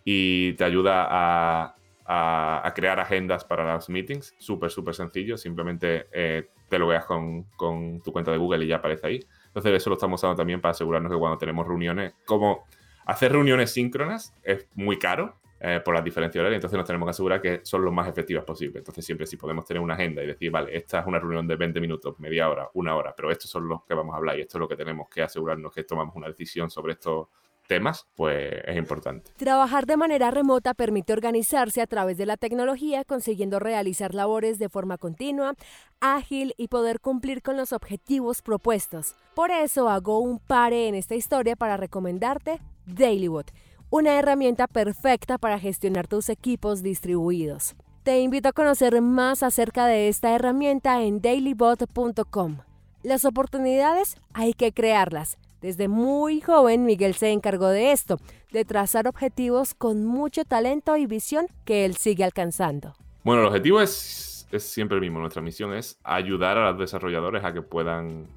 y 0.04 0.54
te 0.54 0.63
ayuda 0.63 1.08
a, 1.10 1.76
a, 2.06 2.74
crear 2.76 3.00
agendas 3.00 3.44
para 3.44 3.74
los 3.74 3.90
meetings, 3.90 4.36
súper, 4.38 4.70
súper 4.70 4.94
sencillo, 4.94 5.38
simplemente 5.38 6.08
eh, 6.13 6.50
te 6.70 6.78
lo 6.78 6.88
veas 6.88 7.06
con, 7.06 7.44
con 7.56 8.02
tu 8.02 8.12
cuenta 8.12 8.32
de 8.32 8.38
Google 8.38 8.63
y 8.63 8.68
ya 8.68 8.78
aparece 8.78 9.08
ahí. 9.08 9.20
Entonces 9.58 9.82
eso 9.82 9.89
lo 9.89 9.96
estamos 9.96 10.20
usando 10.20 10.36
también 10.36 10.62
para 10.62 10.72
asegurarnos 10.72 11.12
que 11.12 11.17
cuando 11.17 11.36
tenemos 11.39 11.65
reuniones, 11.65 12.13
como 12.26 12.67
hacer 13.08 13.32
reuniones 13.32 13.72
síncronas 13.72 14.36
es 14.43 14.67
muy 14.76 15.00
caro, 15.00 15.39
eh, 15.60 15.82
por 15.84 15.96
las 15.96 16.04
diferencias 16.04 16.39
horarias, 16.39 16.58
entonces 16.58 16.78
nos 16.78 16.86
tenemos 16.86 17.08
que 17.08 17.10
asegurar 17.10 17.41
que 17.41 17.62
son 17.63 17.84
lo 17.84 17.91
más 17.91 18.08
efectivas 18.08 18.46
posible. 18.46 18.78
Entonces 18.78 19.04
siempre 19.04 19.26
si 19.26 19.36
podemos 19.36 19.65
tener 19.65 19.82
una 19.82 19.96
agenda 19.96 20.22
y 20.22 20.28
decir, 20.28 20.52
vale, 20.52 20.78
esta 20.78 21.00
es 21.00 21.08
una 21.08 21.17
reunión 21.17 21.48
de 21.48 21.56
20 21.56 21.82
minutos, 21.82 22.20
media 22.20 22.48
hora, 22.48 22.70
una 22.76 22.96
hora, 22.96 23.15
pero 23.17 23.32
estos 23.32 23.50
son 23.50 23.67
los 23.67 23.84
que 23.84 23.96
vamos 23.96 24.13
a 24.13 24.17
hablar 24.17 24.38
y 24.38 24.41
esto 24.41 24.60
es 24.60 24.60
lo 24.60 24.67
que 24.67 24.76
tenemos 24.76 25.10
que 25.10 25.24
asegurarnos 25.24 25.74
que 25.74 25.84
tomamos 25.86 26.15
una 26.15 26.28
decisión 26.28 26.70
sobre 26.70 26.93
estos 26.93 27.30
temas, 27.67 28.08
pues 28.15 28.63
es 28.65 28.77
importante. 28.77 29.32
Trabajar 29.38 29.86
de 29.86 29.97
manera 29.97 30.32
remota 30.32 30.73
permite 30.73 31.13
organizarse 31.13 31.82
a 31.82 31.88
través 31.88 32.17
de 32.17 32.25
la 32.25 32.38
tecnología, 32.38 33.03
consiguiendo 33.03 33.60
realizar 33.60 34.13
labores 34.13 34.60
de 34.60 34.69
forma 34.69 34.97
continua, 34.97 35.56
ágil 35.99 36.53
y 36.58 36.67
poder 36.69 36.99
cumplir 36.99 37.41
con 37.41 37.58
los 37.58 37.73
objetivos 37.73 38.41
propuestos. 38.41 39.15
Por 39.36 39.51
eso 39.51 39.89
hago 39.89 40.19
un 40.19 40.39
pare 40.39 40.88
en 40.88 40.95
esta 40.95 41.15
historia 41.15 41.56
para 41.56 41.77
recomendarte 41.77 42.60
Dailywood 42.86 43.47
una 43.89 44.19
herramienta 44.19 44.67
perfecta 44.67 45.38
para 45.38 45.60
gestionar 45.60 46.08
tus 46.08 46.30
equipos 46.30 46.84
distribuidos. 46.84 47.75
Te 48.03 48.21
invito 48.21 48.49
a 48.49 48.53
conocer 48.53 49.01
más 49.01 49.43
acerca 49.43 49.86
de 49.86 50.08
esta 50.08 50.34
herramienta 50.34 51.01
en 51.03 51.21
dailybot.com. 51.21 52.58
Las 53.03 53.25
oportunidades 53.25 54.15
hay 54.34 54.53
que 54.53 54.71
crearlas. 54.71 55.38
Desde 55.62 55.88
muy 55.88 56.41
joven 56.41 56.86
Miguel 56.86 57.15
se 57.15 57.32
encargó 57.32 57.70
de 57.70 57.91
esto, 57.91 58.20
de 58.52 58.65
trazar 58.65 59.08
objetivos 59.08 59.74
con 59.74 60.06
mucho 60.06 60.46
talento 60.46 60.98
y 60.98 61.06
visión 61.06 61.48
que 61.65 61.86
él 61.86 61.96
sigue 61.96 62.24
alcanzando. 62.24 62.93
Bueno, 63.24 63.41
el 63.41 63.48
objetivo 63.48 63.82
es, 63.82 64.48
es 64.52 64.63
siempre 64.63 64.96
el 64.96 65.02
mismo. 65.02 65.20
Nuestra 65.20 65.41
misión 65.41 65.74
es 65.74 66.00
ayudar 66.04 66.58
a 66.58 66.72
los 66.72 66.80
desarrolladores 66.80 67.43
a 67.43 67.54
que 67.54 67.62
puedan 67.62 68.28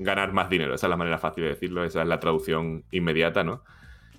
ganar 0.00 0.32
más 0.32 0.48
dinero. 0.48 0.74
Esa 0.74 0.86
es 0.86 0.90
la 0.90 0.96
manera 0.96 1.18
fácil 1.18 1.44
de 1.44 1.50
decirlo, 1.50 1.84
esa 1.84 2.02
es 2.02 2.08
la 2.08 2.18
traducción 2.18 2.84
inmediata, 2.90 3.44
¿no? 3.44 3.62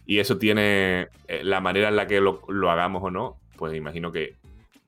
Y 0.06 0.20
eso 0.20 0.38
tiene 0.38 1.10
eh, 1.28 1.44
la 1.44 1.62
manera 1.62 1.90
en 1.90 1.96
la 1.96 2.08
que 2.08 2.22
lo, 2.22 2.42
hagamos 2.70 3.04
o 3.04 3.12
no, 3.12 3.38
pues 3.58 3.74
imagino 3.76 4.12
que 4.12 4.36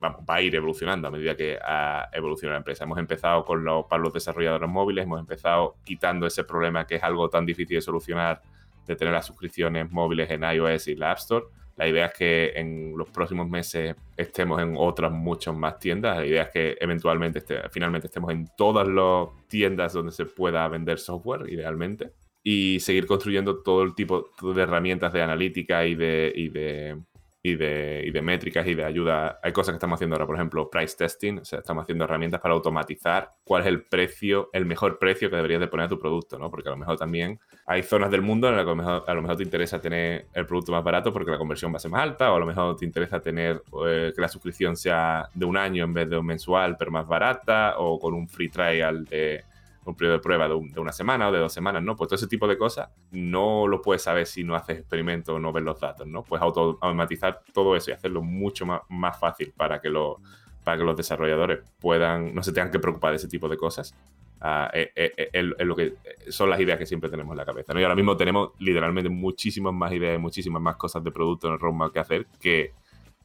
va 0.08 0.34
a 0.34 0.42
ir 0.42 0.54
evolucionando 0.54 1.08
a 1.08 1.10
medida 1.10 1.36
que 1.36 1.56
uh, 1.56 2.16
evoluciona 2.16 2.52
la 2.52 2.58
empresa. 2.58 2.84
Hemos 2.84 2.98
empezado 2.98 3.44
con 3.44 3.64
los, 3.64 3.86
para 3.86 4.02
los 4.02 4.12
desarrolladores 4.12 4.68
móviles, 4.68 5.04
hemos 5.04 5.20
empezado 5.20 5.76
quitando 5.84 6.26
ese 6.26 6.44
problema 6.44 6.86
que 6.86 6.96
es 6.96 7.02
algo 7.02 7.28
tan 7.28 7.46
difícil 7.46 7.76
de 7.76 7.82
solucionar 7.82 8.40
de 8.86 8.96
tener 8.96 9.14
las 9.14 9.26
suscripciones 9.26 9.90
móviles 9.90 10.30
en 10.30 10.42
iOS 10.42 10.88
y 10.88 10.96
la 10.96 11.12
App 11.12 11.18
Store. 11.18 11.46
La 11.76 11.88
idea 11.88 12.06
es 12.06 12.12
que 12.14 12.52
en 12.54 12.96
los 12.96 13.08
próximos 13.10 13.48
meses 13.48 13.96
estemos 14.16 14.60
en 14.60 14.74
otras 14.78 15.10
muchas 15.10 15.56
más 15.56 15.78
tiendas. 15.78 16.18
La 16.18 16.26
idea 16.26 16.42
es 16.42 16.50
que 16.50 16.76
eventualmente, 16.80 17.42
finalmente 17.70 18.06
estemos 18.06 18.30
en 18.30 18.48
todas 18.56 18.86
las 18.86 19.28
tiendas 19.48 19.92
donde 19.92 20.12
se 20.12 20.26
pueda 20.26 20.68
vender 20.68 20.98
software, 20.98 21.50
idealmente. 21.50 22.12
y 22.46 22.78
seguir 22.80 23.06
construyendo 23.06 23.62
todo 23.62 23.82
el 23.82 23.94
tipo 23.94 24.30
de 24.54 24.62
herramientas 24.62 25.12
de 25.14 25.22
analítica 25.22 25.86
y 25.86 25.94
de 25.94 27.00
y 27.46 27.56
de, 27.56 28.02
y 28.06 28.10
de, 28.10 28.22
métricas 28.22 28.66
y 28.66 28.74
de 28.74 28.84
ayuda. 28.84 29.38
Hay 29.42 29.52
cosas 29.52 29.72
que 29.72 29.76
estamos 29.76 29.98
haciendo 29.98 30.16
ahora, 30.16 30.26
por 30.26 30.34
ejemplo, 30.34 30.70
price 30.70 30.96
testing, 30.96 31.40
o 31.40 31.44
sea, 31.44 31.58
estamos 31.58 31.82
haciendo 31.82 32.04
herramientas 32.04 32.40
para 32.40 32.54
automatizar 32.54 33.34
cuál 33.44 33.60
es 33.60 33.68
el 33.68 33.82
precio, 33.82 34.48
el 34.54 34.64
mejor 34.64 34.98
precio 34.98 35.28
que 35.28 35.36
deberías 35.36 35.60
de 35.60 35.66
poner 35.66 35.84
a 35.84 35.88
tu 35.90 35.98
producto, 35.98 36.38
¿no? 36.38 36.50
Porque 36.50 36.70
a 36.70 36.72
lo 36.72 36.78
mejor 36.78 36.96
también 36.96 37.38
hay 37.66 37.82
zonas 37.82 38.10
del 38.10 38.22
mundo 38.22 38.48
en 38.48 38.56
las 38.56 38.64
que 38.64 38.70
a 38.70 38.74
lo 38.74 38.76
mejor, 38.76 39.04
a 39.06 39.12
lo 39.12 39.20
mejor 39.20 39.36
te 39.36 39.42
interesa 39.42 39.78
tener 39.78 40.28
el 40.32 40.46
producto 40.46 40.72
más 40.72 40.82
barato 40.82 41.12
porque 41.12 41.32
la 41.32 41.36
conversión 41.36 41.70
va 41.70 41.76
a 41.76 41.80
ser 41.80 41.90
más 41.90 42.02
alta, 42.02 42.32
o 42.32 42.36
a 42.36 42.38
lo 42.38 42.46
mejor 42.46 42.76
te 42.76 42.86
interesa 42.86 43.20
tener 43.20 43.62
eh, 43.86 44.10
que 44.14 44.22
la 44.22 44.28
suscripción 44.28 44.74
sea 44.74 45.28
de 45.34 45.44
un 45.44 45.58
año 45.58 45.84
en 45.84 45.92
vez 45.92 46.08
de 46.08 46.16
un 46.16 46.24
mensual, 46.24 46.76
pero 46.78 46.90
más 46.90 47.06
barata, 47.06 47.74
o 47.76 47.98
con 47.98 48.14
un 48.14 48.26
free 48.26 48.48
trial 48.48 49.04
de 49.04 49.44
un 49.84 49.96
periodo 49.96 50.16
de 50.16 50.22
prueba 50.22 50.48
de, 50.48 50.54
una 50.54 50.92
semana 50.92 51.28
o 51.28 51.32
de 51.32 51.38
dos 51.38 51.52
semanas, 51.52 51.82
¿no? 51.82 51.96
Pues 51.96 52.08
todo 52.08 52.16
ese 52.16 52.26
tipo 52.26 52.46
de 52.48 52.56
cosas 52.56 52.90
no 53.10 53.66
lo 53.66 53.82
puedes 53.82 54.02
saber 54.02 54.26
si 54.26 54.44
no 54.44 54.54
haces 54.54 54.78
experimentos 54.78 55.34
o 55.34 55.38
no 55.38 55.52
ves 55.52 55.64
los 55.64 55.80
datos, 55.80 56.06
¿no? 56.06 56.22
Puedes 56.22 56.42
automatizar 56.42 57.42
todo 57.52 57.76
eso 57.76 57.90
y 57.90 57.94
hacerlo 57.94 58.22
mucho 58.22 58.66
más, 58.66 58.82
más 58.88 59.18
fácil 59.18 59.52
para 59.56 59.80
que, 59.80 59.90
lo, 59.90 60.20
para 60.62 60.78
que 60.78 60.84
los 60.84 60.96
desarrolladores 60.96 61.60
puedan, 61.80 62.34
no 62.34 62.42
se 62.42 62.52
tengan 62.52 62.70
que 62.70 62.78
preocupar 62.78 63.10
de 63.10 63.16
ese 63.16 63.28
tipo 63.28 63.48
de 63.48 63.56
cosas. 63.56 63.94
Uh, 64.40 64.68
es, 64.74 65.32
lo 65.60 65.74
que 65.74 65.94
son 66.28 66.50
las 66.50 66.60
ideas 66.60 66.78
que 66.78 66.84
siempre 66.84 67.08
tenemos 67.08 67.32
en 67.32 67.38
la 67.38 67.46
cabeza. 67.46 67.72
¿no? 67.72 67.80
Y 67.80 67.82
ahora 67.82 67.94
mismo 67.94 68.14
tenemos 68.14 68.50
literalmente 68.58 69.08
muchísimas 69.08 69.72
más 69.72 69.90
ideas, 69.92 70.20
muchísimas 70.20 70.60
más 70.60 70.76
cosas 70.76 71.02
de 71.02 71.10
producto 71.10 71.46
en 71.46 71.54
el 71.54 71.60
roadmap 71.60 71.92
que 71.92 71.98
hacer 71.98 72.26
que 72.40 72.72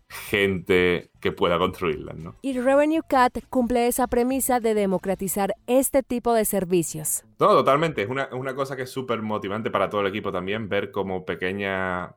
gente 0.09 1.11
que 1.19 1.31
pueda 1.31 1.57
construirlas, 1.57 2.17
¿no? 2.17 2.35
Y 2.41 2.59
Revenue 2.59 3.01
Cat 3.07 3.37
cumple 3.49 3.87
esa 3.87 4.07
premisa 4.07 4.59
de 4.59 4.73
democratizar 4.73 5.53
este 5.67 6.03
tipo 6.03 6.33
de 6.33 6.45
servicios. 6.45 7.23
No, 7.39 7.47
totalmente. 7.49 8.01
Es 8.01 8.09
una, 8.09 8.27
una 8.31 8.55
cosa 8.55 8.75
que 8.75 8.83
es 8.83 8.89
súper 8.89 9.21
motivante 9.21 9.69
para 9.69 9.89
todo 9.89 10.01
el 10.01 10.07
equipo 10.07 10.31
también, 10.31 10.67
ver 10.67 10.91
como 10.91 11.25
pequeña, 11.25 12.15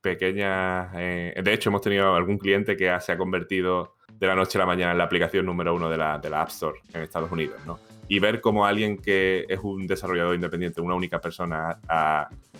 pequeña... 0.00 0.92
Eh, 0.94 1.40
de 1.42 1.52
hecho, 1.52 1.70
hemos 1.70 1.82
tenido 1.82 2.14
algún 2.14 2.38
cliente 2.38 2.76
que 2.76 2.96
se 3.00 3.12
ha 3.12 3.18
convertido 3.18 3.96
de 4.12 4.26
la 4.28 4.36
noche 4.36 4.58
a 4.58 4.60
la 4.60 4.66
mañana 4.66 4.92
en 4.92 4.98
la 4.98 5.04
aplicación 5.04 5.44
número 5.44 5.74
uno 5.74 5.90
de 5.90 5.96
la, 5.96 6.18
de 6.18 6.30
la 6.30 6.42
App 6.42 6.50
Store 6.50 6.78
en 6.94 7.02
Estados 7.02 7.32
Unidos, 7.32 7.60
¿no? 7.66 7.78
Y 8.12 8.18
ver 8.18 8.42
cómo 8.42 8.66
alguien 8.66 8.98
que 8.98 9.46
es 9.48 9.58
un 9.62 9.86
desarrollador 9.86 10.34
independiente, 10.34 10.82
una 10.82 10.94
única 10.94 11.18
persona, 11.18 11.78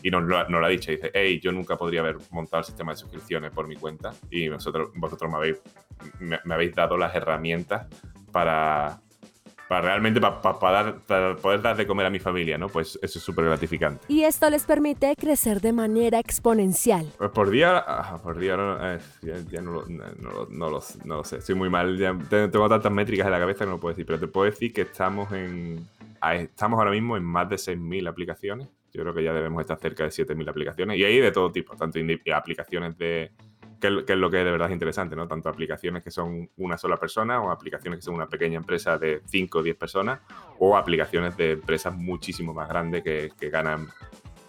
y 0.03 0.11
nos 0.11 0.23
lo, 0.25 0.38
ha 0.38 0.69
dicho, 0.71 0.91
dice, 0.91 1.11
hey, 1.12 1.41
yo 1.43 1.53
nunca 1.53 1.77
podría 1.77 2.01
haber 2.01 2.17
montado 2.31 2.61
el 2.61 2.65
sistema 2.65 2.93
de 2.93 2.97
suscripciones 2.97 3.53
por 3.53 3.69
mi 3.69 3.77
cuenta 3.77 4.15
y 4.31 4.49
vosotros, 4.49 4.93
vosotros 4.95 5.31
me, 5.31 5.37
habéis, 5.37 5.61
me 6.21 6.55
habéis 6.55 6.75
dado 6.75 6.97
las 6.97 7.15
herramientas 7.15 7.87
para, 8.33 9.03
para 9.73 9.87
realmente 9.87 10.21
para, 10.21 10.51
poder 11.37 11.63
dar 11.63 11.75
de 11.75 11.87
comer 11.87 12.05
a 12.05 12.11
mi 12.11 12.19
familia, 12.19 12.59
¿no? 12.59 12.69
Pues 12.69 12.99
eso 13.01 13.19
es 13.19 13.25
súper 13.25 13.47
gratificante. 13.47 14.05
Y 14.07 14.25
esto 14.25 14.51
les 14.51 14.67
permite 14.67 15.17
crecer 15.17 15.63
de 15.63 15.73
manera 15.73 16.19
exponencial. 16.19 17.07
Pues 17.17 17.31
por 17.31 17.49
día, 17.49 17.79
ah, 17.79 18.21
por 18.23 18.39
día 18.39 18.55
no, 18.55 18.77
eh, 18.93 18.99
ya, 19.51 19.63
no, 19.63 19.83
no, 19.87 20.69
lo, 20.69 21.25
sé, 21.25 21.39
estoy 21.39 21.55
muy 21.55 21.71
mal, 21.71 21.97
ya 21.97 22.15
tengo 22.29 22.69
tantas 22.69 22.93
métricas 22.93 23.25
en 23.25 23.33
la 23.33 23.39
cabeza 23.39 23.61
que 23.61 23.65
no 23.65 23.73
lo 23.73 23.81
puedo 23.81 23.95
decir, 23.95 24.05
pero 24.05 24.21
te 24.21 24.27
puedo 24.27 24.45
decir 24.45 24.75
que 24.75 24.83
estamos 24.83 25.33
en 25.33 25.89
estamos 26.35 26.79
ahora 26.79 26.91
mismo 26.91 27.17
en 27.17 27.25
más 27.25 27.49
de 27.49 27.57
6.000 27.57 28.11
aplicaciones. 28.11 28.69
Yo 28.93 29.01
creo 29.01 29.15
que 29.15 29.25
ya 29.25 29.33
debemos 29.33 29.63
estar 29.63 29.79
cerca 29.79 30.05
de 30.05 30.11
7.000 30.11 30.51
aplicaciones 30.51 30.99
y 30.99 31.05
ahí 31.05 31.19
de 31.19 31.33
todo 31.33 31.51
tipo, 31.51 31.75
tanto 31.77 31.99
aplicaciones 32.35 32.99
de 32.99 33.33
que, 33.83 34.12
es 34.12 34.18
lo 34.18 34.31
que 34.31 34.37
de 34.38 34.51
verdad 34.51 34.68
es 34.68 34.73
interesante, 34.73 35.16
¿no? 35.16 35.27
Tanto 35.27 35.49
aplicaciones 35.49 36.05
que 36.05 36.11
son 36.12 36.49
una 36.57 36.79
sola 36.79 36.99
persona 36.99 37.42
o 37.42 37.51
aplicaciones 37.51 37.99
que 37.99 38.05
son 38.05 38.14
una 38.14 38.29
pequeña 38.29 38.57
empresa 38.57 38.97
de 38.97 39.23
5 39.27 39.59
o 39.59 39.62
10 39.62 39.77
personas 39.77 40.21
o 40.61 40.77
aplicaciones 40.77 41.37
de 41.37 41.53
empresas 41.53 41.95
muchísimo 41.95 42.55
más 42.55 42.68
grandes 42.68 43.03
que, 43.03 43.51
ganan 43.51 43.88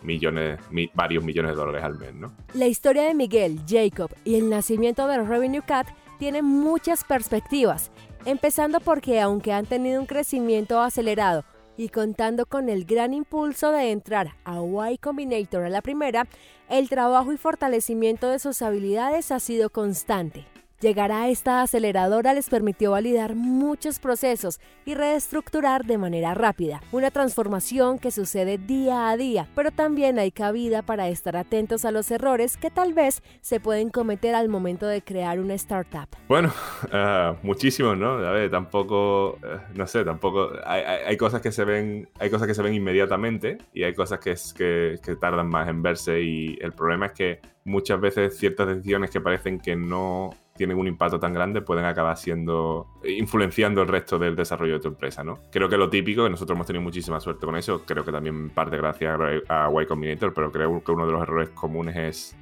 millones, 0.04 0.60
varios 0.94 1.24
millones 1.24 1.52
de 1.52 1.56
dólares 1.56 1.84
al 1.84 1.98
mes, 1.98 2.14
¿no? 2.14 2.32
La 2.54 2.68
historia 2.68 3.04
de 3.04 3.16
Miguel, 3.16 3.60
Jacob 3.68 4.12
y 4.24 4.36
el 4.36 4.50
nacimiento 4.50 5.08
del 5.08 5.28
Revenue 5.28 5.64
Cat 5.66 5.88
tiene 6.20 6.42
muchas 6.44 7.04
perspectivas, 7.04 7.92
empezando 8.26 8.80
porque 8.80 9.20
aunque 9.20 9.52
han 9.52 9.66
tenido 9.66 10.00
un 10.00 10.06
crecimiento 10.06 10.80
acelerado 10.80 11.44
y 11.78 11.90
contando 11.90 12.46
con 12.46 12.70
el 12.70 12.86
gran 12.86 13.14
impulso 13.14 13.72
de 13.72 13.92
entrar 13.92 14.36
a 14.46 14.62
Y 14.92 14.98
Combinator 14.98 15.64
a 15.66 15.70
la 15.70 15.82
primera, 15.82 16.28
el 16.70 16.90
trabajo 16.90 17.34
y 17.34 17.38
fortalecimiento 17.38 18.30
de 18.30 18.40
sus 18.40 18.62
habilidades 18.62 19.32
ha 19.32 19.40
sido 19.40 19.70
constante. 19.70 20.53
Llegar 20.84 21.14
a 21.14 21.30
esta 21.30 21.62
aceleradora 21.62 22.34
les 22.34 22.50
permitió 22.50 22.92
validar 22.92 23.36
muchos 23.36 24.00
procesos 24.00 24.60
y 24.84 24.96
reestructurar 24.96 25.86
de 25.86 25.98
manera 25.98 26.34
rápida, 26.34 26.82
una 26.92 27.10
transformación 27.10 28.00
que 28.00 28.12
sucede 28.12 28.58
día 28.58 29.10
a 29.10 29.16
día, 29.16 29.48
pero 29.56 29.72
también 29.72 30.20
hay 30.20 30.32
cabida 30.32 30.82
para 30.82 31.08
estar 31.08 31.38
atentos 31.38 31.86
a 31.86 31.92
los 31.92 32.12
errores 32.12 32.58
que 32.58 32.70
tal 32.70 32.94
vez 32.94 33.24
se 33.40 33.62
pueden 33.62 33.92
cometer 33.92 34.36
al 34.36 34.50
momento 34.50 34.86
de 34.86 35.02
crear 35.02 35.40
una 35.40 35.54
startup. 35.54 36.10
Bueno, 36.28 36.52
uh, 36.92 37.38
muchísimos, 37.44 37.98
¿no? 37.98 38.16
A 38.16 38.32
ver, 38.32 38.52
tampoco, 38.52 39.38
uh, 39.42 39.78
no 39.78 39.88
sé, 39.88 40.04
tampoco, 40.04 40.50
hay, 40.66 41.16
cosas 41.16 41.40
que 41.40 41.54
se 41.54 41.64
ven, 41.64 42.10
hay 42.20 42.30
cosas 42.30 42.46
que 42.46 42.56
se 42.56 42.62
ven 42.62 42.74
inmediatamente 42.74 43.58
y 43.74 43.84
hay 43.84 43.94
cosas 43.94 44.20
que, 44.20 45.00
que 45.02 45.16
tardan 45.16 45.48
más 45.48 45.70
en 45.70 45.82
verse 45.82 46.20
y 46.20 46.58
el 46.60 46.74
problema 46.74 47.06
es 47.06 47.12
que 47.14 47.40
muchas 47.64 48.02
veces 48.02 48.38
ciertas 48.38 48.68
decisiones 48.68 49.10
que 49.10 49.22
parecen 49.22 49.62
que 49.62 49.78
no 49.78 50.32
tienen 50.56 50.78
un 50.78 50.88
impacto 50.88 51.20
tan 51.20 51.34
grande 51.34 51.62
pueden 51.62 51.86
acabar 51.86 52.16
siendo 52.18 52.88
influenciando 53.04 53.82
el 53.82 53.88
resto 53.88 54.20
del 54.20 54.36
desarrollo 54.36 54.74
de 54.74 54.80
tu 54.80 54.88
empresa, 54.90 55.24
¿no? 55.24 55.40
Creo 55.52 55.68
que 55.68 55.78
lo 55.78 55.90
típico, 55.90 56.24
que 56.24 56.30
nosotros 56.30 56.56
hemos 56.56 56.68
tenido 56.68 56.84
muchísima 56.84 57.20
suerte 57.20 57.46
con 57.46 57.56
eso, 57.56 57.84
creo 57.86 58.06
que 58.06 58.12
también 58.12 58.50
parte 58.50 58.78
gracias 58.78 59.20
a 59.50 59.70
Y 59.82 59.86
Combinator, 59.86 60.34
pero 60.34 60.52
creo 60.52 60.84
que 60.84 60.92
uno 60.92 61.06
de 61.06 61.12
los 61.12 61.22
errores 61.22 61.50
comunes 61.50 61.96
es 61.96 62.38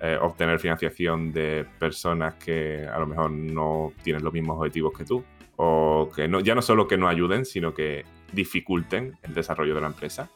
eh, 0.00 0.16
obtener 0.20 0.58
financiación 0.58 1.32
de 1.32 1.66
personas 1.78 2.34
que 2.34 2.86
a 2.86 2.98
lo 2.98 3.06
mejor 3.06 3.30
no 3.30 3.92
tienen 4.02 4.22
los 4.22 4.32
mismos 4.32 4.58
objetivos 4.58 4.96
que 4.96 5.04
tú 5.04 5.24
o 5.56 6.08
que 6.14 6.28
no, 6.28 6.38
ya 6.38 6.54
no 6.54 6.62
solo 6.62 6.86
que 6.86 6.96
no 6.96 7.08
ayuden, 7.08 7.44
sino 7.44 7.74
que 7.74 8.04
dificulten 8.32 9.18
el 9.22 9.34
desarrollo 9.34 9.74
de 9.74 9.80
la 9.80 9.88
empresa. 9.88 10.30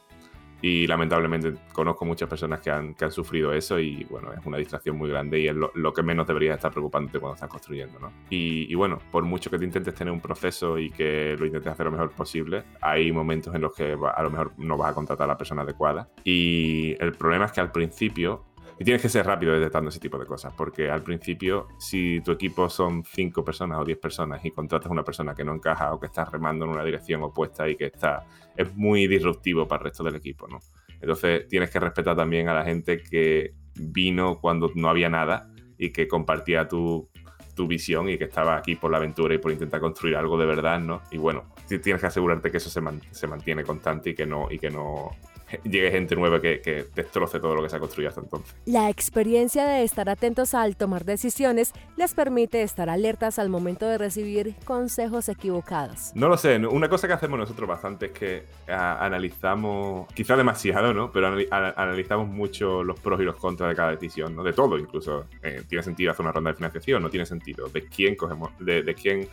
Y 0.63 0.87
lamentablemente 0.87 1.55
conozco 1.73 2.05
muchas 2.05 2.29
personas 2.29 2.61
que 2.61 2.71
han, 2.71 2.93
que 2.93 3.03
han 3.03 3.11
sufrido 3.11 3.51
eso 3.51 3.77
y 3.79 4.05
bueno, 4.05 4.31
es 4.31 4.45
una 4.45 4.57
distracción 4.57 4.95
muy 4.95 5.09
grande 5.09 5.41
y 5.41 5.49
es 5.49 5.55
lo, 5.55 5.93
que 5.93 6.01
menos 6.01 6.25
deberías 6.25 6.55
estar 6.55 6.71
preocupándote 6.71 7.19
cuando 7.19 7.35
estás 7.35 7.49
construyendo, 7.49 7.99
¿no? 7.99 8.13
Y, 8.29 8.73
bueno, 8.75 8.99
por 9.11 9.25
mucho 9.25 9.49
que 9.49 9.59
te 9.59 9.65
intentes 9.65 9.93
tener 9.93 10.13
un 10.13 10.21
proceso 10.21 10.79
y 10.79 10.89
que 10.89 11.35
lo 11.37 11.45
intentes 11.45 11.69
hacer 11.69 11.85
lo 11.85 11.91
mejor 11.91 12.11
posible, 12.11 12.63
hay 12.79 13.11
momentos 13.11 13.53
en 13.53 13.59
los 13.59 13.75
que 13.75 13.91
a 13.91 14.23
lo 14.23 14.29
mejor 14.31 14.53
no 14.57 14.77
vas 14.77 14.91
a 14.91 14.95
contratar 14.95 15.25
a 15.25 15.33
la 15.33 15.37
persona 15.37 15.63
adecuada. 15.63 16.07
Y 16.23 16.95
el 17.03 17.11
problema 17.11 17.43
es 17.45 17.51
que 17.51 17.59
al 17.59 17.73
principio 17.73 18.45
y 18.79 18.83
tienes 18.83 19.01
que 19.01 19.09
ser 19.09 19.25
rápido 19.25 19.53
detectando 19.53 19.89
ese 19.89 19.99
tipo 19.99 20.17
de 20.17 20.25
cosas, 20.25 20.53
porque 20.55 20.89
al 20.89 21.03
principio, 21.03 21.67
si 21.79 22.21
tu 22.21 22.31
equipo 22.31 22.69
son 22.69 23.03
5 23.03 23.43
personas 23.43 23.79
o 23.79 23.85
10 23.85 23.97
personas 23.99 24.43
y 24.43 24.51
contratas 24.51 24.87
a 24.89 24.91
una 24.91 25.03
persona 25.03 25.35
que 25.35 25.43
no 25.43 25.53
encaja 25.53 25.93
o 25.93 25.99
que 25.99 26.07
está 26.07 26.25
remando 26.25 26.65
en 26.65 26.71
una 26.71 26.83
dirección 26.83 27.21
opuesta 27.23 27.67
y 27.69 27.75
que 27.75 27.85
está 27.85 28.25
es 28.55 28.75
muy 28.75 29.07
disruptivo 29.07 29.67
para 29.67 29.81
el 29.81 29.85
resto 29.85 30.03
del 30.03 30.15
equipo, 30.15 30.47
¿no? 30.47 30.59
Entonces 31.01 31.47
tienes 31.47 31.69
que 31.69 31.79
respetar 31.79 32.15
también 32.15 32.49
a 32.49 32.53
la 32.53 32.63
gente 32.63 33.01
que 33.01 33.53
vino 33.75 34.39
cuando 34.39 34.71
no 34.75 34.89
había 34.89 35.09
nada 35.09 35.49
y 35.77 35.91
que 35.91 36.07
compartía 36.07 36.67
tu, 36.67 37.09
tu 37.55 37.67
visión 37.67 38.09
y 38.09 38.17
que 38.17 38.25
estaba 38.25 38.57
aquí 38.57 38.75
por 38.75 38.91
la 38.91 38.97
aventura 38.97 39.33
y 39.33 39.37
por 39.37 39.51
intentar 39.51 39.79
construir 39.79 40.15
algo 40.15 40.37
de 40.37 40.45
verdad, 40.45 40.79
¿no? 40.79 41.01
Y 41.11 41.17
bueno, 41.17 41.53
tienes 41.67 41.99
que 41.99 42.07
asegurarte 42.07 42.51
que 42.51 42.57
eso 42.57 42.69
se, 42.69 42.81
se 43.11 43.27
mantiene 43.27 43.63
constante 43.63 44.11
y 44.11 44.15
que 44.15 44.25
no, 44.25 44.47
y 44.49 44.59
que 44.59 44.69
no 44.69 45.11
llegue 45.63 45.91
gente 45.91 46.15
nueva 46.15 46.41
que, 46.41 46.85
destroce 46.95 47.39
todo 47.39 47.55
lo 47.55 47.63
que 47.63 47.69
se 47.69 47.75
ha 47.75 47.79
construido 47.79 48.09
hasta 48.09 48.21
entonces. 48.21 48.55
La 48.65 48.89
experiencia 48.89 49.65
de 49.65 49.83
estar 49.83 50.09
atentos 50.09 50.53
al 50.53 50.75
tomar 50.75 51.05
decisiones 51.05 51.73
les 51.97 52.13
permite 52.13 52.61
estar 52.61 52.89
alertas 52.89 53.39
al 53.39 53.49
momento 53.49 53.87
de 53.87 53.97
recibir 53.97 54.55
consejos 54.65 55.29
equivocados. 55.29 56.11
No 56.15 56.27
lo 56.29 56.37
sé, 56.37 56.57
una 56.57 56.89
cosa 56.89 57.07
que 57.07 57.13
hacemos 57.13 57.39
nosotros 57.39 57.67
bastante 57.67 58.07
es 58.07 58.11
que 58.11 58.43
analizamos, 58.67 60.07
quizá 60.13 60.35
demasiado, 60.35 60.93
¿no? 60.93 61.11
Pero 61.11 61.27
analizamos 61.51 62.27
mucho 62.27 62.83
los 62.83 62.99
pros 62.99 63.19
y 63.21 63.23
los 63.23 63.35
contras 63.35 63.69
de 63.69 63.75
cada 63.75 63.91
decisión, 63.91 64.35
¿no? 64.35 64.43
De 64.43 64.53
todo 64.53 64.77
incluso. 64.77 65.25
Eh, 65.41 65.63
¿Tiene 65.67 65.83
sentido 65.83 66.11
hacer 66.11 66.23
una 66.23 66.31
ronda 66.31 66.51
de 66.51 66.57
financiación? 66.57 67.01
¿No 67.01 67.09
tiene 67.09 67.25
sentido? 67.25 67.67
¿De 67.69 67.85
quién 67.85 68.15
cogemos, 68.15 68.51
de, 68.59 68.95
quién 68.95 69.27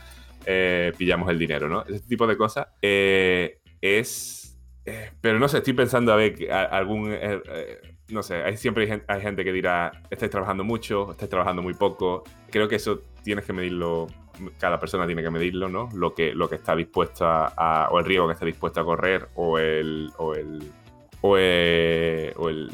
eh, 0.47 0.93
pillamos 0.97 1.29
el 1.31 1.39
dinero, 1.39 1.69
¿no? 1.69 1.83
Ese 1.83 2.01
tipo 2.01 2.27
de 2.27 2.37
cosas 2.37 2.69
eh, 2.83 3.59
es 3.81 4.40
pero 5.21 5.39
no 5.39 5.49
sé, 5.49 5.59
estoy 5.59 5.75
pensando 5.75 6.13
a 6.13 6.17
ver 6.17 6.51
algún. 6.53 7.13
Eh, 7.13 7.43
eh, 7.47 7.81
no 8.09 8.23
sé, 8.23 8.43
hay, 8.43 8.57
siempre 8.57 9.03
hay 9.07 9.21
gente, 9.21 9.45
que 9.45 9.53
dirá: 9.53 9.93
estáis 10.11 10.31
trabajando 10.31 10.65
mucho, 10.65 11.13
estáis 11.13 11.29
trabajando 11.29 11.63
muy 11.63 11.75
poco. 11.75 12.25
Creo 12.51 12.69
que 12.69 12.77
eso 12.77 13.03
tienes 13.23 13.45
que 13.45 13.53
medirlo, 13.53 14.09
cada 14.59 14.81
persona 14.81 15.07
tiene 15.07 15.23
que 15.23 15.31
medirlo, 15.31 15.69
¿no? 15.69 15.89
Lo 15.95 16.15
que, 16.15 16.35
lo 16.35 16.49
que 16.49 16.57
está 16.57 16.75
dispuesto 16.75 17.27
a, 17.27 17.89
o 17.91 17.99
el 17.99 18.05
riesgo 18.05 18.27
que 18.27 18.33
está 18.33 18.47
dispuesto 18.47 18.81
a 18.81 18.85
correr, 18.85 19.29
o 19.35 19.59
el. 19.59 20.11
o 20.19 20.35
el. 20.35 20.73
o 21.23 21.37
el, 21.37 22.71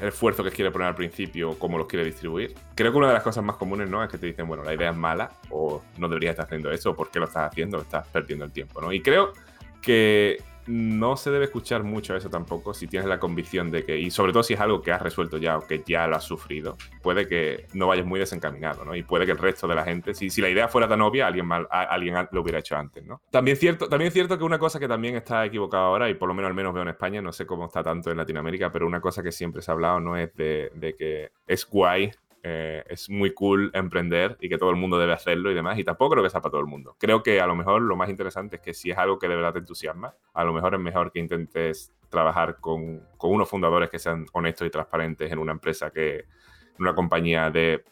esfuerzo 0.00 0.42
que 0.42 0.50
quiere 0.50 0.72
poner 0.72 0.88
al 0.88 0.94
principio, 0.96 1.56
cómo 1.56 1.78
los 1.78 1.86
quiere 1.86 2.04
distribuir. 2.04 2.52
Creo 2.74 2.90
que 2.90 2.98
una 2.98 3.06
de 3.06 3.14
las 3.14 3.22
cosas 3.22 3.44
más 3.44 3.56
comunes, 3.56 3.88
¿no? 3.88 4.02
Es 4.02 4.10
que 4.10 4.18
te 4.18 4.26
dicen, 4.26 4.46
bueno, 4.46 4.64
la 4.64 4.74
idea 4.74 4.90
es 4.90 4.96
mala, 4.96 5.30
o 5.50 5.82
no 5.98 6.08
deberías 6.08 6.32
estar 6.32 6.46
haciendo 6.46 6.72
eso, 6.72 6.90
o 6.90 6.96
por 6.96 7.12
qué 7.12 7.20
lo 7.20 7.26
estás 7.26 7.50
haciendo, 7.50 7.80
estás 7.80 8.06
perdiendo 8.08 8.44
el 8.44 8.50
tiempo, 8.50 8.80
¿no? 8.80 8.92
Y 8.92 9.00
creo 9.00 9.32
que 9.80 10.42
no 10.66 11.16
se 11.16 11.30
debe 11.30 11.46
escuchar 11.46 11.82
mucho 11.82 12.16
eso 12.16 12.30
tampoco 12.30 12.74
si 12.74 12.86
tienes 12.86 13.08
la 13.08 13.18
convicción 13.18 13.70
de 13.70 13.84
que, 13.84 13.98
y 13.98 14.10
sobre 14.10 14.32
todo 14.32 14.42
si 14.42 14.54
es 14.54 14.60
algo 14.60 14.82
que 14.82 14.92
has 14.92 15.02
resuelto 15.02 15.38
ya 15.38 15.58
o 15.58 15.66
que 15.66 15.82
ya 15.86 16.06
lo 16.06 16.16
has 16.16 16.24
sufrido, 16.24 16.76
puede 17.02 17.26
que 17.26 17.66
no 17.74 17.86
vayas 17.86 18.06
muy 18.06 18.20
desencaminado, 18.20 18.84
¿no? 18.84 18.94
Y 18.94 19.02
puede 19.02 19.26
que 19.26 19.32
el 19.32 19.38
resto 19.38 19.66
de 19.66 19.74
la 19.74 19.84
gente, 19.84 20.14
si, 20.14 20.30
si 20.30 20.40
la 20.40 20.48
idea 20.48 20.68
fuera 20.68 20.88
tan 20.88 21.00
obvia, 21.02 21.26
alguien, 21.26 21.46
mal, 21.46 21.66
alguien 21.70 22.14
lo 22.30 22.42
hubiera 22.42 22.58
hecho 22.58 22.76
antes, 22.76 23.04
¿no? 23.04 23.20
También, 23.30 23.56
cierto, 23.56 23.88
también 23.88 24.08
es 24.08 24.14
cierto 24.14 24.38
que 24.38 24.44
una 24.44 24.58
cosa 24.58 24.78
que 24.78 24.88
también 24.88 25.16
está 25.16 25.44
equivocada 25.44 25.84
ahora, 25.84 26.08
y 26.08 26.14
por 26.14 26.28
lo 26.28 26.34
menos 26.34 26.48
al 26.48 26.54
menos 26.54 26.72
veo 26.72 26.82
en 26.82 26.88
España, 26.88 27.20
no 27.20 27.32
sé 27.32 27.46
cómo 27.46 27.66
está 27.66 27.82
tanto 27.82 28.10
en 28.10 28.16
Latinoamérica, 28.16 28.70
pero 28.70 28.86
una 28.86 29.00
cosa 29.00 29.22
que 29.22 29.32
siempre 29.32 29.62
se 29.62 29.70
ha 29.70 29.74
hablado 29.74 30.00
no 30.00 30.16
es 30.16 30.34
de, 30.34 30.70
de 30.74 30.94
que 30.94 31.30
es 31.46 31.66
guay 31.68 32.10
eh, 32.46 32.84
es 32.90 33.08
muy 33.08 33.32
cool 33.32 33.70
emprender 33.72 34.36
y 34.38 34.50
que 34.50 34.58
todo 34.58 34.68
el 34.68 34.76
mundo 34.76 34.98
debe 34.98 35.14
hacerlo 35.14 35.50
y 35.50 35.54
demás. 35.54 35.78
Y 35.78 35.84
tampoco 35.84 36.10
creo 36.10 36.22
que 36.22 36.28
sea 36.28 36.42
para 36.42 36.50
todo 36.50 36.60
el 36.60 36.66
mundo. 36.66 36.94
Creo 37.00 37.22
que 37.22 37.40
a 37.40 37.46
lo 37.46 37.56
mejor 37.56 37.80
lo 37.80 37.96
más 37.96 38.10
interesante 38.10 38.56
es 38.56 38.62
que 38.62 38.74
si 38.74 38.90
es 38.90 38.98
algo 38.98 39.18
que 39.18 39.28
de 39.28 39.34
verdad 39.34 39.54
te 39.54 39.60
entusiasma, 39.60 40.14
a 40.34 40.44
lo 40.44 40.52
mejor 40.52 40.74
es 40.74 40.80
mejor 40.80 41.10
que 41.10 41.20
intentes 41.20 41.94
trabajar 42.10 42.60
con, 42.60 43.00
con 43.16 43.32
unos 43.32 43.48
fundadores 43.48 43.88
que 43.88 43.98
sean 43.98 44.26
honestos 44.34 44.66
y 44.66 44.70
transparentes 44.70 45.32
en 45.32 45.38
una 45.38 45.52
empresa 45.52 45.90
que 45.90 46.16
en 46.16 46.80
una 46.80 46.94
compañía 46.94 47.50
de 47.50 47.82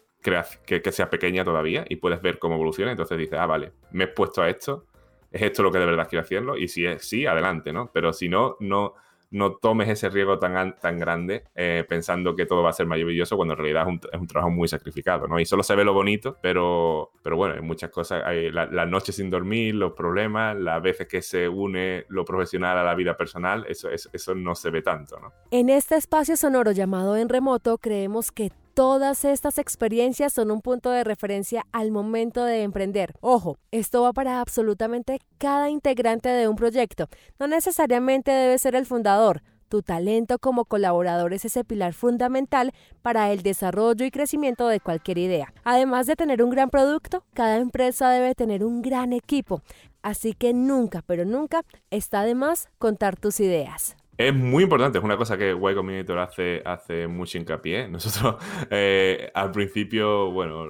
que, 0.66 0.82
que 0.82 0.92
sea 0.92 1.08
pequeña 1.08 1.44
todavía 1.44 1.86
y 1.88 1.96
puedes 1.96 2.20
ver 2.20 2.38
cómo 2.38 2.56
evoluciona. 2.56 2.90
Entonces 2.90 3.16
dices, 3.16 3.38
ah, 3.38 3.46
vale, 3.46 3.72
me 3.90 4.04
he 4.04 4.08
puesto 4.08 4.42
a 4.42 4.50
esto, 4.50 4.84
es 5.30 5.40
esto 5.40 5.62
lo 5.62 5.72
que 5.72 5.78
de 5.78 5.86
verdad 5.86 6.06
quiero 6.10 6.24
hacerlo. 6.24 6.58
Y 6.58 6.68
si 6.68 6.84
es 6.84 7.08
sí, 7.08 7.24
adelante, 7.24 7.72
¿no? 7.72 7.90
Pero 7.90 8.12
si 8.12 8.28
no, 8.28 8.58
no 8.60 8.92
no 9.32 9.56
tomes 9.56 9.88
ese 9.88 10.08
riesgo 10.08 10.38
tan, 10.38 10.76
tan 10.78 10.98
grande 10.98 11.44
eh, 11.54 11.84
pensando 11.88 12.36
que 12.36 12.46
todo 12.46 12.62
va 12.62 12.70
a 12.70 12.74
ser 12.74 12.86
maravilloso 12.86 13.36
cuando 13.36 13.54
en 13.54 13.58
realidad 13.58 13.86
es 13.88 14.20
un, 14.20 14.26
trabajo 14.26 14.50
muy 14.50 14.68
sacrificado, 14.68 15.26
¿no? 15.26 15.40
Y 15.40 15.44
solo 15.44 15.62
se 15.62 15.74
ve 15.74 15.84
lo 15.84 15.92
bonito, 15.92 16.36
pero, 16.40 17.10
pero 17.22 17.36
bueno, 17.36 17.54
hay 17.54 17.62
muchas 17.62 17.90
cosas, 17.90 18.22
hay 18.24 18.50
las 18.50 18.88
noches 18.88 19.16
sin 19.16 19.30
dormir, 19.30 19.74
los 19.74 19.92
problemas, 19.92 20.56
las 20.56 20.80
veces 20.82 21.08
que 21.08 21.22
se 21.22 21.48
une 21.48 22.04
lo 22.08 22.24
profesional 22.24 22.78
a 22.78 22.84
la 22.84 22.94
vida 22.94 23.16
personal, 23.16 23.64
eso, 23.68 23.90
eso, 23.90 24.10
eso 24.12 24.34
no 24.34 24.54
se 24.54 24.70
ve 24.70 24.82
tanto, 24.82 25.18
¿no? 25.18 25.32
En 25.50 25.70
este 25.70 25.96
espacio 25.96 26.36
sonoro 26.36 26.72
llamado 26.72 27.16
En 27.16 27.28
Remoto, 27.28 27.78
creemos 27.78 28.30
que 28.30 28.52
Todas 28.74 29.26
estas 29.26 29.58
experiencias 29.58 30.32
son 30.32 30.50
un 30.50 30.62
punto 30.62 30.90
de 30.90 31.04
referencia 31.04 31.66
al 31.72 31.90
momento 31.90 32.46
de 32.46 32.62
emprender. 32.62 33.12
Ojo, 33.20 33.58
esto 33.70 34.00
va 34.00 34.14
para 34.14 34.40
absolutamente 34.40 35.18
cada 35.36 35.68
integrante 35.68 36.30
de 36.30 36.48
un 36.48 36.56
proyecto. 36.56 37.06
No 37.38 37.48
necesariamente 37.48 38.30
debe 38.30 38.58
ser 38.58 38.74
el 38.74 38.86
fundador. 38.86 39.42
Tu 39.68 39.82
talento 39.82 40.38
como 40.38 40.64
colaborador 40.64 41.34
es 41.34 41.44
ese 41.44 41.64
pilar 41.64 41.92
fundamental 41.92 42.72
para 43.02 43.30
el 43.30 43.42
desarrollo 43.42 44.06
y 44.06 44.10
crecimiento 44.10 44.66
de 44.68 44.80
cualquier 44.80 45.18
idea. 45.18 45.52
Además 45.64 46.06
de 46.06 46.16
tener 46.16 46.42
un 46.42 46.48
gran 46.48 46.70
producto, 46.70 47.24
cada 47.34 47.58
empresa 47.58 48.08
debe 48.08 48.34
tener 48.34 48.64
un 48.64 48.80
gran 48.80 49.12
equipo. 49.12 49.60
Así 50.00 50.32
que 50.32 50.54
nunca, 50.54 51.02
pero 51.06 51.26
nunca 51.26 51.62
está 51.90 52.22
de 52.22 52.34
más 52.34 52.70
contar 52.78 53.16
tus 53.16 53.38
ideas. 53.38 53.96
Es 54.16 54.34
muy 54.34 54.64
importante, 54.64 54.98
es 54.98 55.04
una 55.04 55.16
cosa 55.16 55.38
que 55.38 55.52
Y 55.52 55.74
Combinator 55.74 56.18
hace, 56.18 56.62
hace 56.64 57.06
mucho 57.06 57.38
hincapié. 57.38 57.88
Nosotros 57.90 58.36
eh, 58.70 59.30
al 59.34 59.50
principio, 59.50 60.30
bueno, 60.30 60.66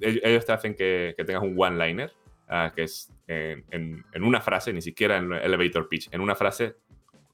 ellos 0.00 0.46
te 0.46 0.52
hacen 0.52 0.74
que, 0.74 1.14
tengas 1.26 1.42
un 1.42 1.54
one-liner, 1.56 2.12
ah, 2.48 2.72
que 2.74 2.84
es 2.84 3.12
en, 3.26 4.04
una 4.20 4.40
frase, 4.40 4.72
ni 4.72 4.82
siquiera 4.82 5.16
en 5.16 5.32
elevator 5.32 5.88
pitch, 5.88 6.08
en 6.12 6.20
una 6.20 6.34
frase 6.34 6.76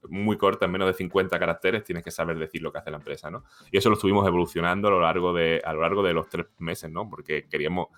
muy 0.09 0.39
corta, 0.39 0.65
en 0.65 0.73
menos 0.73 0.89
de 0.89 0.95
50 0.95 1.39
caracteres, 1.39 1.85
tienes 1.85 2.03
que 2.03 2.11
saber 2.11 2.39
decir 2.39 2.63
lo 2.63 2.73
que 2.73 2.79
hace 2.79 2.91
la 2.91 2.97
empresa, 2.97 3.31
¿no? 3.31 3.45
Y 3.71 3.77
eso 3.77 3.91
lo 3.91 3.97
estuvimos 3.97 4.27
evolucionando 4.27 4.89
a 4.89 4.91
lo 4.91 5.01
largo 5.01 5.35
de, 5.35 5.61
a 5.63 5.75
lo 5.75 5.83
largo 5.83 6.03
de 6.03 6.15
los 6.15 6.29
tres 6.29 6.47
meses, 6.59 6.91
¿no? 6.91 7.09
Porque 7.09 7.47
queríamos 7.49 7.89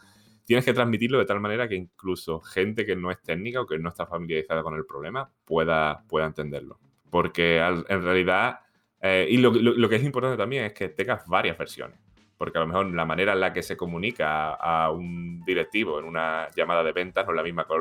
tienes 0.45 0.65
que 0.65 0.73
transmitirlo 0.73 1.19
de 1.19 1.25
tal 1.25 1.41
manera 1.41 1.69
que 1.69 1.75
incluso 1.75 2.41
gente 2.41 2.85
que 2.85 2.97
no 2.97 3.11
es 3.11 3.21
técnica 3.23 3.61
o 3.61 3.67
que 3.67 3.79
no 3.79 3.89
está 3.89 4.07
familiarizada 4.07 4.63
con 4.63 4.75
el 4.75 4.85
problema 4.85 5.31
pueda, 5.45 6.05
pueda 6.09 6.27
entenderlo. 6.27 6.79
Porque 7.11 7.59
en 7.59 8.03
realidad, 8.03 8.61
eh, 9.01 9.27
y 9.29 9.37
lo, 9.37 9.53
que 9.53 9.97
es 9.97 10.05
importante 10.05 10.37
también 10.37 10.65
es 10.65 10.73
que 10.73 10.89
tengas 10.89 11.27
varias 11.27 11.59
versiones. 11.59 11.99
Porque 12.39 12.59
a 12.59 12.63
lo 12.63 12.67
mejor 12.67 12.93
la 12.93 13.05
manera 13.05 13.35
en 13.35 13.41
la 13.41 13.53
que 13.53 13.63
se 13.63 13.77
comunica 13.77 14.55
a, 14.55 14.91
un 14.91 15.45
directivo 15.45 15.99
en 15.99 16.07
una 16.07 16.49
llamada 16.57 16.83
de 16.83 16.93
ventas 16.93 17.25
no 17.25 17.33
es 17.33 17.37
la 17.37 17.43
misma 17.43 17.65
con, 17.65 17.81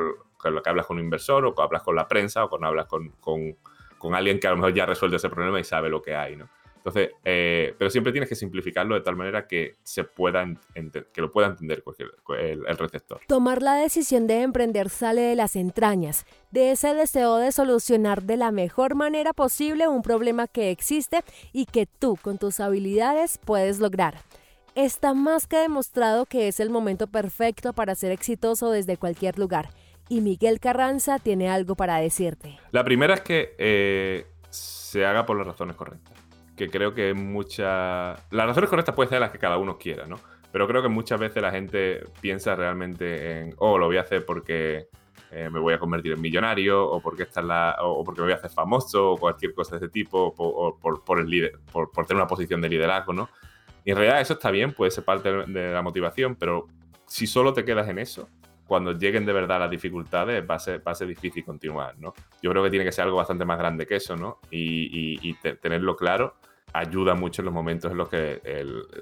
lo 0.53 0.62
que 0.62 0.70
hablas 0.70 0.86
con 0.86 0.97
un 0.97 1.03
inversor 1.03 1.45
o 1.45 1.55
que 1.55 1.62
hablas 1.64 1.82
con 1.82 1.95
la 1.95 2.07
prensa 2.07 2.43
o 2.45 2.49
con 2.49 2.64
hablas 2.64 2.86
con, 2.86 3.09
con, 3.20 3.57
con 3.97 4.14
alguien 4.14 4.39
que 4.39 4.47
a 4.47 4.51
lo 4.51 4.57
mejor 4.57 4.74
ya 4.74 4.84
ha 4.84 4.88
resuelto 4.88 5.18
ese 5.18 5.30
problema 5.30 5.59
y 5.59 5.64
sabe 5.64 5.89
lo 5.89 6.01
que 6.01 6.14
hay, 6.14 6.36
¿no? 6.36 6.47
Entonces, 6.84 7.12
eh, 7.24 7.76
pero 7.78 7.92
siempre 7.92 8.12
tienes 8.12 8.28
que 8.28 8.36
simplificarlo 8.36 8.96
de 8.96 9.02
tal 9.02 9.16
manera 9.16 9.46
que 9.46 9.76
se 9.84 10.04
pueda 10.04 10.44
que 11.14 11.22
lo 11.22 11.32
pueda 11.32 11.50
entender 11.50 11.84
el, 12.40 12.64
el, 12.68 12.78
receptor. 12.78 13.22
Tomar 13.28 13.62
la 13.62 13.76
decisión 13.76 14.26
de 14.26 14.42
emprender 14.42 14.90
sale 14.90 15.22
de 15.22 15.36
las 15.36 15.56
entrañas, 15.56 16.26
de 16.50 16.72
ese 16.72 16.96
deseo 16.96 17.38
de 17.38 17.52
solucionar 17.52 18.24
de 18.24 18.38
la 18.38 18.52
mejor 18.52 18.96
manera 18.96 19.32
posible 19.34 19.88
un 19.88 20.02
problema 20.02 20.48
que 20.48 20.72
existe 20.72 21.24
y 21.54 21.68
que 21.68 21.86
tú 21.86 22.18
con 22.20 22.40
tus 22.40 22.60
habilidades 22.60 23.38
puedes 23.38 23.80
lograr. 23.80 24.16
Está 24.74 25.14
más 25.14 25.46
que 25.46 25.58
demostrado 25.58 26.26
que 26.26 26.48
es 26.48 26.60
el 26.60 26.72
momento 26.72 27.06
perfecto 27.06 27.74
para 27.74 27.94
ser 27.94 28.12
exitoso 28.12 28.72
desde 28.72 28.98
cualquier 28.98 29.38
lugar. 29.38 29.70
Y 30.10 30.22
Miguel 30.22 30.60
Carranza 30.60 31.20
tiene 31.20 31.48
algo 31.48 31.76
para 31.76 31.98
decirte. 31.98 32.58
La 32.72 32.84
primera 32.84 33.14
es 33.14 33.22
que 33.22 33.54
eh, 33.60 34.26
se 34.50 35.06
haga 35.06 35.28
por 35.28 35.38
las 35.38 35.46
razones 35.46 35.76
correctas 35.76 36.22
que 36.62 36.70
creo 36.70 36.93
que 36.93 37.16
muchas... 37.16 38.22
Las 38.30 38.45
razones 38.45 38.70
correctas 38.70 38.93
pueden 38.93 39.09
ser 39.09 39.20
las 39.20 39.32
que 39.32 39.39
cada 39.39 39.57
uno 39.57 39.80
quiera, 39.80 40.05
¿no? 40.05 40.18
Pero 40.51 40.68
creo 40.68 40.84
que 40.84 40.89
muchas 40.89 41.20
veces 41.20 41.41
la 41.41 41.49
gente 41.49 42.03
piensa 42.20 42.55
realmente 42.55 43.39
en, 43.39 43.55
oh, 43.57 43.80
lo 43.80 43.88
voy 43.88 43.97
a 43.97 44.01
hacer 44.01 44.26
porque 44.26 44.88
eh, 45.32 45.49
me 45.49 45.59
voy 45.59 45.74
a 45.74 45.80
convertir 45.80 46.12
en 46.12 46.22
millonario, 46.22 46.88
o 46.88 47.01
porque, 47.01 47.24
está 47.24 47.41
la, 47.41 47.78
o 47.82 48.03
porque 48.03 48.22
me 48.22 48.28
voy 48.28 48.34
a 48.34 48.36
hacer 48.36 48.51
famoso, 48.51 49.14
o 49.14 49.18
cualquier 49.18 49.55
cosa 49.55 49.72
de 49.72 49.86
ese 49.86 49.91
tipo, 49.91 50.36
o, 50.38 50.78
por, 50.78 51.03
por, 51.03 51.20
el 51.20 51.28
líder, 51.28 51.53
por, 51.72 51.89
por, 51.89 52.05
tener 52.05 52.22
una 52.22 52.28
posición 52.28 52.62
de 52.62 52.70
liderazgo, 52.70 53.12
¿no? 53.12 53.30
Y 53.84 53.89
en 53.89 53.97
realidad 53.97 54.22
eso 54.22 54.34
está 54.34 54.51
bien, 54.51 54.74
puede 54.74 54.91
ser 54.91 55.03
parte 55.03 55.32
de 55.32 55.74
la 55.74 55.82
motivación, 55.82 56.36
pero 56.36 56.68
si 57.07 57.26
solo 57.26 57.53
te 57.53 57.66
quedas 57.66 57.89
en 57.89 57.97
eso, 57.97 58.30
cuando 58.68 58.91
lleguen 58.91 59.26
de 59.26 59.34
verdad 59.34 59.59
las 59.59 59.72
dificultades 59.72 60.45
va 60.47 60.55
a 60.55 60.59
ser, 60.59 60.86
va 60.88 60.91
a 60.91 60.95
ser 60.95 61.07
difícil 61.07 61.43
continuar, 61.43 61.97
¿no? 61.97 62.14
Yo 62.43 62.51
creo 62.51 62.64
que 62.64 62.70
tiene 62.70 62.86
que 62.86 62.91
ser 62.91 63.05
algo 63.05 63.18
bastante 63.18 63.45
más 63.45 63.57
grande 63.57 63.88
que 63.88 63.95
eso, 63.95 64.16
¿no? 64.16 64.39
Y, 64.51 65.18
y, 65.18 65.30
y 65.30 65.34
tenerlo 65.55 65.95
claro 65.95 66.36
ayuda 66.74 67.16
mucho 67.16 67.42
en 67.42 67.46
los 67.46 67.54
momentos 67.54 67.92
en 67.92 67.98
los 67.98 68.10
que 68.10 68.42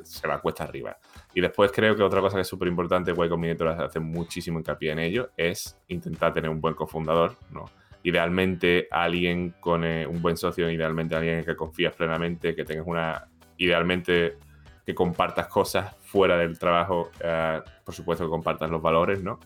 se 0.03 0.27
va 0.27 0.41
cuesta 0.41 0.63
arriba. 0.63 0.97
Y 1.33 1.41
después 1.41 1.71
creo 1.71 1.95
que 1.95 2.03
otra 2.03 2.21
cosa 2.21 2.35
que 2.37 2.41
es 2.41 2.47
súper 2.47 2.67
importante, 2.67 3.11
Y 3.11 3.29
Combinator 3.29 3.67
hace 3.69 3.99
muchísimo 3.99 4.59
hincapié 4.59 4.91
en 4.91 4.99
ello, 4.99 5.29
es 5.37 5.79
intentar 5.87 6.33
tener 6.33 6.49
un 6.49 6.61
buen 6.61 6.75
cofundador, 6.75 7.35
¿no? 7.51 7.65
Idealmente 8.03 8.87
alguien 8.91 9.55
con 9.59 9.83
eh, 9.83 10.07
un 10.07 10.21
buen 10.21 10.37
socio, 10.37 10.69
idealmente 10.69 11.15
alguien 11.15 11.39
en 11.39 11.45
que 11.45 11.55
confías 11.55 11.93
plenamente, 11.93 12.55
que 12.55 12.63
tengas 12.63 12.87
una... 12.87 13.27
Idealmente 13.57 14.37
que 14.85 14.95
compartas 14.95 15.47
cosas 15.47 15.95
fuera 15.97 16.37
del 16.37 16.57
trabajo, 16.57 17.11
eh, 17.19 17.61
por 17.83 17.93
supuesto 17.93 18.23
que 18.23 18.29
compartas 18.29 18.71
los 18.71 18.81
valores, 18.81 19.21
¿no? 19.21 19.39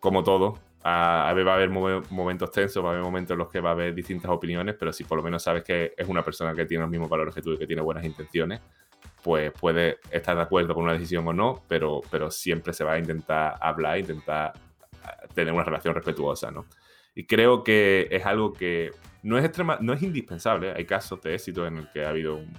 Como 0.00 0.22
todo, 0.22 0.58
a, 0.88 1.32
va 1.34 1.52
a 1.52 1.54
haber 1.54 1.70
momentos 1.70 2.50
tensos, 2.50 2.84
va 2.84 2.88
a 2.88 2.92
haber 2.92 3.04
momentos 3.04 3.34
en 3.34 3.38
los 3.38 3.48
que 3.48 3.60
va 3.60 3.70
a 3.70 3.72
haber 3.72 3.94
distintas 3.94 4.30
opiniones, 4.30 4.76
pero 4.78 4.92
si 4.92 5.04
por 5.04 5.18
lo 5.18 5.24
menos 5.24 5.42
sabes 5.42 5.64
que 5.64 5.94
es 5.96 6.08
una 6.08 6.22
persona 6.22 6.54
que 6.54 6.66
tiene 6.66 6.82
los 6.82 6.90
mismos 6.90 7.08
valores 7.08 7.34
que 7.34 7.42
tú 7.42 7.52
y 7.52 7.58
que 7.58 7.66
tiene 7.66 7.82
buenas 7.82 8.04
intenciones, 8.04 8.60
pues 9.22 9.52
puede 9.52 9.98
estar 10.10 10.36
de 10.36 10.42
acuerdo 10.42 10.74
con 10.74 10.84
una 10.84 10.92
decisión 10.92 11.26
o 11.26 11.32
no, 11.32 11.62
pero, 11.68 12.00
pero 12.10 12.30
siempre 12.30 12.72
se 12.72 12.84
va 12.84 12.92
a 12.92 12.98
intentar 12.98 13.56
hablar, 13.60 13.98
intentar 13.98 14.52
eh, 15.04 15.28
tener 15.34 15.52
una 15.52 15.64
relación 15.64 15.94
respetuosa, 15.94 16.50
¿no? 16.50 16.66
Y 17.14 17.24
creo 17.24 17.64
que 17.64 18.08
es 18.10 18.24
algo 18.24 18.52
que 18.52 18.92
no 19.24 19.36
es, 19.36 19.44
extrema, 19.44 19.78
no 19.80 19.92
es 19.92 20.02
indispensable. 20.02 20.72
Hay 20.72 20.84
casos 20.84 21.20
de 21.22 21.34
éxito 21.34 21.66
en 21.66 21.78
el 21.78 21.90
que 21.90 22.04
ha 22.04 22.10
habido 22.10 22.36
un, 22.36 22.54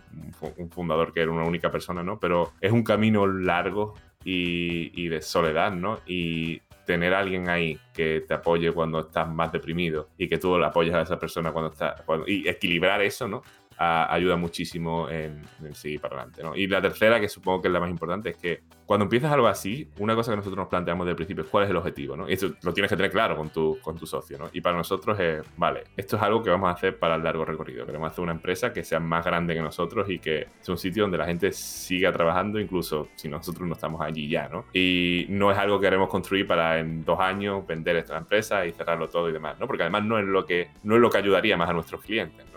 un 0.57 0.69
fundador 0.69 1.13
que 1.13 1.21
era 1.21 1.31
una 1.31 1.45
única 1.45 1.71
persona, 1.71 2.03
¿no? 2.03 2.19
Pero 2.19 2.51
es 2.59 2.71
un 2.71 2.83
camino 2.83 3.25
largo 3.25 3.93
y, 4.25 4.91
y 5.01 5.07
de 5.07 5.21
soledad, 5.21 5.71
¿no? 5.71 5.99
Y 6.05 6.61
tener 6.89 7.13
a 7.13 7.19
alguien 7.19 7.47
ahí 7.49 7.77
que 7.93 8.21
te 8.27 8.33
apoye 8.33 8.71
cuando 8.71 9.01
estás 9.01 9.29
más 9.29 9.51
deprimido 9.51 10.09
y 10.17 10.27
que 10.27 10.39
tú 10.39 10.57
le 10.57 10.65
apoyes 10.65 10.95
a 10.95 11.01
esa 11.01 11.19
persona 11.19 11.51
cuando 11.51 11.69
está 11.69 12.03
y 12.25 12.49
equilibrar 12.49 12.99
eso, 13.03 13.27
¿no? 13.27 13.43
Ayuda 13.79 14.35
muchísimo 14.35 15.09
en, 15.09 15.41
seguir 15.73 16.01
para 16.01 16.15
adelante. 16.17 16.43
¿no? 16.43 16.55
Y 16.55 16.67
la 16.67 16.81
tercera, 16.81 17.19
que 17.19 17.29
supongo 17.29 17.61
que 17.61 17.69
es 17.69 17.73
la 17.73 17.79
más 17.79 17.89
importante, 17.89 18.29
es 18.31 18.37
que 18.37 18.61
cuando 18.85 19.05
empiezas 19.05 19.31
algo 19.31 19.47
así, 19.47 19.87
una 19.99 20.15
cosa 20.15 20.31
que 20.31 20.37
nosotros 20.37 20.57
nos 20.57 20.67
planteamos 20.67 21.05
desde 21.05 21.11
el 21.11 21.15
principio 21.15 21.43
es 21.43 21.49
cuál 21.49 21.63
es 21.63 21.69
el 21.69 21.77
objetivo. 21.77 22.17
¿no? 22.17 22.29
Y 22.29 22.33
eso 22.33 22.51
lo 22.61 22.73
tienes 22.73 22.89
que 22.89 22.97
tener 22.97 23.11
claro 23.11 23.37
con 23.37 23.49
tu, 23.49 23.77
con 23.81 23.97
tu 23.97 24.05
socio. 24.05 24.37
¿no? 24.37 24.49
Y 24.51 24.59
para 24.59 24.75
nosotros 24.75 25.17
es, 25.19 25.43
vale, 25.55 25.85
esto 25.95 26.17
es 26.17 26.21
algo 26.21 26.43
que 26.43 26.49
vamos 26.49 26.69
a 26.69 26.73
hacer 26.73 26.99
para 26.99 27.15
el 27.15 27.23
largo 27.23 27.45
recorrido. 27.45 27.85
Queremos 27.85 28.11
hacer 28.11 28.21
una 28.21 28.33
empresa 28.33 28.73
que 28.73 28.83
sea 28.83 28.99
más 28.99 29.23
grande 29.23 29.53
que 29.53 29.61
nosotros 29.61 30.09
y 30.09 30.19
que 30.19 30.47
sea 30.59 30.73
un 30.73 30.77
sitio 30.77 31.03
donde 31.03 31.17
la 31.17 31.25
gente 31.25 31.51
siga 31.53 32.11
trabajando, 32.11 32.59
incluso 32.59 33.07
si 33.15 33.29
nosotros 33.29 33.65
no 33.65 33.75
estamos 33.75 34.01
allí 34.01 34.27
ya. 34.27 34.49
¿no? 34.49 34.65
Y 34.73 35.25
no 35.29 35.51
es 35.51 35.57
algo 35.57 35.79
que 35.79 35.85
queremos 35.85 36.09
construir 36.09 36.45
para 36.47 36.79
en 36.79 37.05
dos 37.05 37.19
años 37.19 37.65
vender 37.65 37.95
esta 37.95 38.17
empresa 38.17 38.65
y 38.65 38.71
cerrarlo 38.71 39.07
todo 39.07 39.29
y 39.29 39.33
demás. 39.33 39.57
¿no? 39.57 39.67
Porque 39.67 39.83
además 39.83 40.03
no 40.03 40.19
es 40.19 40.25
lo 40.25 40.45
que, 40.45 40.71
no 40.83 40.95
es 40.95 41.01
lo 41.01 41.09
que 41.09 41.19
ayudaría 41.19 41.55
más 41.55 41.69
a 41.69 41.73
nuestros 41.73 42.01
clientes. 42.01 42.48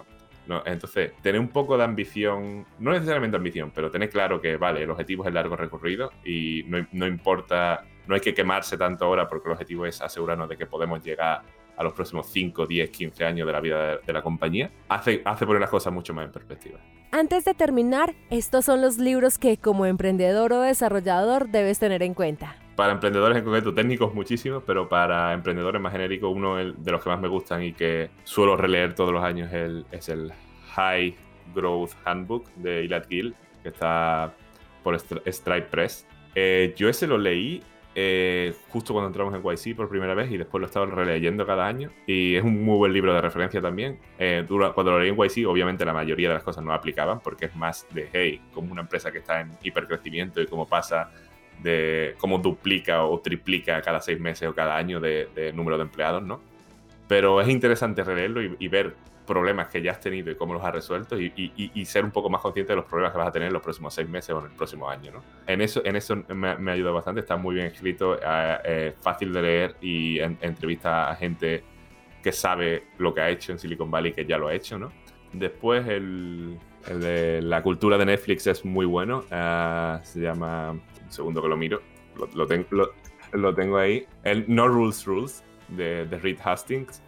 ¿No? 0.47 0.63
Entonces, 0.67 1.13
tener 1.23 1.41
un 1.41 1.49
poco 1.49 1.77
de 1.77 1.85
ambición, 1.85 2.67
no 2.79 2.93
necesariamente 2.93 3.37
ambición, 3.37 3.73
pero 3.75 3.91
tener 3.91 4.11
claro 4.11 4.41
que, 4.41 4.57
vale, 4.57 4.83
el 4.83 4.91
objetivo 4.91 5.25
es 5.25 5.29
el 5.29 5.35
largo 5.35 5.57
recorrido 5.57 6.13
y 6.25 6.65
no, 6.65 7.07
importa, 7.07 7.85
no 8.07 8.15
hay 8.15 8.21
que 8.21 8.35
quemarse 8.35 8.77
tanto 8.77 9.05
ahora 9.05 9.29
porque 9.29 9.49
el 9.49 9.53
objetivo 9.53 9.87
es 9.87 10.01
asegurarnos 10.01 10.49
de 10.49 10.57
que 10.57 10.67
podemos 10.67 11.03
llegar 11.03 11.29
a 11.29 11.43
a 11.77 11.83
los 11.83 11.93
próximos 11.93 12.27
5, 12.27 12.67
10, 12.67 12.91
15 12.91 13.25
años 13.25 13.47
de 13.47 13.53
la 13.53 13.61
vida 13.61 13.99
de, 13.99 14.13
la 14.13 14.23
compañía, 14.23 14.71
hace, 14.89 15.23
hace 15.25 15.47
poner 15.47 15.61
las 15.61 15.71
cosas 15.71 15.93
mucho 15.93 16.15
más 16.15 16.27
en 16.27 16.33
perspectiva. 16.33 16.79
Antes 17.11 17.45
de 17.45 17.55
terminar, 17.55 18.15
estos 18.31 18.65
son 18.65 18.81
los 18.81 18.99
libros 18.99 19.39
que 19.39 19.57
como 19.57 19.87
emprendedor 19.87 20.53
o 20.53 20.61
desarrollador 20.61 21.49
debes 21.49 21.79
tener 21.79 22.03
en 22.03 22.15
cuenta. 22.15 22.57
Para 22.77 22.93
emprendedores 22.93 23.37
en 23.37 23.45
concreto, 23.45 23.75
técnicos 23.75 24.15
muchísimos, 24.15 24.63
pero 24.67 24.89
para 24.89 25.35
emprendedores 25.35 25.81
más 25.81 25.93
genéricos, 25.93 26.33
uno 26.35 26.57
de 26.57 26.91
los 26.91 27.03
que 27.03 27.11
más 27.11 27.21
me 27.21 27.29
gustan 27.29 27.63
y 27.63 27.73
que 27.73 28.11
suelo 28.25 28.57
releer 28.57 28.95
todos 28.95 29.13
los 29.13 29.23
años 29.23 29.51
es 29.53 30.09
el, 30.09 30.33
High 30.75 31.15
Growth 31.55 31.93
Handbook 32.07 32.49
de 32.55 32.85
Ilad 32.85 33.05
Gill, 33.07 33.35
que 33.63 33.69
está 33.69 34.33
por 34.83 34.99
Stripe 34.99 35.69
Press. 35.71 36.07
Eh, 36.35 36.73
yo 36.77 36.89
ese 36.89 37.07
lo 37.07 37.19
leí 37.19 37.63
eh, 37.95 38.55
justo 38.71 38.95
cuando 38.95 39.09
entramos 39.09 39.35
en 39.35 39.43
YC 39.43 39.77
por 39.77 39.89
primera 39.89 40.15
vez 40.15 40.31
y 40.31 40.39
después 40.39 40.61
lo 40.61 40.67
estaba 40.67 40.87
releyendo 40.87 41.45
cada 41.45 41.67
año. 41.67 41.91
Y 42.07 42.37
es 42.37 42.45
un 42.45 42.65
muy 42.65 42.77
buen 42.77 42.93
libro 42.93 43.13
de 43.13 43.21
referencia 43.21 43.61
también. 43.61 43.99
Eh, 44.19 44.45
cuando 44.49 44.93
lo 44.93 45.01
leí 45.01 45.11
en 45.11 45.17
YC, 45.17 45.47
obviamente 45.47 45.85
la 45.85 45.93
mayoría 45.93 46.29
de 46.29 46.35
las 46.35 46.43
cosas 46.43 46.65
no 46.65 46.73
aplicaban 46.73 47.21
porque 47.21 47.47
es 47.47 47.57
más 47.57 47.87
de, 47.91 48.09
hey, 48.13 48.41
como 48.55 48.73
una 48.73 48.83
empresa 48.83 49.13
que 49.13 49.19
está 49.19 49.41
en 49.41 49.53
hipercrecimiento 49.63 50.41
y 50.41 50.47
cómo 50.47 50.67
pasa 50.67 51.11
de 51.63 52.15
cómo 52.19 52.39
duplica 52.39 53.05
o 53.05 53.21
triplica 53.21 53.81
cada 53.83 54.01
seis 54.01 54.19
meses 54.21 54.49
o 54.49 54.55
cada 54.55 54.77
año 54.77 55.01
de, 55.01 55.53
número 55.55 55.77
de 55.77 55.85
empleados, 55.85 56.23
¿no? 56.23 56.41
Pero 57.09 57.41
es 57.41 57.49
interesante 57.49 58.03
releerlo 58.05 58.43
y 58.43 58.69
ver 58.69 58.95
problemas 59.27 59.69
que 59.69 59.81
ya 59.83 59.93
has 59.93 60.01
tenido 60.01 60.31
y 60.31 60.35
cómo 60.35 60.55
los 60.55 60.65
has 60.65 60.73
resuelto 60.73 61.19
y, 61.19 61.85
ser 61.87 62.05
un 62.05 62.11
poco 62.11 62.31
más 62.31 62.41
consciente 62.41 62.73
de 62.73 62.77
los 62.77 62.85
problemas 62.87 63.13
que 63.13 63.19
vas 63.19 63.29
a 63.29 63.33
tener 63.33 63.49
en 63.49 63.53
los 63.53 63.63
próximos 63.63 63.95
seis 63.95 64.09
meses 64.09 64.31
o 64.31 64.41
en 64.41 64.47
el 64.47 64.53
próximo 64.53 64.89
año. 64.89 65.13
¿no? 65.13 65.23
En 65.47 65.61
eso, 65.61 65.83
en 65.85 65.97
eso 65.97 66.17
me, 66.29 66.57
me 66.57 66.71
ha 66.71 66.75
ayudado 66.75 66.95
bastante, 66.95 67.21
está 67.21 67.37
muy 67.37 67.57
bien 67.57 67.67
escrito, 67.67 68.17
eh, 68.17 68.59
eh, 68.65 68.95
fácil 69.01 69.33
de 69.33 69.43
leer 69.43 69.77
y 69.81 70.19
entrevista 70.21 71.11
a 71.11 71.17
gente 71.17 71.65
que 72.23 72.33
sabe 72.33 72.85
lo 72.99 73.13
que 73.13 73.21
ha 73.21 73.31
hecho 73.31 73.53
en 73.53 73.59
Silicon 73.59 73.91
Valley, 73.91 74.13
que 74.13 74.25
ya 74.25 74.39
lo 74.39 74.49
ha 74.49 74.55
hecho. 74.55 74.79
¿no? 74.79 74.93
Después 75.33 75.87
el, 75.89 76.59
de 76.89 77.43
la 77.43 77.63
cultura 77.63 77.99
de 77.99 78.07
Netflix 78.07 78.47
es 78.47 78.65
muy 78.65 78.87
bueno, 78.87 79.25
eh, 79.31 79.99
se 80.03 80.21
llama, 80.21 80.71
un 80.71 80.83
segundo 81.11 81.43
que 81.43 81.49
lo 81.49 81.57
miro, 81.57 81.81
lo, 82.35 83.55
tengo 83.55 83.79
ahí, 83.79 84.07
el 84.25 84.45
No 84.49 84.69
Rules 84.69 85.05
Rules 85.05 85.45
de, 85.69 86.07
de 86.07 86.19
Reed 86.19 86.39
Hastings. 86.45 87.03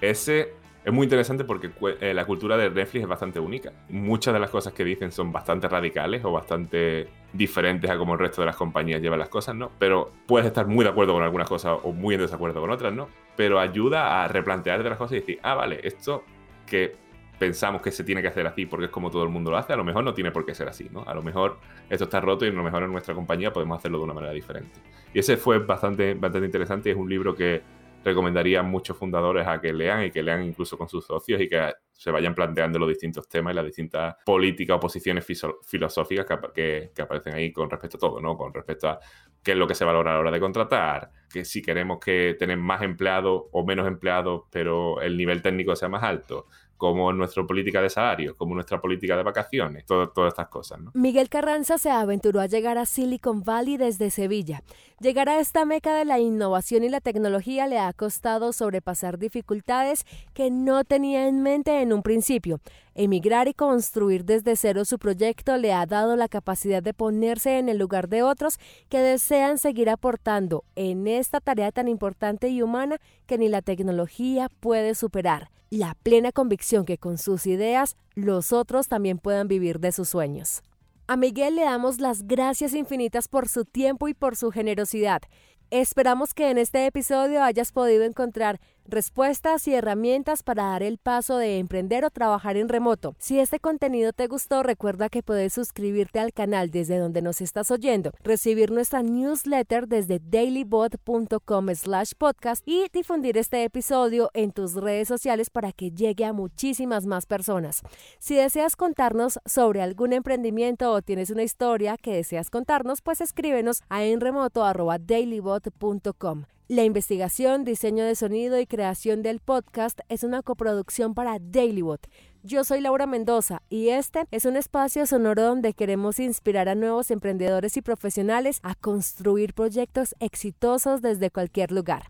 Ese 0.00 0.54
es 0.88 0.94
muy 0.94 1.04
interesante 1.04 1.44
porque 1.44 1.70
eh, 2.00 2.14
la 2.14 2.24
cultura 2.24 2.56
de 2.56 2.70
Netflix 2.70 3.02
es 3.02 3.08
bastante 3.08 3.38
única. 3.38 3.72
Muchas 3.90 4.32
de 4.32 4.40
las 4.40 4.48
cosas 4.48 4.72
que 4.72 4.84
dicen 4.84 5.12
son 5.12 5.30
bastante 5.32 5.68
radicales 5.68 6.24
o 6.24 6.32
bastante 6.32 7.08
diferentes 7.32 7.90
a 7.90 7.98
cómo 7.98 8.14
el 8.14 8.20
resto 8.20 8.40
de 8.40 8.46
las 8.46 8.56
compañías 8.56 9.02
llevan 9.02 9.18
las 9.18 9.28
cosas, 9.28 9.54
¿no? 9.54 9.70
Pero 9.78 10.12
puedes 10.26 10.46
estar 10.46 10.66
muy 10.66 10.84
de 10.84 10.90
acuerdo 10.90 11.12
con 11.12 11.22
algunas 11.22 11.46
cosas 11.46 11.78
o 11.82 11.92
muy 11.92 12.14
en 12.14 12.22
desacuerdo 12.22 12.60
con 12.60 12.70
otras, 12.70 12.94
¿no? 12.94 13.08
Pero 13.36 13.60
ayuda 13.60 14.24
a 14.24 14.28
replantearte 14.28 14.88
las 14.88 14.96
cosas 14.96 15.12
y 15.12 15.20
decir, 15.20 15.38
ah, 15.42 15.54
vale, 15.54 15.80
esto 15.82 16.24
que 16.64 16.96
pensamos 17.38 17.80
que 17.80 17.90
se 17.90 18.04
tiene 18.04 18.20
que 18.20 18.28
hacer 18.28 18.46
así 18.46 18.66
porque 18.66 18.86
es 18.86 18.90
como 18.90 19.10
todo 19.10 19.22
el 19.22 19.28
mundo 19.28 19.50
lo 19.50 19.56
hace, 19.56 19.72
a 19.72 19.76
lo 19.76 19.84
mejor 19.84 20.04
no 20.04 20.14
tiene 20.14 20.30
por 20.30 20.44
qué 20.44 20.54
ser 20.54 20.68
así, 20.68 20.88
¿no? 20.90 21.04
A 21.04 21.14
lo 21.14 21.22
mejor 21.22 21.58
esto 21.88 22.04
está 22.04 22.20
roto 22.20 22.44
y 22.44 22.48
a 22.48 22.52
lo 22.52 22.62
mejor 22.62 22.82
en 22.82 22.92
nuestra 22.92 23.14
compañía 23.14 23.52
podemos 23.52 23.78
hacerlo 23.78 23.98
de 23.98 24.04
una 24.04 24.14
manera 24.14 24.32
diferente. 24.32 24.80
Y 25.14 25.20
ese 25.20 25.36
fue 25.36 25.58
bastante, 25.58 26.14
bastante 26.14 26.46
interesante 26.46 26.88
y 26.88 26.92
es 26.92 26.98
un 26.98 27.08
libro 27.08 27.34
que 27.34 27.62
recomendaría 28.04 28.60
a 28.60 28.62
muchos 28.62 28.96
fundadores 28.96 29.46
a 29.46 29.60
que 29.60 29.72
lean 29.72 30.04
y 30.04 30.10
que 30.10 30.22
lean 30.22 30.42
incluso 30.44 30.78
con 30.78 30.88
sus 30.88 31.04
socios 31.04 31.40
y 31.40 31.48
que 31.48 31.72
se 31.92 32.10
vayan 32.10 32.34
planteando 32.34 32.78
los 32.78 32.88
distintos 32.88 33.28
temas 33.28 33.52
y 33.52 33.56
las 33.56 33.64
distintas 33.64 34.16
políticas 34.24 34.76
o 34.76 34.80
posiciones 34.80 35.26
filosóficas 35.66 36.26
que, 36.54 36.92
que, 36.94 37.02
aparecen 37.02 37.34
ahí 37.34 37.52
con 37.52 37.68
respecto 37.68 37.96
a 37.96 38.00
todo, 38.00 38.20
¿no? 38.20 38.36
Con 38.36 38.54
respecto 38.54 38.88
a 38.88 39.00
qué 39.42 39.52
es 39.52 39.58
lo 39.58 39.66
que 39.66 39.74
se 39.74 39.84
valora 39.84 40.12
a 40.12 40.14
la 40.14 40.20
hora 40.20 40.30
de 40.30 40.40
contratar, 40.40 41.10
que 41.30 41.44
si 41.44 41.60
queremos 41.60 41.98
que 41.98 42.36
tener 42.38 42.56
más 42.56 42.82
empleados 42.82 43.44
o 43.50 43.64
menos 43.66 43.86
empleados, 43.86 44.42
pero 44.50 45.00
el 45.00 45.16
nivel 45.16 45.42
técnico 45.42 45.74
sea 45.74 45.88
más 45.88 46.04
alto, 46.04 46.46
como 46.78 47.12
nuestra 47.12 47.44
política 47.44 47.82
de 47.82 47.90
salario, 47.90 48.36
como 48.36 48.54
nuestra 48.54 48.80
política 48.80 49.16
de 49.16 49.22
vacaciones, 49.22 49.84
todas 49.84 50.28
estas 50.28 50.48
cosas. 50.48 50.80
¿no? 50.80 50.92
Miguel 50.94 51.28
Carranza 51.28 51.76
se 51.76 51.90
aventuró 51.90 52.40
a 52.40 52.46
llegar 52.46 52.78
a 52.78 52.86
Silicon 52.86 53.42
Valley 53.42 53.76
desde 53.76 54.10
Sevilla. 54.10 54.62
Llegar 55.00 55.28
a 55.28 55.38
esta 55.38 55.64
meca 55.64 55.94
de 55.94 56.04
la 56.04 56.18
innovación 56.18 56.82
y 56.82 56.88
la 56.88 57.00
tecnología 57.00 57.68
le 57.68 57.78
ha 57.78 57.92
costado 57.92 58.52
sobrepasar 58.52 59.16
dificultades 59.16 60.04
que 60.34 60.50
no 60.50 60.82
tenía 60.82 61.28
en 61.28 61.40
mente 61.40 61.82
en 61.82 61.92
un 61.92 62.02
principio. 62.02 62.58
Emigrar 62.96 63.46
y 63.46 63.54
construir 63.54 64.24
desde 64.24 64.56
cero 64.56 64.84
su 64.84 64.98
proyecto 64.98 65.56
le 65.56 65.72
ha 65.72 65.86
dado 65.86 66.16
la 66.16 66.26
capacidad 66.26 66.82
de 66.82 66.94
ponerse 66.94 67.58
en 67.58 67.68
el 67.68 67.78
lugar 67.78 68.08
de 68.08 68.24
otros 68.24 68.58
que 68.88 68.98
desean 68.98 69.58
seguir 69.58 69.88
aportando 69.88 70.64
en 70.74 71.06
esta 71.06 71.38
tarea 71.38 71.70
tan 71.70 71.86
importante 71.86 72.48
y 72.48 72.60
humana 72.60 72.96
que 73.26 73.38
ni 73.38 73.48
la 73.48 73.62
tecnología 73.62 74.48
puede 74.58 74.96
superar 74.96 75.48
la 75.70 75.94
plena 76.02 76.32
convicción 76.32 76.84
que 76.84 76.98
con 76.98 77.18
sus 77.18 77.46
ideas 77.46 77.96
los 78.16 78.52
otros 78.52 78.88
también 78.88 79.18
puedan 79.18 79.46
vivir 79.46 79.78
de 79.78 79.92
sus 79.92 80.08
sueños. 80.08 80.62
A 81.10 81.16
Miguel 81.16 81.56
le 81.56 81.62
damos 81.62 82.00
las 82.00 82.26
gracias 82.26 82.74
infinitas 82.74 83.28
por 83.28 83.48
su 83.48 83.64
tiempo 83.64 84.08
y 84.08 84.14
por 84.14 84.36
su 84.36 84.50
generosidad. 84.50 85.22
Esperamos 85.70 86.34
que 86.34 86.50
en 86.50 86.58
este 86.58 86.84
episodio 86.84 87.42
hayas 87.42 87.72
podido 87.72 88.04
encontrar 88.04 88.60
respuestas 88.88 89.68
y 89.68 89.74
herramientas 89.74 90.42
para 90.42 90.64
dar 90.64 90.82
el 90.82 90.98
paso 90.98 91.38
de 91.38 91.58
emprender 91.58 92.04
o 92.04 92.10
trabajar 92.10 92.56
en 92.56 92.68
remoto. 92.68 93.14
Si 93.18 93.38
este 93.38 93.60
contenido 93.60 94.12
te 94.12 94.26
gustó, 94.26 94.62
recuerda 94.62 95.08
que 95.08 95.22
puedes 95.22 95.52
suscribirte 95.52 96.18
al 96.18 96.32
canal 96.32 96.70
desde 96.70 96.98
donde 96.98 97.22
nos 97.22 97.40
estás 97.40 97.70
oyendo, 97.70 98.12
recibir 98.22 98.70
nuestra 98.70 99.02
newsletter 99.02 99.86
desde 99.86 100.18
dailybot.com 100.18 101.68
slash 101.74 102.12
podcast 102.18 102.62
y 102.66 102.86
difundir 102.92 103.36
este 103.36 103.64
episodio 103.64 104.30
en 104.34 104.52
tus 104.52 104.74
redes 104.74 105.08
sociales 105.08 105.50
para 105.50 105.72
que 105.72 105.90
llegue 105.90 106.24
a 106.24 106.32
muchísimas 106.32 107.06
más 107.06 107.26
personas. 107.26 107.82
Si 108.18 108.34
deseas 108.34 108.74
contarnos 108.74 109.38
sobre 109.44 109.82
algún 109.82 110.12
emprendimiento 110.12 110.92
o 110.92 111.02
tienes 111.02 111.30
una 111.30 111.42
historia 111.42 111.96
que 111.96 112.14
deseas 112.14 112.50
contarnos, 112.50 113.02
pues 113.02 113.20
escríbenos 113.20 113.82
a 113.88 114.04
enremoto.dailybot.com. 114.04 116.57
La 116.70 116.84
investigación, 116.84 117.64
diseño 117.64 118.04
de 118.04 118.14
sonido 118.14 118.60
y 118.60 118.66
creación 118.66 119.22
del 119.22 119.40
podcast 119.40 120.00
es 120.10 120.22
una 120.22 120.42
coproducción 120.42 121.14
para 121.14 121.38
Dailybot. 121.40 122.06
Yo 122.42 122.62
soy 122.62 122.82
Laura 122.82 123.06
Mendoza 123.06 123.62
y 123.70 123.88
este 123.88 124.26
es 124.32 124.44
un 124.44 124.54
espacio 124.54 125.06
sonoro 125.06 125.44
donde 125.44 125.72
queremos 125.72 126.18
inspirar 126.18 126.68
a 126.68 126.74
nuevos 126.74 127.10
emprendedores 127.10 127.78
y 127.78 127.80
profesionales 127.80 128.60
a 128.62 128.74
construir 128.74 129.54
proyectos 129.54 130.14
exitosos 130.20 131.00
desde 131.00 131.30
cualquier 131.30 131.72
lugar. 131.72 132.02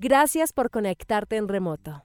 Gracias 0.00 0.52
por 0.52 0.70
conectarte 0.70 1.36
en 1.36 1.46
remoto. 1.46 2.02